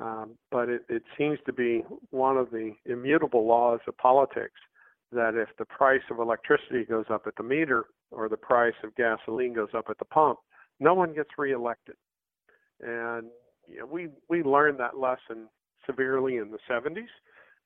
Um, 0.00 0.36
but 0.50 0.68
it, 0.68 0.82
it 0.88 1.02
seems 1.16 1.38
to 1.46 1.52
be 1.52 1.84
one 2.10 2.36
of 2.36 2.50
the 2.50 2.72
immutable 2.86 3.46
laws 3.46 3.80
of 3.86 3.96
politics 3.98 4.60
that 5.12 5.34
if 5.34 5.48
the 5.58 5.64
price 5.66 6.02
of 6.10 6.18
electricity 6.18 6.84
goes 6.84 7.04
up 7.10 7.26
at 7.26 7.36
the 7.36 7.42
meter 7.42 7.84
or 8.10 8.28
the 8.28 8.36
price 8.36 8.74
of 8.82 8.94
gasoline 8.96 9.52
goes 9.52 9.68
up 9.76 9.86
at 9.88 9.98
the 9.98 10.04
pump, 10.04 10.38
no 10.80 10.94
one 10.94 11.14
gets 11.14 11.30
reelected. 11.38 11.94
And 12.80 13.28
you 13.68 13.78
know, 13.78 13.86
we 13.86 14.08
we 14.28 14.42
learned 14.42 14.80
that 14.80 14.98
lesson 14.98 15.48
severely 15.86 16.36
in 16.36 16.50
the 16.50 16.58
70s. 16.68 17.06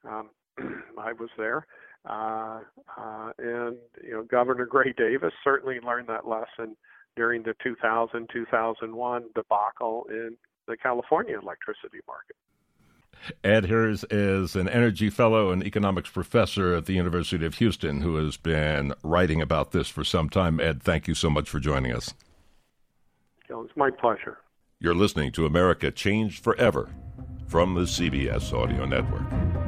Um, 0.07 0.31
I 0.99 1.13
was 1.13 1.31
there, 1.37 1.67
uh, 2.09 2.61
uh, 2.97 3.33
and 3.39 3.77
you 4.03 4.13
know 4.13 4.23
Governor 4.23 4.67
Gray 4.67 4.93
Davis 4.97 5.33
certainly 5.43 5.81
learned 5.81 6.09
that 6.09 6.27
lesson 6.27 6.77
during 7.17 7.43
the 7.43 7.55
2000-2001 7.65 9.23
debacle 9.35 10.07
in 10.09 10.37
the 10.69 10.77
California 10.77 11.39
electricity 11.41 11.99
market. 12.07 12.37
Ed 13.43 13.67
Hirs 13.67 14.05
is 14.11 14.55
an 14.55 14.69
energy 14.69 15.11
fellow 15.11 15.51
and 15.51 15.65
economics 15.65 16.11
professor 16.11 16.75
at 16.75 16.87
the 16.87 16.93
University 16.93 17.45
of 17.45 17.57
Houston 17.57 18.03
who 18.03 18.17
has 18.17 18.37
been 18.37 18.93
writing 19.03 19.43
about 19.43 19.73
this 19.73 19.89
for 19.89 20.05
some 20.05 20.29
time. 20.29 20.61
Ed, 20.61 20.83
thank 20.83 21.09
you 21.09 21.15
so 21.15 21.29
much 21.29 21.51
for 21.51 21.59
joining 21.59 21.93
us. 21.93 22.15
It's 23.49 23.77
my 23.77 23.91
pleasure. 23.91 24.39
You're 24.79 24.95
listening 24.95 25.33
to 25.33 25.47
America 25.47 25.91
Changed 25.91 26.43
Forever 26.45 26.91
from 27.49 27.75
the 27.75 27.83
CBS 27.83 28.53
Audio 28.53 28.85
Network. 28.85 29.68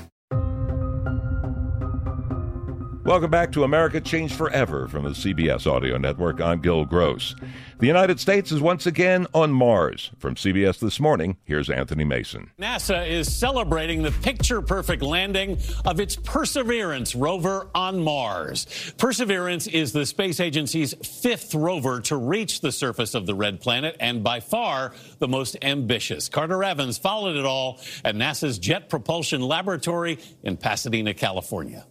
Welcome 3.11 3.29
back 3.29 3.51
to 3.51 3.65
America 3.65 3.99
Changed 3.99 4.35
Forever 4.35 4.87
from 4.87 5.03
the 5.03 5.09
CBS 5.09 5.69
Audio 5.69 5.97
Network. 5.97 6.39
I'm 6.39 6.61
Gil 6.61 6.85
Gross. 6.85 7.35
The 7.79 7.85
United 7.85 8.21
States 8.21 8.53
is 8.53 8.61
once 8.61 8.85
again 8.85 9.27
on 9.33 9.51
Mars. 9.51 10.11
From 10.17 10.35
CBS 10.35 10.79
This 10.79 10.97
Morning, 10.97 11.35
here's 11.43 11.69
Anthony 11.69 12.05
Mason. 12.05 12.51
NASA 12.57 13.05
is 13.05 13.29
celebrating 13.29 14.01
the 14.01 14.11
picture 14.11 14.61
perfect 14.61 15.03
landing 15.03 15.57
of 15.83 15.99
its 15.99 16.15
Perseverance 16.15 17.13
rover 17.13 17.67
on 17.75 18.01
Mars. 18.01 18.93
Perseverance 18.97 19.67
is 19.67 19.91
the 19.91 20.05
space 20.05 20.39
agency's 20.39 20.93
fifth 20.93 21.53
rover 21.53 21.99
to 21.99 22.15
reach 22.15 22.61
the 22.61 22.71
surface 22.71 23.13
of 23.13 23.25
the 23.25 23.35
red 23.35 23.59
planet 23.59 23.97
and 23.99 24.23
by 24.23 24.39
far 24.39 24.93
the 25.19 25.27
most 25.27 25.57
ambitious. 25.61 26.29
Carter 26.29 26.63
Evans 26.63 26.97
followed 26.97 27.35
it 27.35 27.45
all 27.45 27.81
at 28.05 28.15
NASA's 28.15 28.57
Jet 28.57 28.87
Propulsion 28.87 29.41
Laboratory 29.41 30.17
in 30.43 30.55
Pasadena, 30.55 31.13
California. 31.13 31.85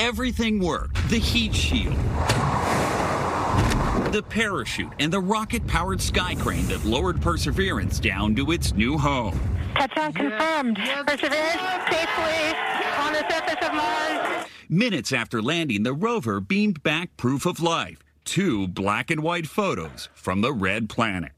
Everything 0.00 0.60
worked. 0.60 0.96
The 1.10 1.18
heat 1.18 1.54
shield, 1.54 1.94
the 4.14 4.24
parachute, 4.26 4.90
and 4.98 5.12
the 5.12 5.20
rocket 5.20 5.66
powered 5.66 6.00
sky 6.00 6.34
crane 6.36 6.66
that 6.68 6.86
lowered 6.86 7.20
Perseverance 7.20 8.00
down 8.00 8.34
to 8.36 8.50
its 8.50 8.72
new 8.72 8.96
home. 8.96 9.38
Touchdown 9.74 10.14
confirmed. 10.14 10.78
Perseverance 10.78 11.60
safely 11.90 12.56
on 12.98 13.12
the 13.12 13.28
surface 13.28 13.68
of 13.68 13.74
Mars. 13.74 14.46
Minutes 14.70 15.12
after 15.12 15.42
landing, 15.42 15.82
the 15.82 15.92
rover 15.92 16.40
beamed 16.40 16.82
back 16.82 17.14
proof 17.18 17.44
of 17.44 17.60
life 17.60 17.98
two 18.24 18.68
black 18.68 19.10
and 19.10 19.22
white 19.22 19.46
photos 19.46 20.08
from 20.14 20.40
the 20.40 20.52
red 20.52 20.88
planet. 20.88 21.32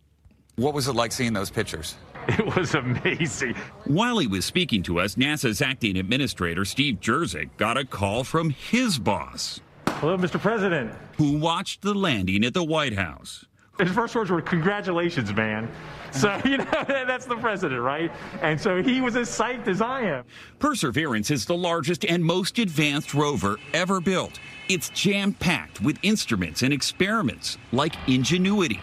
What 0.55 0.73
was 0.73 0.87
it 0.87 0.93
like 0.93 1.11
seeing 1.11 1.33
those 1.33 1.51
pictures? 1.51 1.97
It 2.29 2.57
was 2.57 2.75
amazing. 2.75 3.55
While 3.85 4.19
he 4.19 4.27
was 4.27 4.45
speaking 4.45 4.83
to 4.85 5.01
us, 5.01 5.17
NASA's 5.17 5.61
acting 5.61 5.97
administrator, 5.97 6.65
Steve 6.65 7.01
Jurczyk, 7.01 7.51
got 7.57 7.77
a 7.77 7.85
call 7.85 8.23
from 8.23 8.51
his 8.51 8.99
boss. 8.99 9.61
Hello, 9.87 10.17
Mr. 10.17 10.41
President. 10.41 10.93
Who 11.19 11.39
watched 11.39 11.83
the 11.83 11.95
landing 11.95 12.45
at 12.45 12.55
the 12.55 12.65
White 12.65 12.95
House. 12.95 13.45
His 13.79 13.91
first 13.91 14.15
words 14.15 14.31
were, 14.31 14.41
Congratulations, 14.41 15.35
man. 15.35 15.69
So, 16.13 16.41
you 16.45 16.59
know, 16.59 16.65
that's 16.87 17.27
the 17.27 17.37
president, 17.37 17.81
right? 17.81 18.13
And 18.41 18.61
so 18.61 18.83
he 18.83 19.01
was 19.01 19.17
as 19.17 19.29
psyched 19.29 19.67
as 19.67 19.81
I 19.81 20.03
am. 20.03 20.25
Perseverance 20.59 21.31
is 21.31 21.47
the 21.47 21.57
largest 21.57 22.05
and 22.05 22.25
most 22.25 22.59
advanced 22.59 23.15
rover 23.15 23.57
ever 23.73 24.01
built. 24.01 24.39
It's 24.69 24.91
jam 24.91 25.33
packed 25.33 25.81
with 25.81 25.99
instruments 26.03 26.63
and 26.63 26.73
experiments 26.73 27.59
like 27.73 27.95
Ingenuity 28.09 28.81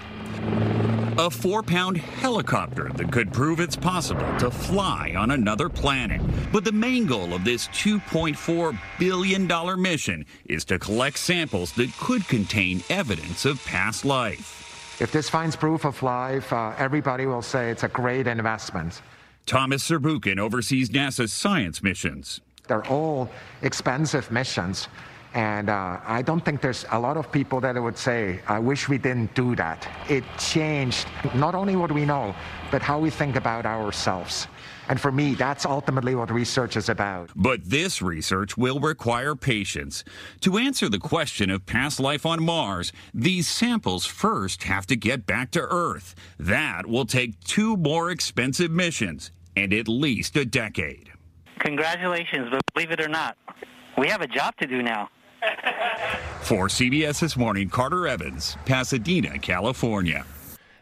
a 1.20 1.30
four 1.30 1.62
pound 1.62 1.98
helicopter 1.98 2.90
that 2.96 3.12
could 3.12 3.34
prove 3.34 3.60
it's 3.60 3.76
possible 3.76 4.26
to 4.40 4.50
fly 4.50 5.14
on 5.18 5.32
another 5.32 5.68
planet. 5.68 6.22
But 6.54 6.64
the 6.64 6.72
main 6.72 7.06
goal 7.06 7.34
of 7.34 7.44
this 7.44 7.68
$2.4 7.68 8.80
billion 8.98 9.82
mission 9.82 10.26
is 10.46 10.64
to 10.66 10.80
collect 10.80 11.18
samples 11.18 11.74
that 11.74 11.92
could 12.00 12.26
contain 12.30 12.82
evidence 12.90 13.44
of 13.44 13.64
past 13.66 14.06
life. 14.06 15.02
If 15.02 15.12
this 15.12 15.30
finds 15.30 15.58
proof 15.58 15.84
of 15.84 16.02
life, 16.02 16.54
uh, 16.54 16.74
everybody 16.78 17.26
will 17.26 17.42
say 17.42 17.70
it's 17.70 17.84
a 17.84 17.90
great 17.90 18.26
investment. 18.26 19.02
Thomas 19.46 19.90
Zurbuchen 19.90 20.40
oversees 20.40 20.90
NASA's 20.90 21.34
science 21.34 21.84
missions. 21.84 22.40
They're 22.70 22.88
all 22.88 23.30
expensive 23.62 24.32
missions. 24.32 24.88
And 25.34 25.70
uh, 25.70 26.00
I 26.06 26.22
don't 26.24 26.44
think 26.44 26.62
there's 26.62 26.86
a 26.92 27.00
lot 27.00 27.16
of 27.16 27.32
people 27.32 27.62
that 27.62 27.82
would 27.82 27.98
say, 27.98 28.40
I 28.48 28.58
wish 28.58 28.90
we 28.90 28.98
didn't 28.98 29.36
do 29.36 29.56
that. 29.56 29.88
It 30.10 30.24
changed 30.40 31.08
not 31.36 31.54
only 31.54 31.76
what 31.76 31.92
we 31.92 32.06
know, 32.06 32.34
but 32.72 32.82
how 32.82 32.98
we 33.00 33.10
think 33.10 33.36
about 33.36 33.66
ourselves. 33.66 34.48
And 34.88 35.00
for 35.00 35.12
me, 35.12 35.36
that's 35.36 35.68
ultimately 35.68 36.16
what 36.16 36.32
research 36.32 36.76
is 36.76 36.90
about. 36.90 37.30
But 37.36 37.64
this 37.64 38.02
research 38.02 38.58
will 38.58 38.80
require 38.80 39.36
patience. 39.36 40.04
To 40.42 40.58
answer 40.58 40.90
the 40.90 40.98
question 40.98 41.52
of 41.52 41.68
past 41.68 42.00
life 42.00 42.26
on 42.26 42.44
Mars, 42.44 42.92
these 43.14 43.48
samples 43.48 44.08
first 44.08 44.64
have 44.64 44.88
to 44.88 44.96
get 44.96 45.28
back 45.28 45.52
to 45.52 45.62
Earth. 45.62 46.16
That 46.40 46.88
will 46.88 47.06
take 47.06 47.40
two 47.42 47.78
more 47.78 48.10
expensive 48.10 48.72
missions 48.72 49.32
and 49.56 49.74
at 49.74 49.88
least 49.88 50.36
a 50.36 50.46
decade. 50.46 51.12
Congratulations, 51.60 52.48
but 52.50 52.62
believe 52.74 52.90
it 52.90 53.00
or 53.00 53.10
not, 53.10 53.38
we 53.96 54.08
have 54.08 54.22
a 54.22 54.28
job 54.28 54.56
to 54.58 54.66
do 54.66 54.82
now. 54.82 55.10
For 56.42 56.68
CBS 56.68 57.20
This 57.20 57.38
Morning, 57.38 57.70
Carter 57.70 58.08
Evans, 58.08 58.58
Pasadena, 58.66 59.40
California. 59.40 60.26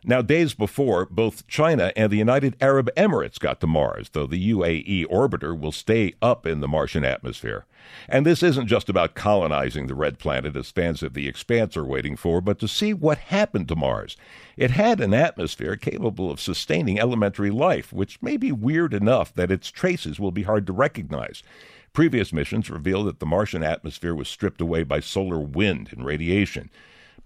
Now, 0.03 0.21
days 0.21 0.53
before, 0.53 1.05
both 1.05 1.45
China 1.47 1.91
and 1.97 2.09
the 2.09 2.17
United 2.17 2.55
Arab 2.61 2.89
Emirates 2.95 3.37
got 3.37 3.59
to 3.59 3.67
Mars, 3.67 4.09
though 4.13 4.25
the 4.25 4.51
UAE 4.51 5.05
orbiter 5.07 5.59
will 5.59 5.73
stay 5.73 6.13
up 6.21 6.45
in 6.45 6.61
the 6.61 6.67
Martian 6.67 7.03
atmosphere. 7.03 7.65
And 8.07 8.25
this 8.25 8.41
isn't 8.41 8.67
just 8.67 8.87
about 8.87 9.15
colonizing 9.15 9.87
the 9.87 9.95
red 9.95 10.17
planet, 10.17 10.55
as 10.55 10.71
fans 10.71 11.03
of 11.03 11.13
The 11.13 11.27
Expanse 11.27 11.75
are 11.75 11.83
waiting 11.83 12.15
for, 12.15 12.39
but 12.39 12.57
to 12.59 12.67
see 12.67 12.93
what 12.93 13.17
happened 13.17 13.67
to 13.67 13.75
Mars. 13.75 14.15
It 14.55 14.71
had 14.71 15.01
an 15.01 15.13
atmosphere 15.13 15.75
capable 15.75 16.31
of 16.31 16.39
sustaining 16.39 16.99
elementary 16.99 17.51
life, 17.51 17.91
which 17.91 18.21
may 18.21 18.37
be 18.37 18.51
weird 18.53 18.93
enough 18.93 19.33
that 19.33 19.51
its 19.51 19.69
traces 19.69 20.19
will 20.19 20.31
be 20.31 20.43
hard 20.43 20.65
to 20.67 20.73
recognize. 20.73 21.43
Previous 21.97 22.31
missions 22.31 22.69
revealed 22.69 23.07
that 23.07 23.17
the 23.17 23.25
Martian 23.25 23.63
atmosphere 23.63 24.13
was 24.13 24.27
stripped 24.27 24.61
away 24.61 24.83
by 24.83 24.99
solar 24.99 25.39
wind 25.39 25.89
and 25.91 26.05
radiation. 26.05 26.69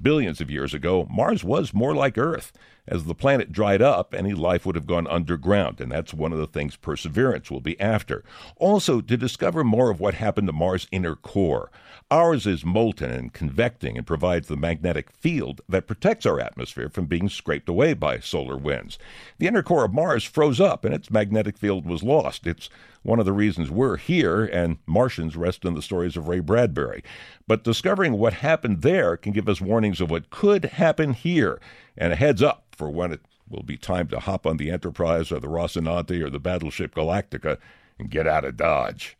Billions 0.02 0.40
of 0.40 0.50
years 0.50 0.74
ago, 0.74 1.06
Mars 1.12 1.44
was 1.44 1.74
more 1.74 1.94
like 1.94 2.18
Earth. 2.18 2.54
As 2.88 3.04
the 3.04 3.14
planet 3.14 3.52
dried 3.52 3.82
up, 3.82 4.16
any 4.16 4.34
life 4.34 4.66
would 4.66 4.76
have 4.76 4.88
gone 4.88 5.08
underground, 5.08 5.82
and 5.82 5.92
that's 5.92 6.14
one 6.14 6.32
of 6.32 6.40
the 6.40 6.48
things 6.48 6.78
Perseverance 6.78 7.52
will 7.52 7.60
be 7.60 7.78
after. 7.82 8.24
Also, 8.56 9.02
to 9.02 9.18
discover 9.18 9.66
more 9.66 9.92
of 9.92 10.00
what 10.00 10.14
happened 10.14 10.48
to 10.48 10.54
Mars' 10.54 10.88
inner 10.90 11.18
core. 11.18 11.70
Ours 12.10 12.48
is 12.48 12.64
molten 12.64 13.12
and 13.12 13.34
convecting 13.34 13.98
and 13.98 14.08
provides 14.08 14.48
the 14.48 14.56
magnetic 14.56 15.12
field 15.12 15.60
that 15.68 15.86
protects 15.86 16.26
our 16.26 16.40
atmosphere 16.40 16.88
from 16.88 17.08
being 17.08 17.28
scraped 17.28 17.68
away 17.68 17.94
by 17.94 18.20
solar 18.20 18.56
winds. 18.56 18.98
The 19.38 19.48
inner 19.48 19.64
core 19.64 19.84
of 19.84 19.94
Mars 19.94 20.24
froze 20.24 20.62
up 20.62 20.86
and 20.86 20.96
its 20.96 21.12
magnetic 21.12 21.58
field 21.58 21.86
was 21.86 22.04
lost. 22.04 22.48
It's 22.48 22.70
one 23.04 23.20
of 23.20 23.26
the 23.26 23.34
reasons 23.34 23.72
we're 23.72 23.98
here, 23.98 24.46
and 24.46 24.78
Martians 24.86 25.36
rest 25.36 25.66
in 25.66 25.74
the 25.74 25.82
stories 25.82 26.16
of 26.16 26.28
Ray 26.28 26.40
Bradbury. 26.40 27.04
But 27.48 27.64
discovering 27.64 28.14
what 28.14 28.34
happened 28.34 28.82
there 28.82 29.18
can 29.18 29.32
give 29.32 29.50
us 29.50 29.62
warnings 29.62 30.02
of 30.02 30.10
what 30.10 30.30
could 30.30 30.66
happen 30.66 31.14
here, 31.14 31.60
and 31.98 32.14
a 32.14 32.16
heads 32.16 32.42
up 32.42 32.66
for 32.72 32.90
when 32.90 33.12
it 33.12 33.22
will 33.50 33.64
be 33.64 33.78
time 33.78 34.08
to 34.08 34.20
hop 34.20 34.46
on 34.46 34.58
the 34.58 34.72
Enterprise 34.72 35.32
or 35.32 35.40
the 35.40 35.48
Rocinante 35.48 36.24
or 36.24 36.30
the 36.30 36.40
battleship 36.40 36.96
Galactica 36.96 37.58
and 38.00 38.10
get 38.10 38.28
out 38.28 38.46
of 38.46 38.58
Dodge. 38.58 39.18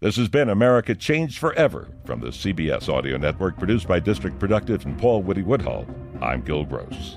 This 0.00 0.16
has 0.16 0.28
been 0.28 0.48
America 0.48 0.94
Changed 0.94 1.38
Forever 1.38 1.88
from 2.04 2.20
the 2.20 2.28
CBS 2.28 2.88
Audio 2.88 3.16
Network, 3.16 3.58
produced 3.58 3.88
by 3.88 3.98
District 3.98 4.38
Productive 4.38 4.84
and 4.84 4.98
Paul 4.98 5.22
Woody 5.22 5.42
Woodhull. 5.42 5.86
I'm 6.20 6.42
Gil 6.42 6.64
Gross. 6.64 7.16